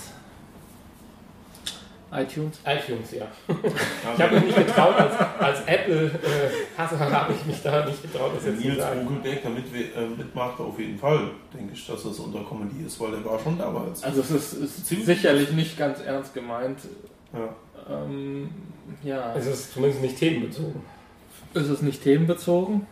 [2.12, 2.60] iTunes.
[2.64, 3.26] iTunes, ja.
[4.16, 8.44] Ich habe mich nicht getraut, als, als Apple-Hasser habe ich mich da nicht getraut, das
[8.44, 9.02] Wenn jetzt zu Nils sagen.
[9.04, 13.00] Vogelberg da mit, äh, mitmacht, auf jeden Fall, denke ich, dass das unter Comedy ist,
[13.00, 14.04] weil der war schon damals.
[14.04, 16.78] Also es ist, ist Ziemlich- sicherlich nicht ganz ernst gemeint.
[17.32, 17.48] Ja.
[17.90, 18.48] Ähm,
[19.02, 19.34] ja.
[19.34, 20.82] Es ist zumindest nicht themenbezogen.
[21.54, 22.86] ist es nicht themenbezogen.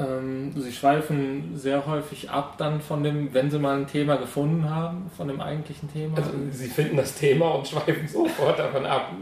[0.00, 4.68] Ähm, sie schweifen sehr häufig ab dann von dem, wenn sie mal ein Thema gefunden
[4.68, 6.16] haben, von dem eigentlichen Thema.
[6.16, 9.12] Also, sie finden das Thema und schweifen sofort davon ab.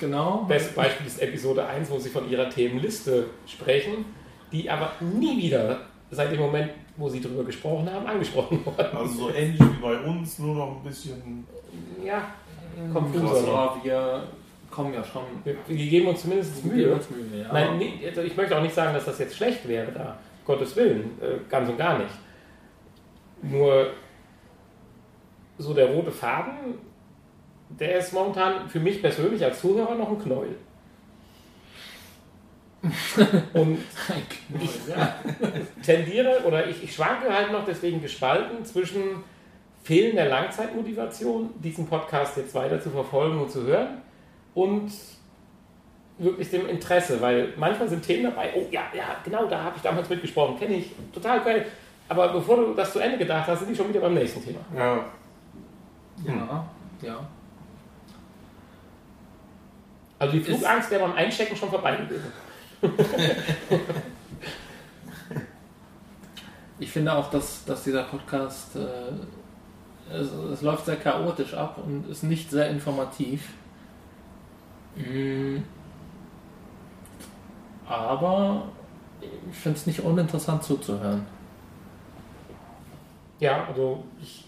[0.00, 0.44] genau.
[0.48, 4.04] Bestes Beispiel ist Episode 1, wo sie von ihrer Themenliste sprechen,
[4.50, 8.96] die aber nie wieder seit dem Moment, wo sie darüber gesprochen haben, angesprochen worden.
[8.96, 11.46] Also so ähnlich wie bei uns, nur noch ein bisschen.
[12.04, 12.22] Ja,
[12.92, 13.74] Konfuser.
[13.82, 14.22] wir
[14.74, 15.22] kommen ja schon.
[15.44, 16.92] Wir, wir geben uns zumindest Mühe.
[16.92, 17.52] uns Mühe, ja.
[17.52, 20.18] Nein, nee, also ich möchte auch nicht sagen, dass das jetzt schlecht wäre da.
[20.44, 22.14] Gottes Willen, äh, ganz und gar nicht.
[23.42, 23.90] Nur
[25.58, 26.74] so der rote Faden,
[27.68, 30.56] der ist momentan für mich persönlich als Zuhörer noch ein Knäuel.
[33.54, 33.78] und
[34.60, 35.14] ich ja.
[35.82, 39.22] tendiere oder ich, ich schwanke halt noch deswegen gespalten zwischen
[39.82, 44.03] fehlender Langzeitmotivation, diesen Podcast jetzt weiter zu verfolgen und zu hören
[44.54, 44.90] und
[46.18, 49.82] wirklich dem Interesse, weil manchmal sind Themen dabei, oh ja, ja, genau, da habe ich
[49.82, 51.66] damals mitgesprochen, kenne ich, total geil.
[52.08, 54.60] Aber bevor du das zu Ende gedacht hast, sind die schon wieder beim nächsten Thema.
[54.76, 55.04] Ja.
[56.26, 56.64] ja,
[57.02, 57.26] ja.
[60.18, 62.32] Also die Flugangst wäre beim Einchecken schon vorbei gewesen.
[66.78, 72.08] Ich finde auch, dass, dass dieser Podcast, äh, es, es läuft sehr chaotisch ab und
[72.08, 73.48] ist nicht sehr informativ.
[74.96, 75.58] Mm.
[77.86, 78.68] Aber
[79.50, 81.26] ich finde es nicht uninteressant zuzuhören.
[83.40, 84.44] Ja, also ich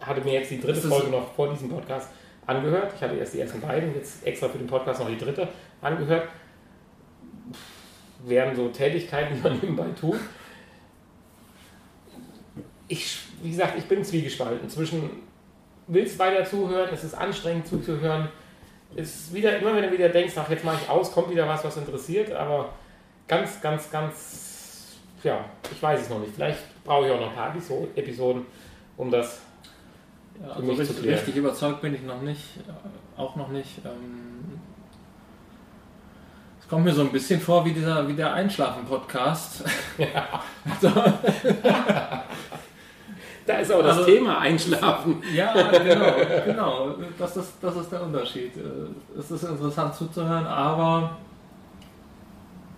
[0.00, 2.08] hatte mir jetzt die dritte Folge noch vor diesem Podcast
[2.46, 2.92] angehört.
[2.96, 5.48] Ich hatte erst die ersten beiden, jetzt extra für den Podcast noch die dritte
[5.80, 6.28] angehört.
[8.24, 10.18] Wären so Tätigkeiten, die man nebenbei tut.
[12.88, 15.10] Ich, wie gesagt, ich bin zwiegespalten zwischen
[15.86, 18.28] willst weiter zuhören, es ist anstrengend zuzuhören.
[18.96, 21.64] Ist wieder, immer wenn du wieder denkst, ach, jetzt mache ich aus, kommt wieder was,
[21.64, 22.68] was interessiert, aber
[23.26, 26.34] ganz, ganz, ganz, ja, ich weiß es noch nicht.
[26.34, 28.46] Vielleicht brauche ich auch noch ein paar Episo- Episoden,
[28.96, 29.40] um das
[30.40, 33.78] Ja, also richtig, richtig überzeugt bin ich noch nicht, äh, auch noch nicht.
[33.84, 34.60] Ähm,
[36.60, 39.64] es kommt mir so ein bisschen vor wie dieser wie der Einschlafen-Podcast.
[43.46, 45.22] Da ist aber das Also- Thema Einschlafen.
[45.34, 46.12] Ja, genau,
[46.46, 46.94] genau.
[47.18, 48.52] Das ist, das ist der Unterschied.
[49.18, 51.16] Es ist interessant zuzuhören, aber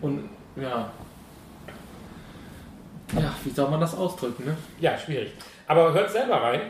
[0.01, 0.91] und ja.
[3.15, 4.57] Ja, wie soll man das ausdrücken, ne?
[4.81, 5.33] Ja, schwierig.
[5.69, 6.61] Aber hört selber rein.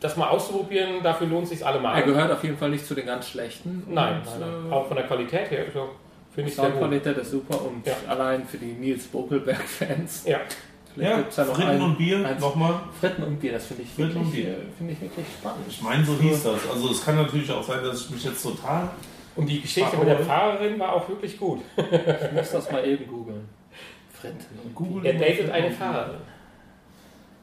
[0.00, 2.00] Das mal auszuprobieren, dafür lohnt es sich Er allemal.
[2.04, 3.82] gehört auf jeden Fall nicht zu den ganz schlechten.
[3.88, 4.70] Nein, Und, nein, nein.
[4.70, 5.88] äh, auch von der Qualität her so,
[6.32, 6.74] finde ich sehr gut.
[6.74, 7.94] Soundqualität ist super und Ja.
[8.08, 10.24] allein für die Nils Bokelberg-Fans.
[10.26, 10.38] Ja,
[10.98, 12.74] Vielleicht Ja, gibt's ja noch Fritten einen, und Bier, eins- nochmal.
[13.00, 14.56] Fritten und Bier, das finde ich, Fritten und wirklich, Bier.
[14.76, 15.64] finde ich wirklich spannend.
[15.68, 16.70] Ich meine, so hieß das.
[16.72, 18.88] Also es kann natürlich auch sein, dass ich mich jetzt total.
[19.36, 21.60] und die Geschichte mit der Pfarrerin war auch wirklich gut.
[21.76, 23.48] Ich muss das mal eben googeln.
[24.12, 25.70] Fritten und Google Er datet eine.
[25.70, 26.20] Pfarrerin.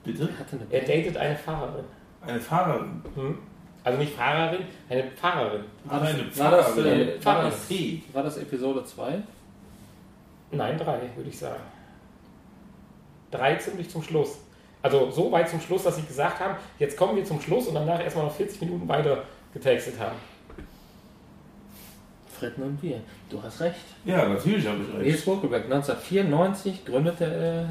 [0.03, 0.30] Bitte?
[0.69, 1.86] Er datet eine Pfarrerin.
[2.22, 3.02] Eine Fahrerin.
[3.15, 3.38] Hm?
[3.84, 5.61] Also nicht Fahrerin, eine Pfarrerin.
[5.86, 7.69] War eine War das, äh, war, das,
[8.14, 9.22] war das Episode 2?
[10.52, 11.61] Nein, drei, würde ich sagen.
[13.31, 14.38] Drei ziemlich zum Schluss.
[14.81, 17.73] Also so weit zum Schluss, dass sie gesagt haben, jetzt kommen wir zum Schluss und
[17.76, 19.23] danach erstmal noch 40 Minuten weiter
[19.53, 20.15] getextet haben.
[22.38, 22.99] Fritten und Bier.
[23.30, 23.76] Du hast recht.
[24.03, 25.06] Ja, natürlich habe ich recht.
[25.07, 27.23] Nils Bokelberg, 1994 gründete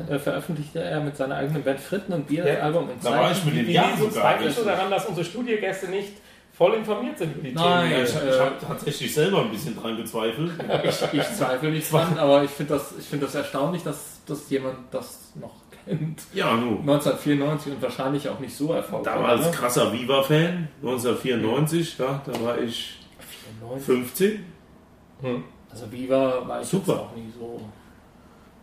[0.09, 2.63] er, äh, veröffentlichte er mit seiner eigenen Band Fritten und Bier das Ja.
[2.63, 4.25] Album in Da war ich mit den Jahren sogar.
[4.25, 6.13] eigentlich so daran, dass unsere Studiogäste nicht
[6.57, 7.89] voll informiert sind über die Nein.
[7.91, 7.93] Themen?
[7.93, 10.53] Ja, ich ich habe tatsächlich selber ein bisschen dran gezweifelt.
[10.85, 14.49] Ich, ich zweifle nicht dran, aber ich finde das, ich finde das erstaunlich, dass, dass
[14.51, 16.23] jemand das noch kennt.
[16.33, 16.79] Ja, nu.
[16.81, 19.15] 1994 und wahrscheinlich auch nicht so erfolgreich.
[19.15, 19.51] Damals ne?
[19.53, 23.01] krasser Viva-Fan, 1994, ja, da war ich
[23.61, 23.85] 94.
[23.87, 24.45] 15.
[25.23, 25.45] Hm.
[25.71, 26.93] Also Viva war ich Super.
[26.93, 27.61] jetzt auch nie so.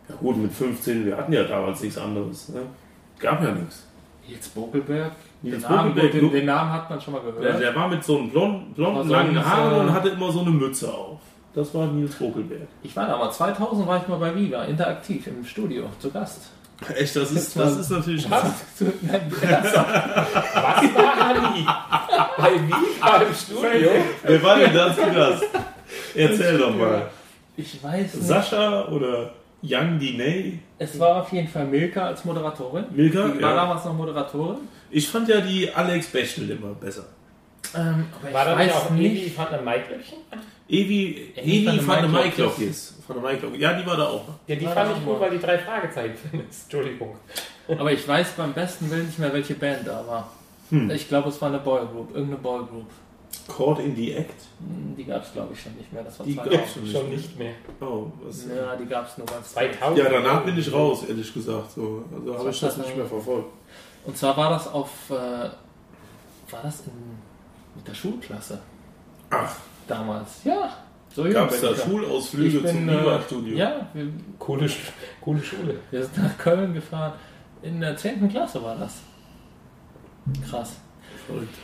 [0.08, 2.48] Ja gut, mit 15, wir hatten ja damals nichts anderes.
[2.48, 2.62] Ne?
[3.18, 3.86] Gab ja nichts.
[4.26, 5.12] Nils Bokelberg.
[5.42, 7.60] Nils den, Namen, Bokelberg, den, du- den Namen hat man schon mal Der, gehört.
[7.62, 10.50] der war mit so einem blond, blonden, Also langen Haaren und hatte immer so eine
[10.50, 11.20] Mütze auf.
[11.54, 12.68] Das war Nils Bokelberg.
[12.82, 16.40] Ich war damals, 2000 war ich mal bei Viva, interaktiv im Studio, zu Gast.
[16.96, 18.44] Echt, das ist- das ist natürlich Was?
[19.02, 21.66] Nein, Was war Ali?
[22.38, 23.90] Bei Viva im Studio?
[24.22, 25.44] Wer war denn das zu Gast?
[26.14, 27.10] Erzähl doch mal.
[27.56, 28.26] ich weiß nicht.
[28.26, 29.30] Sascha oder
[29.62, 30.58] Young Diney?
[30.78, 32.86] Es war auf jeden Fall Milka als Moderatorin.
[32.90, 33.28] Milka?
[33.28, 33.56] Die war Ja.
[33.56, 34.56] damals noch Moderatorin.
[34.90, 37.04] Ich fand ja die Alex Bechtel immer besser.
[37.76, 39.22] Ähm, aber War ich da nicht weiß auch nicht.
[39.26, 40.18] Evi van der Maiklöckchen?
[40.72, 42.94] Evi, Evi Evi van der Maiklok ist.
[43.06, 43.54] Von der Maiklok.
[43.58, 44.24] Ja, die war da auch.
[44.46, 46.62] Ja, die War fand ich gut, weil die drei Fragezeichen findest.
[46.72, 47.16] Entschuldigung.
[47.68, 50.30] Aber ich weiß beim besten Willen nicht mehr, welche Band da war.
[50.70, 50.90] Hm.
[50.90, 52.86] Ich glaube, es war eine Boygroup, irgendeine Boygroup.
[53.48, 54.40] Caught in the Act.
[54.60, 56.02] Hm, Die gab es, glaube ich, schon nicht mehr.
[56.04, 56.60] Das war Die 2000.
[56.60, 56.86] gab's schon.
[56.86, 57.52] Schon nicht mehr.
[57.80, 58.46] Oh, was?
[58.46, 59.98] Ja, die gab es nur ganz 2000.
[59.98, 61.72] Ja, danach bin ich raus, ehrlich gesagt.
[61.72, 63.48] So, also habe ich das nicht mehr verfolgt.
[64.04, 66.92] Und zwar war das auf, äh, war das in,
[67.76, 68.60] mit der Schulklasse
[69.30, 69.54] Ach,
[69.86, 70.44] damals.
[70.44, 70.70] Ja,
[71.14, 71.74] so gab es da.
[71.74, 73.56] Schulausflüge Ich bin, zum äh, Viva-Studio?
[73.56, 74.06] Ja, wir,
[74.38, 74.70] Coole,
[75.20, 75.74] coole Schule.
[75.90, 77.12] wir sind nach Köln gefahren.
[77.62, 78.28] In der 10.
[78.28, 78.94] Klasse war das.
[80.48, 80.76] Krass.
[81.26, 81.54] Verrückt.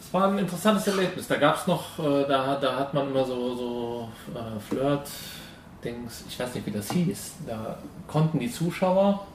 [0.00, 1.28] Es war ein interessantes Erlebnis.
[1.28, 6.40] Da gab es noch, äh, da, da hat man immer so, so äh, Flirt-Dings, ich
[6.40, 7.34] weiß nicht, wie das hieß.
[7.46, 9.26] Da konnten die Zuschauer,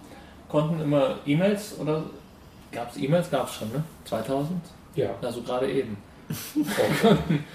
[0.49, 2.03] konnten immer E-Mails oder
[2.71, 3.29] gab es E-Mails?
[3.29, 3.83] Gab es schon, ne?
[4.05, 4.59] 2000?
[4.95, 5.97] Ja, Also gerade eben.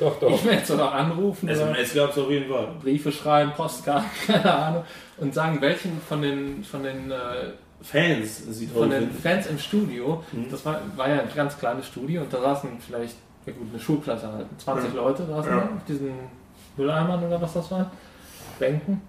[0.00, 0.44] Doch, doch.
[0.44, 2.68] E-Mails oder anrufen oder SMS gab es auf jeden Fall.
[2.82, 4.84] Briefe schreiben, Postkarten, keine Ahnung.
[5.18, 7.16] Und sagen, welchen von den, von den, äh,
[7.80, 9.18] Fans sieht von den finden.
[9.22, 10.50] Fans im Studio, Mhm.
[10.50, 13.14] das war, war ja ein ganz kleines Studio und da saßen vielleicht,
[13.46, 15.00] ja gut, eine Schulklasse halt, 20 Ja.
[15.00, 15.58] Leute saßen Ja.
[15.60, 16.10] da auf diesen
[16.76, 17.90] Mülleimern oder was das war,
[18.58, 19.00] Bänken.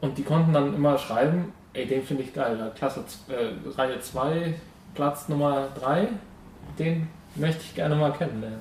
[0.00, 4.54] Und die konnten dann immer schreiben, ey, den finde ich geil, Klasse, äh, Reihe 2,
[4.94, 6.08] Platz Nummer 3,
[6.78, 8.60] den möchte ich gerne mal kennenlernen.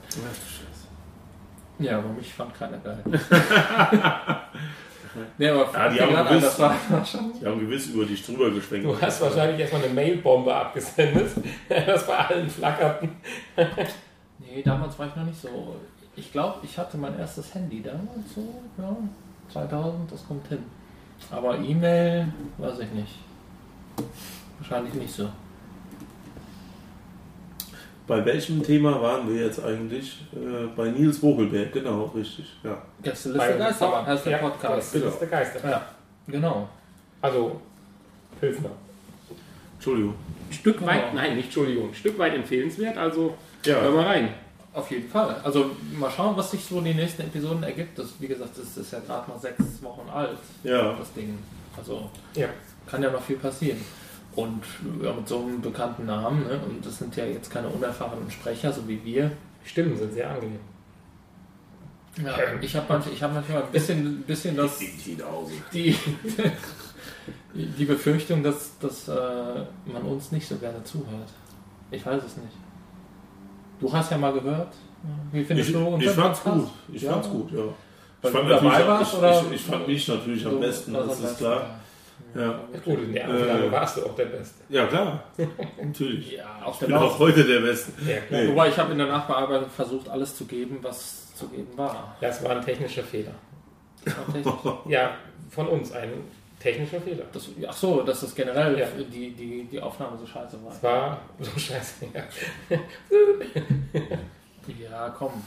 [1.79, 2.99] Ja, aber mich fand keiner geil.
[5.37, 8.05] nee, aber Ja, die haben an, gewiss- das war war schon Die haben gewiss über
[8.05, 8.85] dich drüber geschwenkt.
[8.85, 11.31] Du hast wahrscheinlich erstmal eine Mailbombe abgesendet,
[11.69, 13.09] das bei allen flackerten.
[14.39, 15.75] Nee, damals war ich noch nicht so.
[16.17, 18.41] Ich glaube, ich hatte mein erstes Handy damals so,
[18.77, 18.95] ja,
[19.51, 20.63] 2000, das kommt hin.
[21.31, 22.27] Aber E-Mail,
[22.57, 23.15] weiß ich nicht.
[24.59, 25.29] Wahrscheinlich nicht so.
[28.07, 30.19] Bei welchem Thema waren wir jetzt eigentlich?
[30.33, 32.45] Äh, bei Nils Vogelberg, genau, richtig.
[32.63, 32.77] Ja.
[33.01, 34.95] Gästeliste Geisterbahn heißt der Ja, Podcast.
[34.95, 35.69] Das ist der Geister.
[35.69, 35.85] Ja,
[36.27, 36.69] genau.
[37.21, 37.59] Also,
[38.39, 38.69] Pilsner.
[39.75, 40.13] Entschuldigung.
[40.51, 40.91] Stück Genau.
[40.91, 43.33] weit, nein, nicht Entschuldigung, Stück weit empfehlenswert, also
[43.65, 44.29] hör Ja, mal rein.
[44.73, 45.35] Auf jeden Fall.
[45.43, 47.97] Also mal schauen, was sich so in den nächsten Episoden ergibt.
[47.97, 50.93] Das, wie gesagt, das ist ja gerade mal sechs Wochen alt, ja.
[50.93, 51.37] das Ding.
[51.77, 52.49] Also Ja.
[52.85, 53.77] kann ja noch viel passieren.
[54.35, 54.63] Und
[55.01, 56.59] ja, mit so einem bekannten Namen, ne?
[56.67, 59.31] und das sind ja jetzt keine unerfahrenen Sprecher, so wie wir,
[59.63, 60.59] Die Stimmen sind sehr angenehm.
[62.23, 64.79] Ja, ich habe manchmal, ich hab manchmal ein bisschen, bisschen das,
[65.73, 65.95] die,
[67.53, 69.11] die Befürchtung, dass, dass äh,
[69.85, 71.29] man uns nicht so gerne zuhört.
[71.91, 72.53] Ich weiß es nicht.
[73.79, 74.73] Du hast ja mal gehört.
[75.31, 76.63] Wie findest Ich, du unseren ich fand's Podcast?
[76.65, 76.95] gut.
[76.95, 77.11] Ich Ja.
[77.13, 77.57] fand's gut, ja.
[77.59, 79.41] Weil Ich fand, du dabei warst, ich, oder?
[79.41, 81.59] ich, ich fand mich natürlich am So, besten, das am ist besten, klar.
[81.61, 81.79] Ja.
[82.35, 83.71] Ja, gut, in der Aufnahme Äh.
[83.71, 84.55] warst du auch der Beste.
[84.69, 85.23] Ja, klar.
[85.81, 86.31] natürlich.
[86.37, 87.91] Ja, auch Ich bin auch heute der Beste.
[88.05, 88.41] Ja, klar.
[88.41, 88.49] Nee.
[88.49, 92.15] Wobei ich habe in der Nachbearbeitung versucht, alles zu geben, was zu geben war.
[92.19, 93.31] Das war ein technischer Fehler.
[94.03, 94.53] Tatsächlich.
[94.87, 95.15] Ja,
[95.49, 96.09] von uns ein
[96.59, 97.23] technischer Fehler.
[97.31, 98.87] Das, ach so, dass das generell Ja.
[98.97, 100.71] die, die, die Aufnahme so scheiße war.
[100.73, 102.05] Es war so scheiße.
[102.13, 102.23] Ja.
[104.81, 105.43] Ja, komm.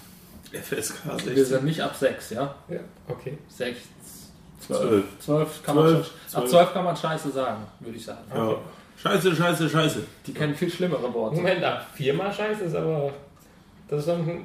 [0.52, 1.44] FSK Wir 16.
[1.44, 2.54] sind nicht ab 6, ja?
[2.68, 2.78] ja,
[3.08, 3.36] okay.
[3.48, 3.80] 6,
[4.60, 4.80] 12.
[4.90, 5.04] 12.
[5.20, 6.50] 12 kann Zwölf, man zwölf.
[6.50, 8.20] 12 kann man Scheiße sagen, würde ich sagen.
[8.34, 8.54] Ja.
[9.00, 10.02] Scheiße, scheiße, scheiße.
[10.26, 11.36] Die kennen viel schlimmere Worte.
[11.36, 13.12] Moment, ab viermal scheiße ist aber.
[13.88, 14.44] Das ist dann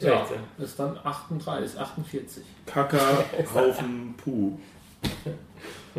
[0.00, 0.38] Ja, 16.
[0.58, 2.42] ist dann 38, 48.
[2.66, 3.24] Kacker,
[3.54, 4.58] Haufen, Puh.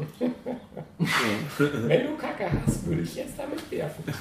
[1.57, 4.03] Wenn du Kacke hast, würde ich jetzt damit werfen.
[4.05, 4.15] Das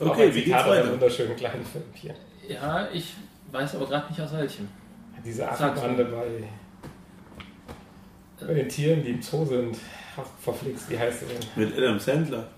[0.08, 0.90] Okay, wie geht's weiter?
[0.92, 2.14] wunderschönen kleinen Film hier.
[2.48, 3.14] Ja, ich
[3.52, 4.68] weiß aber gerade nicht aus welchem.
[5.24, 6.44] Diese Affenbande bei,
[8.46, 9.76] bei den Tieren, die im Zoo sind.
[10.40, 11.38] Verflixt, wie heißt sie denn?
[11.56, 12.48] Mit Adam Sandler.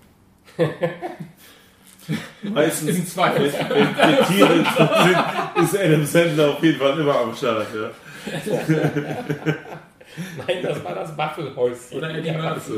[2.43, 3.51] Meistens, Im Zweifel.
[3.53, 7.67] wenn, wenn, wenn Tiere sind, ist Adam Sandler auf jeden Fall immer am Start.
[7.73, 7.91] Ja.
[10.47, 11.97] Nein, das war das Waffelhäuschen.
[11.97, 12.73] Oder Eddie Murphy.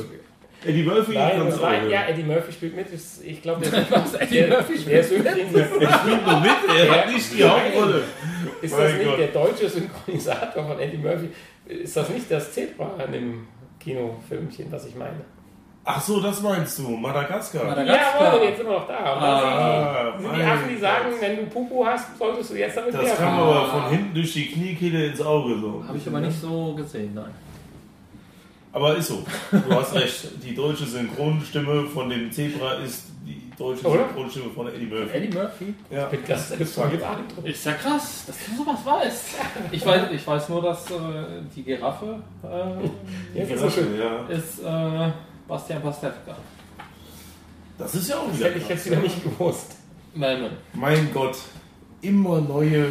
[0.65, 2.07] Eddie Murphy Nein, das auch, war, ja.
[2.07, 2.87] Eddie Murphy spielt mit.
[3.23, 5.65] Ich glaube, der, Was, Eddie der, Murphy der ist übrigens, Er
[5.99, 7.43] spielt nur mit, er hat nicht die.
[7.43, 8.03] Hauptrolle.
[8.61, 9.19] Ist Mein das nicht Gott.
[9.19, 11.29] der deutsche Synchronisator von Eddie Murphy?
[11.67, 13.47] Ist das nicht das Zebra in dem
[13.79, 15.21] Kinofilmchen, was ich meine?
[15.89, 17.63] Ach so, das meinst du, Madagaskar.
[17.63, 18.33] Madagaskar.
[18.33, 18.93] Jawohl, jetzt sind wir noch da.
[18.97, 21.21] Ah, sind die, Affen, die sagen, Gott.
[21.21, 23.17] wenn du Pupu hast, solltest du jetzt damit Das werfen.
[23.25, 25.57] kam aber von hinten durch die Kniekehle ins Auge.
[25.59, 25.83] So.
[25.87, 27.33] Habe ich aber nicht so gesehen, nein.
[28.73, 29.23] Aber ist so.
[29.51, 30.27] Du hast recht.
[30.43, 33.05] Die deutsche Synchronstimme von dem Zebra ist
[33.57, 34.05] deutsche Oder?
[34.07, 35.17] Synchronstimme von Eddie Murphy.
[35.17, 35.73] Eddie Murphy?
[35.89, 36.09] Ja.
[36.11, 37.47] Ich bin beeindruckt.
[37.47, 39.25] Ist ja krass, dass du sowas weißt.
[39.71, 40.93] Ich weiß, ich weiß nur, dass äh,
[41.55, 42.19] die Giraffe
[43.35, 43.99] äh, so schön.
[43.99, 44.25] ja.
[44.27, 45.11] ist äh,
[45.47, 46.35] Bastian Pastewka.
[47.77, 48.49] Das ist ja auch Das wieder.
[48.49, 49.03] hätte ich jetzt krass, wieder ja.
[49.03, 49.75] nicht gewusst.
[50.13, 50.51] Melman.
[50.73, 51.37] Mein Gott.
[52.01, 52.87] Immer neue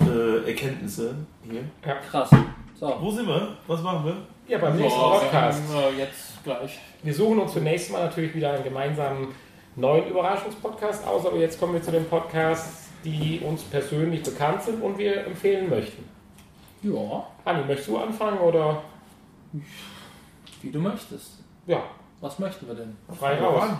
[0.00, 1.14] äh, Erkenntnisse
[1.48, 1.62] hier.
[2.10, 2.30] Krass.
[2.78, 2.96] So.
[3.00, 3.56] Wo sind wir?
[3.66, 4.16] Was machen wir?
[4.48, 5.62] Ja, beim nächsten Podcast.
[5.74, 6.78] äh, jetzt gleich.
[7.02, 9.28] Wir suchen uns zunächst mal natürlich wieder einen gemeinsamen
[9.76, 14.82] neuen Überraschungspodcast aus, aber jetzt kommen wir zu den Podcasts, die uns persönlich bekannt sind
[14.82, 16.08] und wir empfehlen möchten.
[16.82, 18.82] Ja, Anni, möchtest du anfangen oder?
[20.62, 21.42] wie du möchtest.
[21.66, 21.82] Ja,
[22.20, 22.96] Was möchten wir denn?
[23.18, 23.70] frei raus.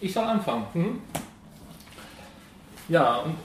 [0.00, 0.66] Ich soll anfangen.
[0.74, 1.00] Mhm.
[2.88, 3.36] Ja, und,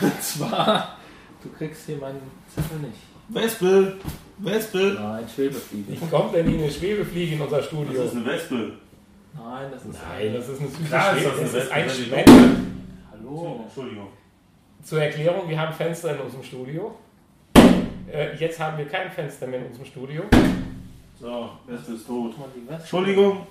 [0.00, 0.96] und zwar,
[1.42, 2.98] du kriegst hier meinen Zettel nicht.
[3.28, 3.94] Wespe.
[4.38, 4.96] Wespe.
[5.00, 5.92] Nein, Schwebefliege.
[5.92, 8.02] Wie kommt denn hier eine Schwebefliege in unser Das Studio?
[8.02, 8.72] ist eine Wespe.
[9.34, 9.98] Nein, das ist.
[10.08, 11.34] Nein, das ist eine süße Klar ist das Schwebe.
[11.34, 12.56] eine Das ist ein Wespe, Schwebe.
[13.12, 13.60] Hallo.
[13.66, 14.08] Entschuldigung.
[14.84, 16.94] Zur Erklärung, wir haben Fenster in unserem Studio.
[18.10, 20.22] Äh, jetzt haben wir kein Fenster mehr in unserem Studio.
[21.20, 22.34] So, Wespe ist tot.
[22.70, 23.46] Entschuldigung.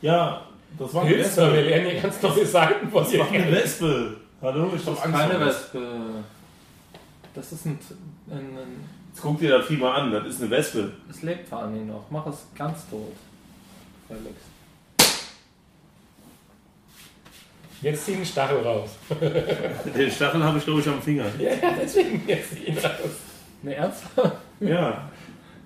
[0.00, 0.42] Ja,
[0.78, 1.60] das war eine wir Wespe.
[1.60, 3.52] lernen hier ganz neue Seiten von Das war eine.
[3.52, 4.16] Wespe.
[4.40, 5.88] Hallo, ich Das hab ist Angst keine Wespe.
[7.34, 7.78] Das ist ein,
[8.30, 8.84] ein, ein.
[9.12, 10.92] Jetzt guck dir das Vieh mal an, das ist eine Wespe.
[11.10, 12.04] Es lebt vor allem noch.
[12.10, 13.12] Mach es ganz tot.
[14.08, 14.36] Felix.
[17.82, 18.90] Jetzt zieh den Stachel raus.
[19.94, 21.26] Den Stachel habe ich glaube ich am Finger.
[21.38, 21.50] Ja,
[21.80, 22.92] deswegen jetzt zieh ihn raus.
[23.62, 24.36] Ne, ernsthaft?
[24.60, 25.10] Ja.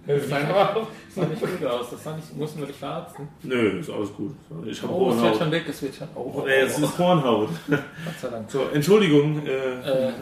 [0.07, 0.33] Das aus.
[0.33, 1.91] Das sah nicht gut aus.
[1.91, 3.29] Das sah nicht, mussten wir dich verarzten.
[3.43, 4.35] Nö, ist alles gut.
[4.67, 5.65] Ich habe Oh, es wird schon weg.
[5.69, 6.09] Es wird schon.
[6.15, 7.51] Oh, oh, Nee, es oh, ist Hornhaut.
[7.69, 7.81] Gott
[8.21, 8.51] sei Dank.
[8.51, 9.47] So, Entschuldigung.
[9.47, 10.13] Äh, Äh,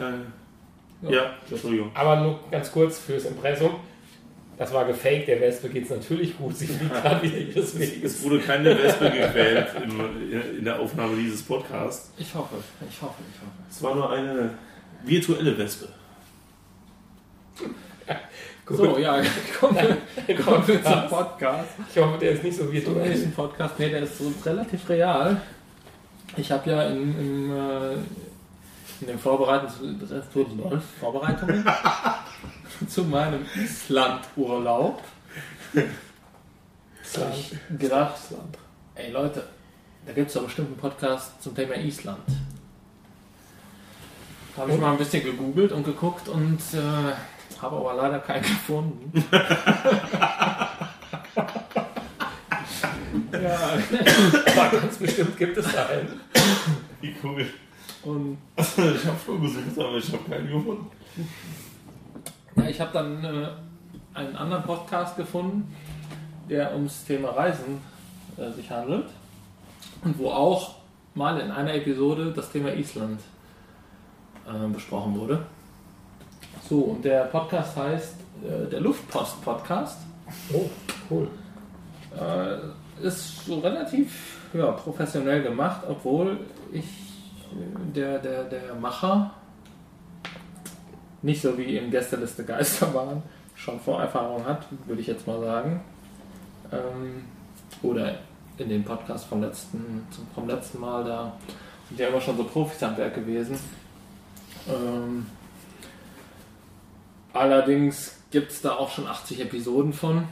[1.03, 1.33] äh, ja.
[1.49, 1.91] Entschuldigung.
[1.93, 3.71] Aber nur ganz kurz fürs Impressum.
[4.57, 6.57] Das war gefaked, der Wespe geht es natürlich gut.
[6.57, 8.15] Sie fliegt gerade wieder ihres Weges.
[8.15, 12.11] Es wurde keine Wespe gequält im, in der Aufnahme dieses Podcasts.
[12.17, 12.55] Ich hoffe,
[12.89, 13.51] ich hoffe, ich hoffe.
[13.69, 14.49] Es war nur eine
[15.03, 15.89] virtuelle Wespe.
[18.65, 18.77] Gut.
[18.77, 19.21] So, ja,
[19.59, 21.69] kommen wir, kommen wir zum Podcast.
[21.93, 23.09] Ich hoffe, der ist nicht so Zum virtuell.
[23.09, 23.79] nächsten Podcast.
[23.79, 25.39] Nee, der ist so relativ real.
[26.35, 27.93] Ich habe ja in, im, äh,
[29.01, 29.75] in den Vorbereitungs
[30.99, 31.65] Vorbereitungen
[32.87, 35.01] zu meinem Island-Urlaub
[37.15, 38.17] hab ich gedacht,
[38.95, 39.43] ey Leute,
[40.05, 42.19] da gibt es doch bestimmt einen Podcast zum Thema Island.
[44.55, 48.41] Da habe ich mal ein bisschen gegoogelt und geguckt und äh, habe aber leider keinen
[48.43, 49.23] gefunden.
[53.31, 53.59] ja,
[54.57, 56.19] Aber ganz bestimmt gibt es da einen.
[57.01, 57.47] Wie cool.
[58.07, 60.87] Und Ich habe schon gesucht, aber ich habe keinen gefunden.
[62.55, 63.47] ja, ich habe dann äh,
[64.13, 65.75] einen anderen Podcast gefunden,
[66.49, 67.79] der ums Thema Reisen
[68.37, 69.07] äh, sich handelt
[70.03, 70.75] und wo auch
[71.13, 73.19] mal in einer Episode das Thema Island
[74.47, 75.45] äh, besprochen wurde.
[76.69, 79.99] So, und der Podcast heißt äh, der Luftpost-Podcast.
[80.53, 80.69] Oh,
[81.09, 81.27] cool.
[82.19, 86.39] Äh, ist so relativ ja, professionell gemacht, obwohl
[86.71, 87.06] ich
[87.95, 89.31] der, der, der Macher
[91.21, 93.23] nicht so wie in Gästeliste Geisterbahn
[93.55, 95.81] schon Vorerfahrung hat, würde ich jetzt mal sagen.
[96.71, 97.25] Ähm,
[97.81, 98.19] oder
[98.57, 101.33] in dem Podcast vom letzten, vom letzten Mal, da
[101.87, 103.59] sind ja immer schon so Profis am Werk gewesen.
[104.67, 105.25] Ähm,
[107.33, 110.25] allerdings gibt es da auch schon 80 Episoden von.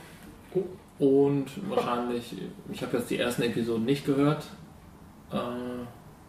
[0.97, 2.35] Und wahrscheinlich,
[2.71, 4.45] ich habe jetzt die ersten Episoden nicht gehört.
[5.31, 5.37] Äh,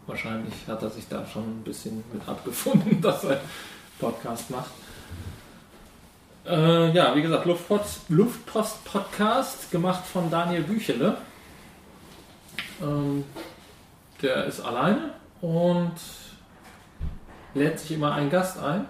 [0.07, 3.41] wahrscheinlich hat er sich da schon ein bisschen mit abgefunden, dass er
[3.99, 4.71] Podcast macht.
[6.47, 11.17] Äh, ja, wie gesagt, Luftpost, Luftpost Podcast, gemacht von Daniel Büchele.
[12.81, 13.25] Ähm,
[14.23, 15.95] der ist alleine und
[17.55, 18.87] lädt sich immer einen Gast ein,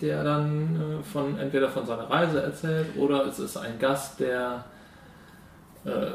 [0.00, 4.64] der dann äh, von entweder von seiner Reise erzählt oder es ist ein Gast, der
[5.84, 6.12] äh,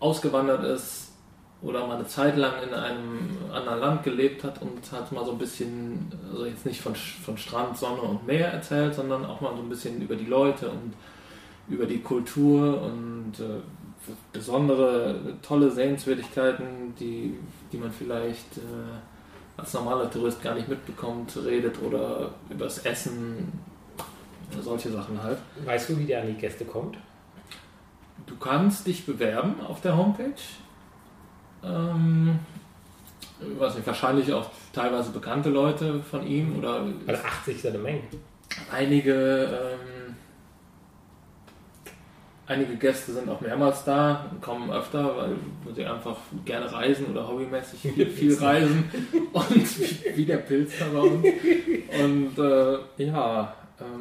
[0.00, 1.07] ausgewandert ist
[1.60, 5.32] oder mal eine Zeit lang in einem anderen Land gelebt hat und hat mal so
[5.32, 9.54] ein bisschen, also jetzt nicht von, von Strand, Sonne und Meer erzählt, sondern auch mal
[9.56, 10.94] so ein bisschen über die Leute und
[11.68, 13.60] über die Kultur und äh,
[14.32, 17.38] besondere, tolle Sehenswürdigkeiten, die,
[17.72, 23.52] die man vielleicht äh, als normaler Tourist gar nicht mitbekommt, redet oder übers Essen,
[24.62, 25.38] solche Sachen halt.
[25.64, 26.96] Weißt du, wie der an die Gäste kommt?
[28.26, 30.32] Du kannst dich bewerben auf der Homepage.
[31.64, 32.38] Ähm,
[33.40, 38.02] weiß nicht, wahrscheinlich auch teilweise bekannte Leute von ihm oder Also 80 ist eine Menge.
[38.72, 40.14] einige, ähm,
[42.46, 47.28] einige Gäste sind auch mehrmals da und kommen öfter, weil sie einfach gerne reisen oder
[47.28, 48.90] hobbymäßig viel, viel reisen
[49.32, 51.26] und wie, der Pilzer bei uns.
[52.02, 53.54] Und äh, ja,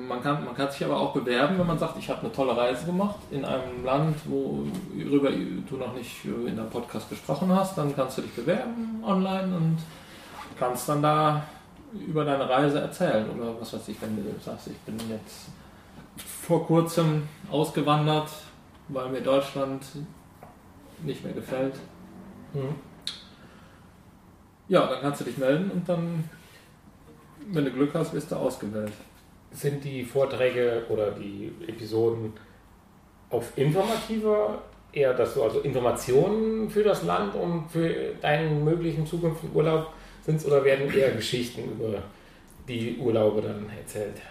[0.07, 2.57] man kann, man kann sich aber auch bewerben, wenn man sagt, ich habe eine tolle
[2.57, 7.95] Reise gemacht in einem Land, worüber du noch nicht in deinem Podcast gesprochen hast, dann
[7.95, 9.77] kannst du dich bewerben online und
[10.57, 11.43] kannst dann da
[11.93, 15.49] über deine Reise erzählen oder was weiß ich, wenn du sagst, ich bin jetzt
[16.17, 18.29] vor kurzem ausgewandert,
[18.87, 19.83] weil mir Deutschland
[21.03, 21.75] nicht mehr gefällt.
[22.53, 22.75] Mhm.
[24.67, 26.27] Ja, dann kannst du dich melden und dann,
[27.51, 28.93] wenn du Glück hast, wirst du ausgewählt.
[29.51, 32.33] Sind die Vorträge oder die Episoden
[33.29, 34.61] auf informativer,
[34.91, 39.87] eher dass du also Informationen für das Land und für deinen möglichen zukünftigen Urlaub
[40.25, 42.03] sind oder werden eher Geschichten über
[42.67, 44.21] die Urlaube dann erzählt?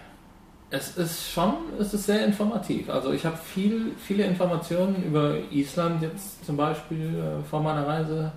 [0.69, 2.91] Es ist schon, es ist sehr informativ.
[2.91, 8.33] Also ich habe viel, viele Informationen über Island jetzt zum Beispiel äh, vor meiner Reise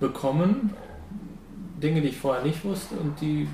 [0.00, 0.74] bekommen.
[1.80, 3.46] Dinge, die ich vorher nicht wusste und die,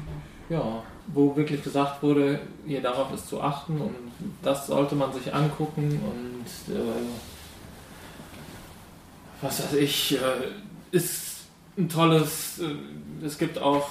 [0.48, 0.82] ja,
[1.12, 3.94] wo wirklich gesagt wurde, hier darauf ist zu achten und
[4.42, 6.80] das sollte man sich angucken und äh,
[9.42, 10.18] was weiß ich, äh,
[10.90, 11.44] ist
[11.78, 13.88] ein tolles, äh, es gibt auch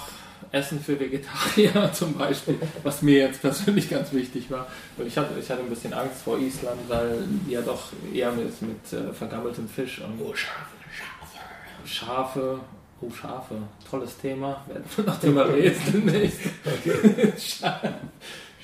[0.52, 4.66] Essen für Vegetarier zum Beispiel, was mir jetzt persönlich ganz wichtig war.
[4.96, 8.60] Und ich hatte, ich hatte ein bisschen Angst vor Island, weil ja doch eher mit,
[8.62, 11.88] mit äh, vergammeltem Fisch und Oh, Schafe, Schafe.
[11.88, 12.60] Schafe,
[13.02, 13.54] oh Schafe,
[13.88, 16.40] tolles Thema, werden wir noch drüber reden demnächst.
[17.36, 17.92] Scha-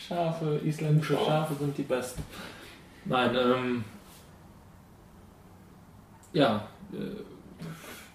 [0.09, 2.23] Schafe, isländische Schafe sind die besten.
[3.07, 3.85] Nein, ähm,
[6.33, 6.97] ja, äh,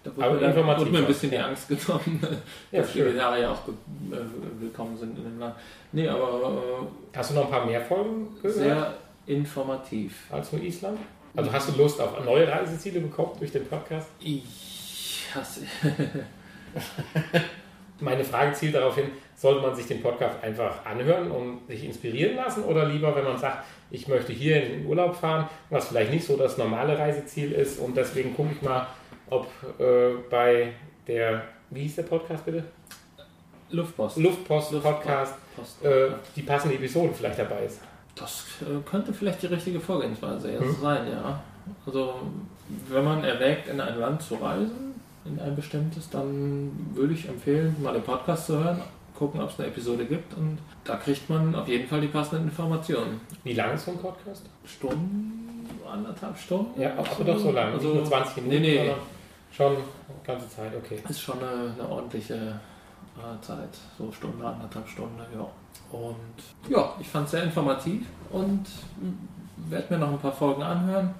[0.04, 1.38] da wurde Aber mir, dann, wurde mir ein bisschen die.
[1.38, 2.20] Angst genommen,
[2.72, 3.06] Ja, dass schön.
[3.06, 4.16] Vegetarier auch äh,
[4.60, 5.54] willkommen sind in dem Land.
[5.92, 8.94] Nee, aber Hast du noch ein paar mehr Folgen äh, gehört sehr
[9.26, 10.24] informativ.
[10.30, 10.98] als nur Island?
[11.36, 14.08] Also hast du Lust auf neue Reiseziele bekommen durch den Podcast?
[14.20, 14.42] Ich
[15.34, 15.62] hasse,
[18.00, 22.36] Meine Frage zielt darauf hin, sollte man sich den Podcast einfach anhören und sich inspirieren
[22.36, 26.10] lassen oder lieber, wenn man sagt, ich möchte hier in den Urlaub fahren, was vielleicht
[26.10, 28.88] nicht so das normale Reiseziel ist und deswegen gucke ich mal,
[29.30, 29.46] ob
[29.78, 30.72] äh, bei
[31.06, 32.64] der, wie hieß der Podcast bitte?
[33.70, 34.16] Luftpost.
[34.18, 34.96] Luftpost Luftpost.
[35.00, 35.84] Podcast, Post.
[35.84, 37.80] äh, die passende Episode vielleicht dabei ist.
[38.16, 40.76] Das äh, könnte vielleicht die richtige Vorgehensweise jetzt Hm.
[40.80, 41.42] sein, ja.
[41.86, 42.14] Also,
[42.88, 44.91] wenn man erwägt, in ein Land zu reisen,
[45.24, 48.80] in ein bestimmtes, dann würde ich empfehlen, mal den Podcast zu hören,
[49.16, 52.48] gucken, ob es eine Episode gibt und da kriegt man auf jeden Fall die passenden
[52.48, 53.20] Informationen.
[53.44, 54.46] Wie lang ist so ein Podcast?
[54.64, 56.80] Stunden, anderthalb Stunden?
[56.80, 58.76] Ja, aber doch so lang, Also, nur 20 Minuten, nee, nee.
[58.78, 58.98] sondern
[59.52, 59.76] schon
[60.24, 60.98] ganze Zeit, okay.
[61.08, 65.46] Ist schon eine, eine ordentliche äh, Zeit, so Stunde, anderthalb Stunden, ja.
[65.96, 68.64] Und ja, ich fand es sehr informativ und
[69.68, 71.14] werde mir noch ein paar Folgen anhören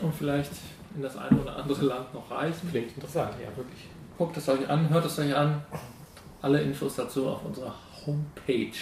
[0.00, 0.52] und vielleicht
[0.94, 2.68] in das eine oder andere Land noch reisen.
[2.70, 3.88] Klingt interessant, ja, wirklich.
[4.18, 5.62] Guckt es euch an, hört es euch an.
[6.42, 7.74] Alle Infos dazu auf unserer
[8.06, 8.72] Homepage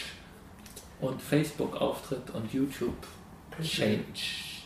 [1.01, 3.07] und Facebook-Auftritt und YouTube.
[3.63, 4.03] Change.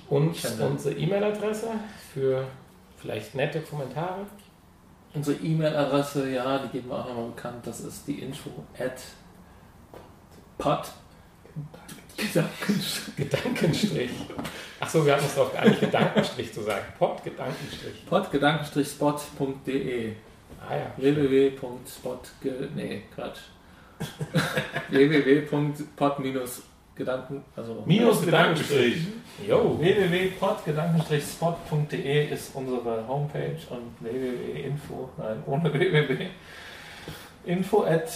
[0.09, 0.71] Und Channel.
[0.73, 1.69] unsere E-Mail-Adresse
[2.13, 2.47] für
[2.97, 4.27] vielleicht nette Kommentare.
[5.15, 7.67] Unsere E-Mail-Adresse, ja, die geben wir auch nochmal bekannt.
[7.67, 9.01] Das ist die info at
[10.59, 10.91] pod.
[12.27, 13.17] Gedankenstrich.
[13.17, 14.11] Gedankenstrich.
[14.81, 16.85] Achso, wir hatten uns darauf geeinigt, Gedankenstrich zu sagen.
[16.99, 18.05] Pod Gedankenstrich.
[18.99, 20.13] pod-spot.de
[20.69, 20.93] Ah ja.
[20.97, 22.29] www.spot
[22.75, 23.39] nee Quatsch
[24.91, 28.97] www.pod-gedanken also Minus Gedankenstrich.
[29.47, 29.79] Jo.
[29.79, 36.27] www.pod-spot.de ist unsere Homepage und www.info nein ohne www
[37.45, 38.09] info at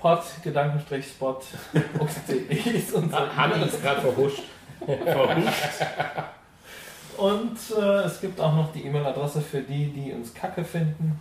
[0.00, 4.42] pod-spot.de ist unsere Hanni ist gerade verhuscht.
[4.86, 5.84] verhuscht.
[7.16, 11.20] Und äh, es gibt auch noch die E-Mail-Adresse für die, die uns kacke finden.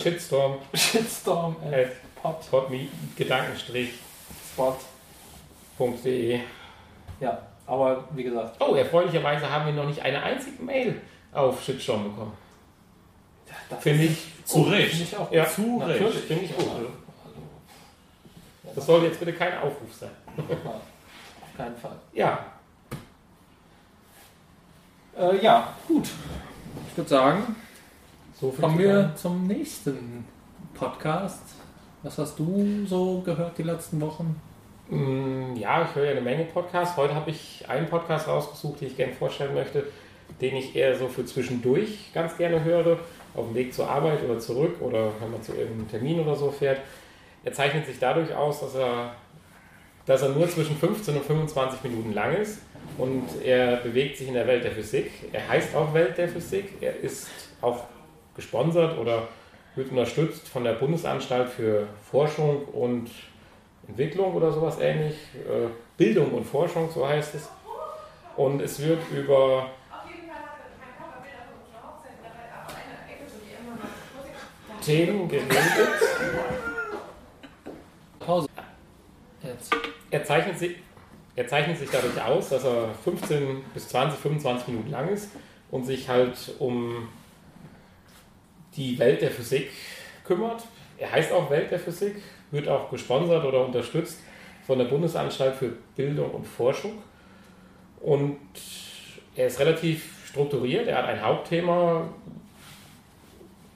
[0.00, 0.58] Shitstorm.
[0.72, 1.86] Shitstorm Äh,
[2.22, 2.86] Pod Podme,
[3.16, 3.90] Gedankenstrich.
[4.52, 4.76] Spot.
[6.04, 6.38] .de.
[7.20, 11.00] Ja, aber wie gesagt, Oh, erfreulicherweise haben wir noch nicht eine einzige Mail
[11.32, 12.32] auf Shitstorm bekommen.
[13.68, 14.90] das Finde ich, Zu Recht.
[14.90, 15.82] Finde ich auch Ja, Zu.
[15.84, 16.14] Recht.
[16.20, 16.66] finde ich gut.
[18.74, 20.10] Das soll jetzt bitte kein Aufruf sein.
[20.36, 21.96] auf keinen Fall.
[22.12, 22.46] Ja,
[25.16, 26.08] Äh, ja, gut.
[26.90, 27.54] Ich würde sagen,
[28.34, 29.16] so viel kommen wir sagen.
[29.16, 30.24] zum nächsten
[30.74, 31.42] Podcast.
[32.02, 34.40] Was hast du so gehört die letzten Wochen?
[34.88, 36.96] Mm, Ja, ich höre ja eine Menge Podcasts.
[36.96, 39.84] Heute habe ich einen Podcast rausgesucht, den ich gerne vorstellen möchte,
[40.40, 42.98] den ich eher so für zwischendurch ganz gerne höre,
[43.36, 46.50] auf dem Weg zur Arbeit oder zurück oder wenn man zu irgendeinem Termin oder so
[46.50, 46.80] fährt.
[47.44, 49.14] Er zeichnet sich dadurch aus, dass er,
[50.06, 52.60] dass er nur zwischen 15 und 25 Minuten lang ist
[52.98, 55.10] und er bewegt sich in der Welt der Physik.
[55.32, 56.80] Er heißt auch Welt der Physik.
[56.80, 57.28] Er ist
[57.60, 57.84] auch
[58.34, 59.28] gesponsert oder
[59.74, 63.10] wird unterstützt von der Bundesanstalt für Forschung und
[63.88, 65.16] Entwicklung oder sowas ähnlich.
[65.34, 67.48] Äh, Bildung und Forschung, so heißt es.
[68.36, 69.70] Und es wird über
[74.80, 75.54] Themen geredet.
[79.54, 79.76] Jetzt.
[80.10, 80.76] Er zeichnet, sich,
[81.36, 85.30] er zeichnet sich dadurch aus, dass er 15 bis 20, 25 Minuten lang ist
[85.70, 87.08] und sich halt um
[88.76, 89.70] die Welt der Physik
[90.24, 90.64] kümmert.
[90.98, 92.16] Er heißt auch Welt der Physik,
[92.50, 94.20] wird auch gesponsert oder unterstützt
[94.66, 97.02] von der Bundesanstalt für Bildung und Forschung.
[98.00, 98.38] Und
[99.36, 102.08] er ist relativ strukturiert, er hat ein Hauptthema,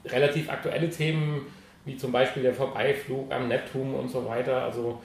[0.05, 1.45] relativ aktuelle Themen,
[1.85, 4.63] wie zum Beispiel der Vorbeiflug am Neptun und so weiter.
[4.63, 5.01] Also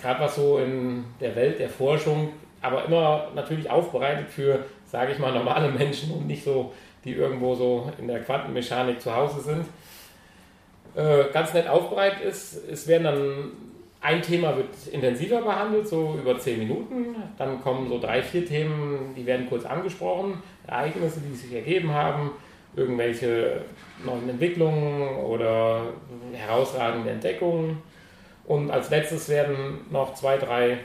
[0.00, 2.30] gerade was so in der Welt der Forschung,
[2.60, 6.72] aber immer natürlich aufbereitet für, sage ich mal, normale Menschen und nicht so,
[7.04, 9.66] die irgendwo so in der Quantenmechanik zu Hause sind.
[10.94, 12.68] Äh, ganz nett aufbereitet ist.
[12.70, 13.52] Es werden dann
[14.00, 17.16] ein Thema wird intensiver behandelt, so über zehn Minuten.
[17.36, 20.40] Dann kommen so drei, vier Themen, die werden kurz angesprochen.
[20.66, 22.30] Ereignisse, die sich ergeben haben,
[22.76, 23.62] irgendwelche
[24.04, 25.82] neuen Entwicklungen oder
[26.32, 27.82] herausragende Entdeckungen.
[28.48, 30.78] Und als letztes werden noch zwei, drei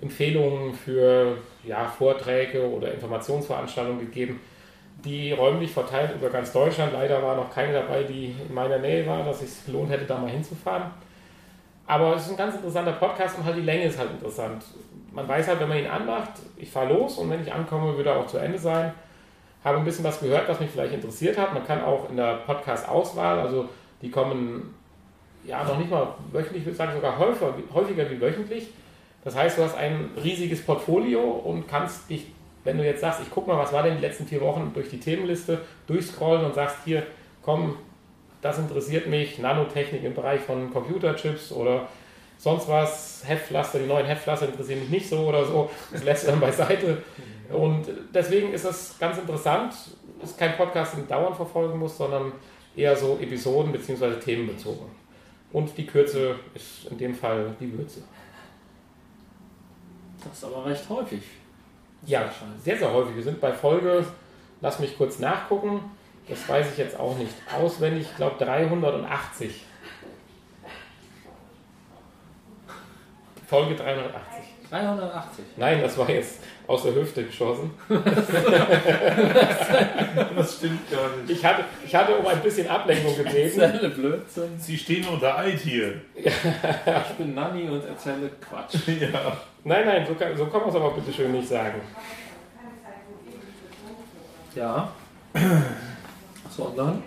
[0.00, 4.40] Empfehlungen für ja, Vorträge oder Informationsveranstaltungen gegeben,
[5.04, 6.92] die räumlich verteilt über ganz Deutschland.
[6.92, 10.18] Leider war noch keine dabei, die in meiner Nähe war, dass es gelohnt hätte, da
[10.18, 10.90] mal hinzufahren.
[11.86, 14.64] Aber es ist ein ganz interessanter Podcast und halt die Länge ist halt interessant.
[15.12, 18.08] Man weiß halt, wenn man ihn anmacht, ich fahre los und wenn ich ankomme, wird
[18.08, 18.92] er auch zu Ende sein.
[19.62, 21.54] Habe ein bisschen was gehört, was mich vielleicht interessiert hat.
[21.54, 23.68] Man kann auch in der Podcast-Auswahl, also
[24.02, 24.74] die kommen
[25.46, 28.68] ja noch nicht mal wöchentlich, ich würde sagen sogar häufiger, häufiger wie wöchentlich.
[29.24, 32.26] Das heißt, du hast ein riesiges Portfolio und kannst dich,
[32.64, 34.88] wenn du jetzt sagst, ich gucke mal, was war denn die letzten vier Wochen durch
[34.88, 37.04] die Themenliste, durchscrollen und sagst hier,
[37.42, 37.76] komm,
[38.42, 41.88] das interessiert mich, Nanotechnik im Bereich von Computerchips oder
[42.38, 46.30] sonst was, Heftpflaster, die neuen Heftpflaster interessieren mich nicht so oder so, das lässt du
[46.30, 46.98] dann beiseite.
[47.50, 49.74] Und deswegen ist das ganz interessant.
[50.22, 52.32] Ist kein Podcast, den du dauernd verfolgen muss, sondern
[52.74, 54.14] eher so Episoden bzw.
[54.16, 54.86] themenbezogen.
[55.56, 58.02] Und die Kürze ist in dem Fall die Würze.
[60.22, 61.22] Das ist aber recht häufig.
[62.04, 62.30] Ja,
[62.62, 63.16] Sehr sehr häufig.
[63.16, 64.04] Wir sind bei Folge,
[64.60, 65.80] lass mich kurz nachgucken,
[66.28, 69.64] das weiß ich jetzt auch nicht auswendig, ich glaube 380.
[73.46, 74.44] Folge 380.
[74.68, 75.44] 380.
[75.56, 77.70] Nein, das war jetzt aus der Hüfte geschossen.
[80.36, 81.30] Das stimmt gar nicht.
[81.30, 83.60] Ich hatte, ich hatte um ein bisschen Ablenkung gebeten.
[83.60, 84.58] Erzähle Blödsinn.
[84.58, 86.00] Sie stehen unter Eid hier.
[86.14, 88.76] Ich bin Nanni und erzähle Quatsch.
[89.00, 89.36] Ja.
[89.64, 91.80] Nein, nein, so kann, so kann man es aber bitte schön nicht sagen.
[94.54, 94.92] Ja.
[96.50, 97.02] Sondern?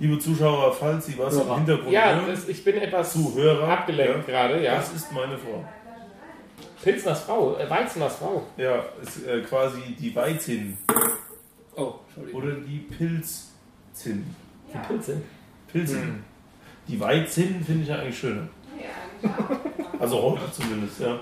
[0.00, 1.48] Liebe Zuschauer, falls Sie was Hörer.
[1.48, 4.76] im Hintergrund Ja, hören, ich bin etwas Zuhörer, abgelenkt gerade, ja.
[4.76, 5.64] das ist meine Frau.
[6.82, 8.46] Pilzners Frau, äh, Weizeners Frau.
[8.56, 10.78] Ja, ist äh, quasi die Weizin
[11.76, 12.42] Oh, Entschuldigung.
[12.42, 14.34] oder die Pilzin.
[14.72, 15.22] Die Pilzin.
[15.70, 16.24] Pilzin.
[16.86, 18.48] Die Weizin finde ich ja eigentlich schöner.
[19.98, 21.20] Also heute zumindest, ja.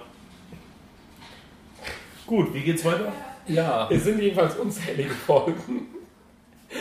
[2.27, 3.13] Gut, wie geht's weiter?
[3.47, 3.89] Ja.
[3.91, 5.89] Es sind jedenfalls unzählige Folgen.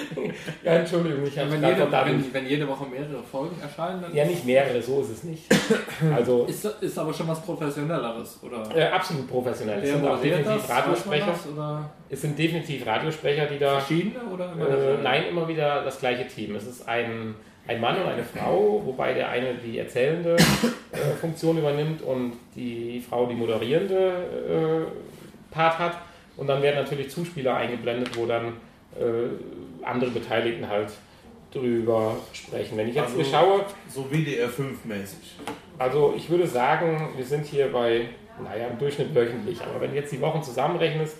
[0.64, 4.26] ja, Entschuldigung, ich habe wenn, jede, wenn, wenn jede Woche mehrere Folgen erscheinen, dann Ja,
[4.26, 5.44] nicht mehrere, so ist es nicht.
[6.16, 8.76] Also, ist, ist aber schon was Professionelleres, oder?
[8.76, 9.82] äh, absolut professionell.
[9.82, 10.70] Es sind auch definitiv das?
[10.70, 11.26] Radiosprecher.
[11.28, 13.80] das, oder Es sind definitiv Radiosprecher, die da.
[13.80, 14.24] verschiedene?
[14.34, 16.56] Oder immer Äh, nein, immer wieder das gleiche Team.
[16.56, 17.36] Es ist ein,
[17.68, 23.02] ein Mann und eine Frau, wobei der eine die erzählende äh, Funktion übernimmt und die
[23.08, 23.96] Frau die moderierende
[24.90, 25.98] äh, Part hat.
[26.38, 28.48] Und dann werden natürlich Zuspieler eingeblendet, wo dann
[29.00, 29.30] äh,
[29.86, 30.90] andere Beteiligten halt
[31.53, 32.78] drüber sprechen.
[32.78, 35.36] Wenn ich jetzt Also- hier schaue, So WDR 5-mäßig.
[35.78, 38.10] also ich würde sagen, wir sind hier bei,
[38.44, 39.62] naja, im Durchschnitt wöchentlich.
[39.62, 41.18] Aber wenn du jetzt die Wochen zusammenrechnest,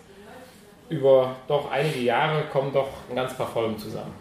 [0.90, 4.14] über doch einige Jahre kommen doch ein ganz paar Folgen zusammen.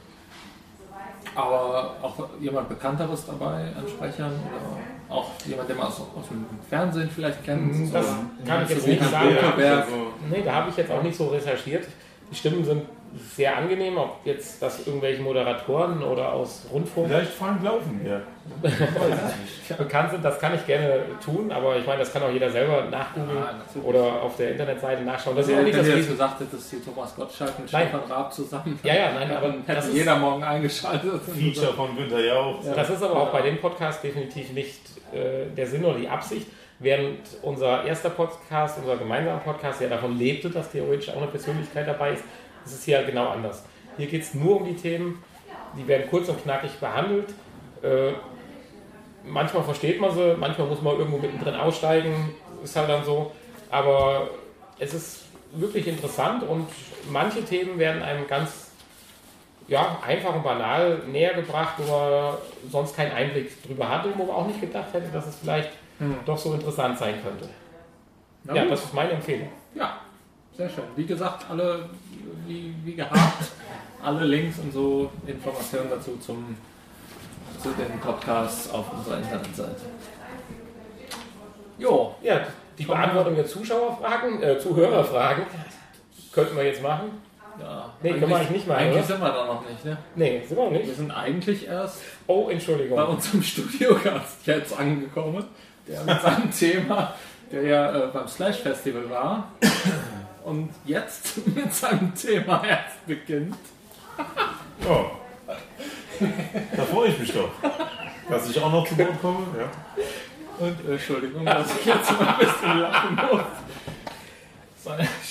[1.35, 6.47] Aber auch jemand Bekannteres dabei an Sprechern oder auch jemand, den man aus, aus dem
[6.69, 7.93] Fernsehen vielleicht kennt?
[7.93, 8.15] Das So,
[8.47, 9.37] kann ich jetzt nicht sagen.
[9.37, 9.93] Also,
[10.31, 11.87] Nee, da habe ich jetzt auch nicht so recherchiert.
[12.31, 12.83] Die Stimmen sind
[13.37, 18.21] sehr angenehm, ob jetzt das irgendwelche Moderatoren oder aus Rundfunk vielleicht Frank Laufen, ja.
[19.79, 22.85] bekannt sind, das kann ich gerne tun, aber ich meine, das kann auch jeder selber
[22.91, 25.37] nachgoogeln Ja, oder auf der Internetseite nachschauen.
[25.37, 26.13] Das ist auch nicht das jetzt Riesen.
[26.13, 27.89] gesagt hättest, hier Thomas Gottschalk mit Nein.
[27.89, 28.79] Stefan Raab zusammen.
[28.83, 31.21] Ja, ja, nein, aber Dann das hätte ist, jeder morgen eingeschaltet.
[31.37, 32.59] Feature von Günther Jauch.
[32.75, 34.81] das ist aber auch bei dem Podcast definitiv nicht
[35.13, 36.47] äh, der Sinn oder die Absicht.
[36.81, 41.87] Während unser erster Podcast, unser gemeinsamer Podcast ja davon lebte, dass theoretisch auch eine Persönlichkeit
[41.87, 42.25] dabei ist,
[42.65, 43.65] ist es hier halt genau anders.
[43.97, 45.23] Hier geht es nur um die Themen,
[45.77, 47.31] die werden kurz und knackig behandelt.
[47.83, 48.13] Äh,
[49.25, 53.33] manchmal versteht man sie, manchmal muss man irgendwo mittendrin aussteigen, ist halt dann so.
[53.71, 54.29] Aber
[54.79, 55.21] es ist
[55.53, 56.67] wirklich interessant und
[57.11, 58.71] manche Themen werden einem ganz
[59.67, 62.35] ja, einfach und banal näher gebracht, wo man
[62.71, 65.71] sonst keinen Einblick drüber hatte und wo man auch nicht gedacht hätte, dass es vielleicht
[65.99, 66.17] Hm.
[66.27, 67.49] doch so interessant sein könnte.
[68.45, 68.73] Na ja, gut.
[68.73, 69.49] das ist meine Empfehlung.
[69.75, 69.99] Ja,
[70.57, 70.85] sehr schön.
[70.97, 71.89] Wie gesagt, alle,
[72.47, 73.45] wie, wie gehabt,
[74.03, 76.57] alle Links und so Informationen dazu zum,
[77.63, 79.81] zu den Podcasts auf unserer Internetseite.
[81.79, 82.41] Jo, Ja,
[82.79, 85.45] die Beantwortung der Zuschauerfragen, äh, Zuhörerfragen
[86.33, 87.11] könnten wir jetzt machen.
[87.61, 87.93] ja.
[88.03, 89.05] Nee, können wir eigentlich nicht machen, Eigentlich oder?
[89.05, 89.97] sind wir da noch nicht, ne?
[90.17, 90.97] Nee, sind wir noch Wir nicht.
[90.97, 92.99] sind eigentlich erst Oh, bei Entschuldigung.
[92.99, 95.45] unserem Studiogast jetzt angekommen,
[95.89, 97.15] der mit seinem Thema,
[97.53, 99.49] der ja äh, beim Slash Festival war
[100.45, 103.57] und jetzt mit seinem Thema erst beginnt.
[104.87, 105.05] Ja.
[106.77, 107.49] Da freue ich mich doch.
[108.31, 109.47] Dass ich auch noch zu Wort komme.
[109.59, 110.65] Ja.
[110.67, 113.41] Und äh, Entschuldigung, dass ich jetzt mal ein bisschen lachen muss.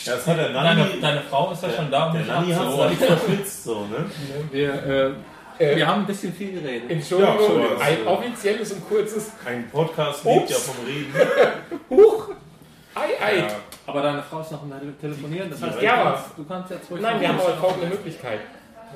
[0.05, 0.99] Das hat der Deine, Nanni.
[0.99, 2.89] deine Frau ist ja schon da, um Der Nanni hat es abzuholen.
[2.89, 4.05] leicht verschwitzt, so, ne?
[4.51, 6.89] wir, äh, Äh, wir haben ein bisschen viel geredet.
[6.89, 7.81] Entschuldigung, Ja, Entschuldigung.
[7.81, 10.49] ein offizielles und kurzes Ein Podcast lebt Ups.
[10.49, 11.13] ja vom Reden.
[11.91, 12.29] Huch!
[12.95, 13.37] Ei, ei!
[13.37, 13.47] Ja.
[13.85, 16.71] Aber deine Frau ist noch im Tele- Telefonieren, das heißt, Ja, du, kannst, du kannst
[16.71, 18.39] jetzt ruhig Nein, wir haben aber folgende Möglichkeit.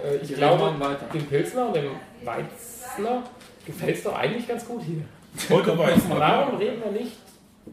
[0.04, 0.74] Äh, Ich Wir glaube,
[1.14, 1.92] dem Pilsner und dem
[2.24, 3.24] Weizner
[3.66, 5.02] gefällt es doch eigentlich ganz gut hier.
[5.50, 6.20] Weiß man.
[6.20, 7.18] Warum reden wir nicht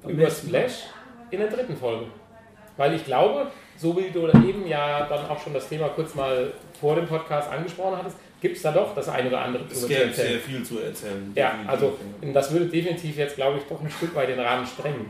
[0.07, 0.85] über Splash
[1.31, 2.07] in der dritten Folge?
[2.77, 3.47] Weil ich glaube,
[3.77, 7.51] so wie du eben ja dann auch schon das Thema kurz mal vor dem Podcast
[7.51, 10.25] angesprochen hattest, gibt es da doch das eine oder andere Es drüber zu gäbe sehr
[10.27, 10.41] erzählen.
[10.41, 11.33] viel zu erzählen.
[11.35, 11.71] Ja, Definitiv.
[11.71, 11.99] also
[12.35, 15.07] das würde definitiv jetzt, glaube ich, doch ein Stück weit den Rahmen sprengen.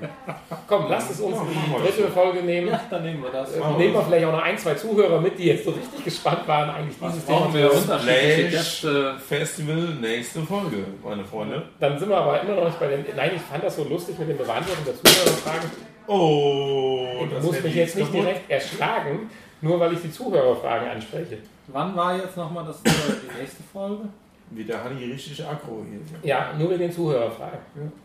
[0.69, 2.13] Komm, lasst es uns Ja, die dritte.
[2.13, 2.69] Folge nehmen.
[2.69, 3.53] Ja, dann nehmen wir das.
[3.57, 4.07] Äh, Nehmen wir das.
[4.07, 7.13] vielleicht auch noch ein, zwei Zuhörer mit, die jetzt so richtig gespannt waren, eigentlich Was
[7.15, 9.15] dieses Thema wir zu unterschiedliche?
[9.29, 11.63] Festival, nächste Folge, meine Freunde.
[11.81, 13.05] Dann sind wir aber immer noch nicht bei den.
[13.17, 15.71] Nein, ich fand das so lustig mit den Beantworten der Zuhörerfragen.
[16.07, 18.27] Oh, Ich das muss mich jetzt nicht kaputt.
[18.27, 19.31] direkt erschlagen,
[19.61, 21.39] nur weil ich die Zuhörerfragen anspreche.
[21.69, 22.91] Wann war jetzt nochmal das, äh,
[23.23, 24.09] die nächste Folge?
[24.51, 26.01] Wie der Hanni richtig aggro hier.
[26.23, 27.59] Ja, nur wegen den Zuhörerfragen.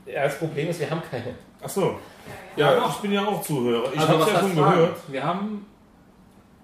[0.06, 1.36] Ja, das Problem ist, wir haben keine.
[1.62, 2.00] Achso.
[2.56, 3.92] Ja, Ja, ich bin ja auch Zuhörer.
[3.94, 4.76] Ich also hab's was ja schon Fragen?
[4.76, 4.98] gehört.
[5.10, 5.66] Wir haben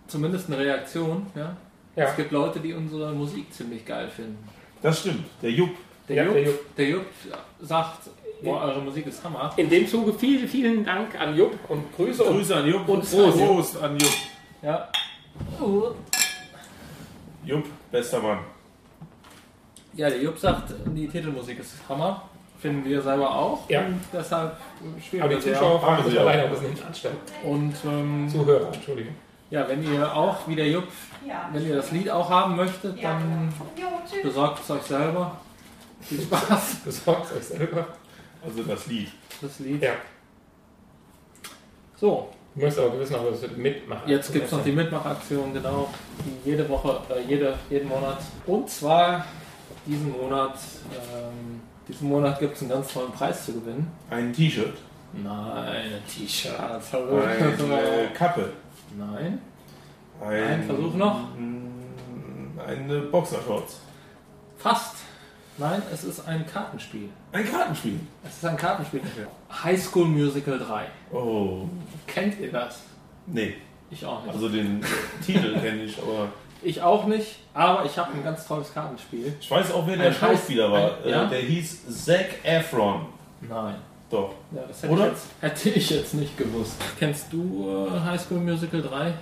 [0.08, 1.26] zumindest eine Reaktion.
[1.36, 1.56] Ja?
[1.98, 2.06] Ja.
[2.06, 4.38] Es gibt Leute, die unsere Musik ziemlich geil finden.
[4.82, 5.26] Das stimmt.
[5.42, 5.72] Der Jupp.
[6.08, 6.76] Der, Ja, Jupp, der Jupp.
[6.78, 7.06] der Jupp
[7.62, 8.10] sagt,
[8.44, 9.52] boah, eure Musik ist Hammer.
[9.58, 12.88] In dem Zuge vielen, vielen Dank an Jupp und Grüße und Grüße an Jupp.
[12.88, 13.38] und Prost.
[13.38, 14.14] Prost an Jupp.
[14.62, 14.88] Ja.
[17.46, 18.40] Jupp, bester Mann.
[19.94, 22.24] ja, der Jupp sagt, die Titelmusik ist Hammer.
[22.60, 23.70] Finden wir selber auch.
[23.70, 23.86] Ja.
[23.86, 24.58] Und deshalb
[25.06, 26.26] spielen Aber wir die sie man auch.
[26.26, 27.18] leider ein bisschen hinten anstellen.
[27.44, 29.14] Und ähm, Zuhörer, Entschuldigung.
[29.52, 30.88] ja, wenn ihr auch, wie der Jupp,
[31.52, 33.88] wenn ihr das Lied auch haben möchtet, dann Jo,
[34.24, 35.38] besorgt es euch selber.
[36.02, 36.76] Viel Spaß.
[36.86, 37.88] Besorgt euch selber.
[38.44, 39.12] Also das Lied.
[39.42, 39.82] Das Lied.
[39.84, 39.94] Ja.
[41.98, 44.10] So, Du musst aber gewiss noch was mitmachen.
[44.10, 45.90] jetzt gibt es noch die Mitmachaktion, genau.
[46.26, 48.20] Die jede Woche, äh, jede, jeden Monat.
[48.46, 49.26] Und zwar
[49.86, 50.58] diesen Monat,
[50.94, 53.92] ähm, diesen Monat gibt es einen ganz tollen Preis zu gewinnen.
[54.10, 54.74] Ein T-Shirt.
[55.12, 56.54] Nein, ein T-Shirt.
[56.58, 58.54] Eine Kappe.
[58.98, 59.40] Nein.
[60.22, 61.20] Ein, Ein Versuch noch.
[62.66, 63.82] Eine Boxershorts.
[64.58, 64.96] Fast.
[65.58, 67.10] Nein, es ist ein Kartenspiel.
[67.32, 68.00] Ein Kartenspiel.
[68.26, 69.02] Es ist ein Kartenspiel.
[69.64, 70.86] High School Musical 3.
[71.16, 71.68] Oh.
[72.08, 72.82] Kennt ihr das?
[73.26, 73.56] Nee.
[73.90, 74.34] Ich auch nicht.
[74.34, 74.84] Also den
[75.26, 76.28] Titel kenne ich, aber
[76.62, 79.34] ich auch nicht, aber ich habe ein ganz tolles Kartenspiel.
[79.40, 80.98] ich weiß auch, wer der Ein Schauspieler war.
[81.04, 81.26] ein- ja?
[81.26, 83.06] Äh, Der hieß Zac Efron.
[83.42, 83.76] Nein.
[84.10, 84.34] Doch.
[84.52, 85.06] Ja, das hätte, Oder?
[85.06, 86.76] Ich jetzt, hätte ich jetzt nicht gewusst.
[87.00, 89.14] Kennst du äh, High School Musical 3?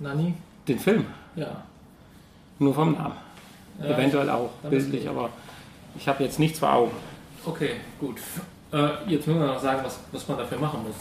[0.00, 0.34] Nani?
[0.66, 1.06] Den Film.
[1.36, 1.62] Ja.
[2.58, 3.14] Nur vom Namen.
[3.82, 5.30] Ja, Eventuell auch bildlich, aber
[5.96, 6.92] ich habe jetzt nichts vor Augen.
[7.44, 8.16] Okay, gut.
[8.72, 10.96] Äh, jetzt müssen wir noch sagen, was, was man dafür machen muss.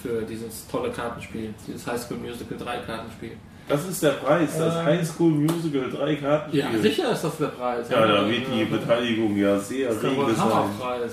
[0.00, 1.52] Für dieses tolle Kartenspiel.
[1.66, 3.32] Dieses High School Musical 3 Kartenspiel.
[3.68, 4.84] Das ist der Preis, das Ähm.
[4.84, 6.60] High School Musical 3 Kartenspiel.
[6.60, 7.88] Ja, sicher ist das der Preis.
[7.90, 10.38] Ja, da wird die Beteiligung ja sehr Das ist der rege sein.
[10.44, 11.12] Hammerpreis.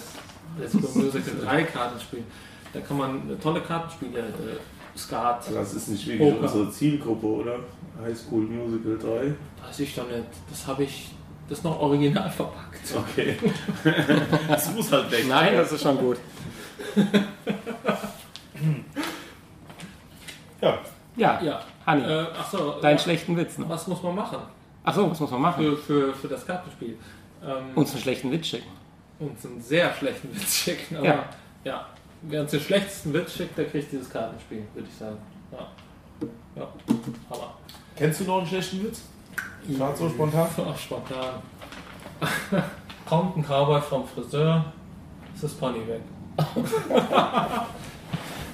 [0.60, 2.24] High School Musical 3 Kartenspiel.
[2.74, 4.24] Da kann man tolle Kartenspiele, äh,
[4.98, 6.42] Skat, Das ist nicht wirklich Oper.
[6.44, 7.60] unsere Zielgruppe, oder?
[8.02, 9.34] High School Musical 3.
[9.68, 10.24] weiß ich doch nicht.
[10.50, 11.12] Das habe ich,
[11.50, 12.82] das noch original verpackt.
[12.96, 13.38] Okay.
[14.48, 15.26] das muss halt weg.
[15.28, 16.18] Nein, das ist schon gut.
[20.62, 20.80] Ja.
[21.18, 21.62] Ja, Ja.
[21.86, 23.04] Hanni, Äh, achso, deinen ja.
[23.04, 23.70] schlechten Witz noch.
[23.70, 24.40] was muss man machen
[24.84, 25.64] Achso, was muss man machen?
[25.64, 26.98] für, für, für das Kartenspiel?
[27.46, 28.70] Ähm, Uns einen schlechten Witz schicken.
[29.20, 30.98] uns einen sehr schlechten Witz schicken.
[30.98, 31.26] Aber Ja.
[31.64, 31.86] ja.
[32.28, 35.18] Wer uns den schlechtesten Witz schickt, der kriegt dieses Kartenspiel, würde ich sagen.
[35.52, 35.68] Ja.
[36.56, 36.68] Ja.
[37.30, 37.54] Hammer.
[37.96, 39.02] Kennst du noch einen schlechten Witz?
[39.68, 40.48] Gerade so spontan?
[40.58, 41.42] Ach, spontan.
[43.06, 44.66] Kommt ein Cowboy vom Friseur,
[45.34, 46.02] ist das Pony weg.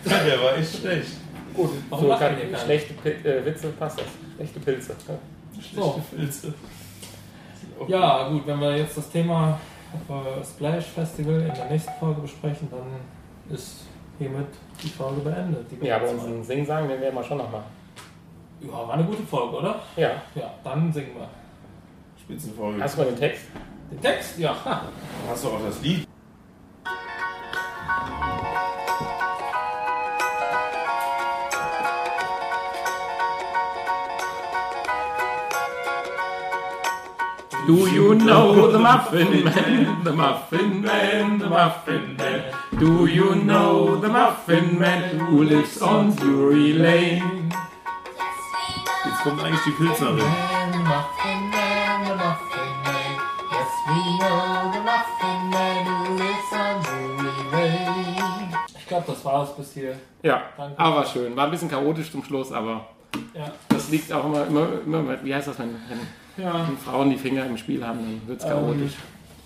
[0.03, 1.11] Ja, der war echt schlecht.
[1.53, 2.55] Gut, Warum so machen kann keinen?
[2.55, 4.07] schlechte Pil äh, Witze passt das.
[4.35, 4.95] Schlechte Pilze.
[5.07, 5.13] Ja.
[5.75, 6.01] So.
[6.09, 6.53] Filze.
[7.87, 9.59] Ja, gut, wenn wir jetzt das Thema
[10.09, 12.81] äh, Splash Festival in der nächsten Folge besprechen, dann
[13.53, 13.85] ist
[14.17, 14.47] hiermit
[14.81, 15.65] die Folge beendet.
[15.71, 17.65] Die Ja, aber unseren Sing-Sang, den werden wir schon noch machen.
[18.61, 18.67] Mal.
[18.67, 19.81] ja, war eine gute Folge, oder?
[19.95, 20.11] Ja.
[20.35, 21.27] Ja, dann singen wir.
[22.19, 22.81] Spitzenfolge.
[22.83, 23.45] Hast du mal den Text?
[23.91, 24.37] Den Text?
[24.37, 24.55] Ja.
[24.65, 24.81] Ha.
[25.29, 26.07] Hast du auch das Lied?
[37.71, 42.43] Do you know the Muffin Man, the Muffin Man, the Muffin Man?
[42.77, 47.49] Do you know the Muffin Man who lives on Drury Lane?
[49.05, 50.17] Jetzt kommt eigentlich die Pilzerin.
[50.17, 53.13] Man, the Muffin Man, the Muffin Man.
[53.55, 58.53] Yes, we know the Muffin Man who lives on Drury Lane.
[58.77, 59.95] Ich glaube, das war es bis hier.
[60.23, 60.77] Ja, Danke.
[60.77, 61.33] aber schön.
[61.37, 62.85] War ein bisschen chaotisch zum Schluss, aber
[63.33, 63.45] Ja.
[63.69, 65.99] das liegt auch immer, immer, immer wie heißt das, wenn, wenn,
[66.41, 66.67] Ja.
[66.67, 68.93] wenn Frauen die Finger im Spiel haben, dann wird es Ähm, chaotisch.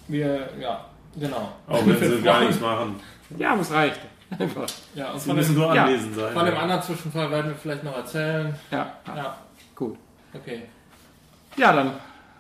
[0.08, 0.86] Wir, ja,
[1.16, 1.50] genau.
[1.68, 2.96] Auch wenn sie gar nichts machen.
[3.38, 4.00] Ja, aber es reicht.
[4.40, 4.66] Einfach.
[4.96, 5.84] Ja, und Sie von müssen dem, nur Ja.
[5.86, 6.34] anwesend sein.
[6.34, 8.56] von dem anderen Zwischenfall werden wir vielleicht noch erzählen.
[8.72, 9.38] Ja, ja, Ja,
[9.76, 9.98] gut.
[10.34, 10.64] okay.
[11.58, 11.92] Ja, dann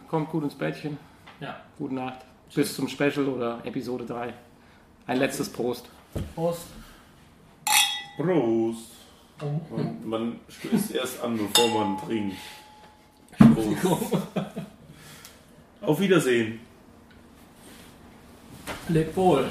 [0.09, 0.97] kommt gut ins Bettchen.
[1.39, 1.55] Ja.
[1.77, 2.19] Gute Nacht.
[2.53, 4.33] Bis zum Special oder Episode 3.
[5.07, 5.85] Ein letztes Prost.
[6.33, 6.67] Prost.
[8.17, 8.91] Prost.
[9.69, 12.37] Man, man stößt erst an, bevor man trinkt.
[15.81, 16.59] Auf Wiedersehen.
[18.87, 19.45] Leb wohl.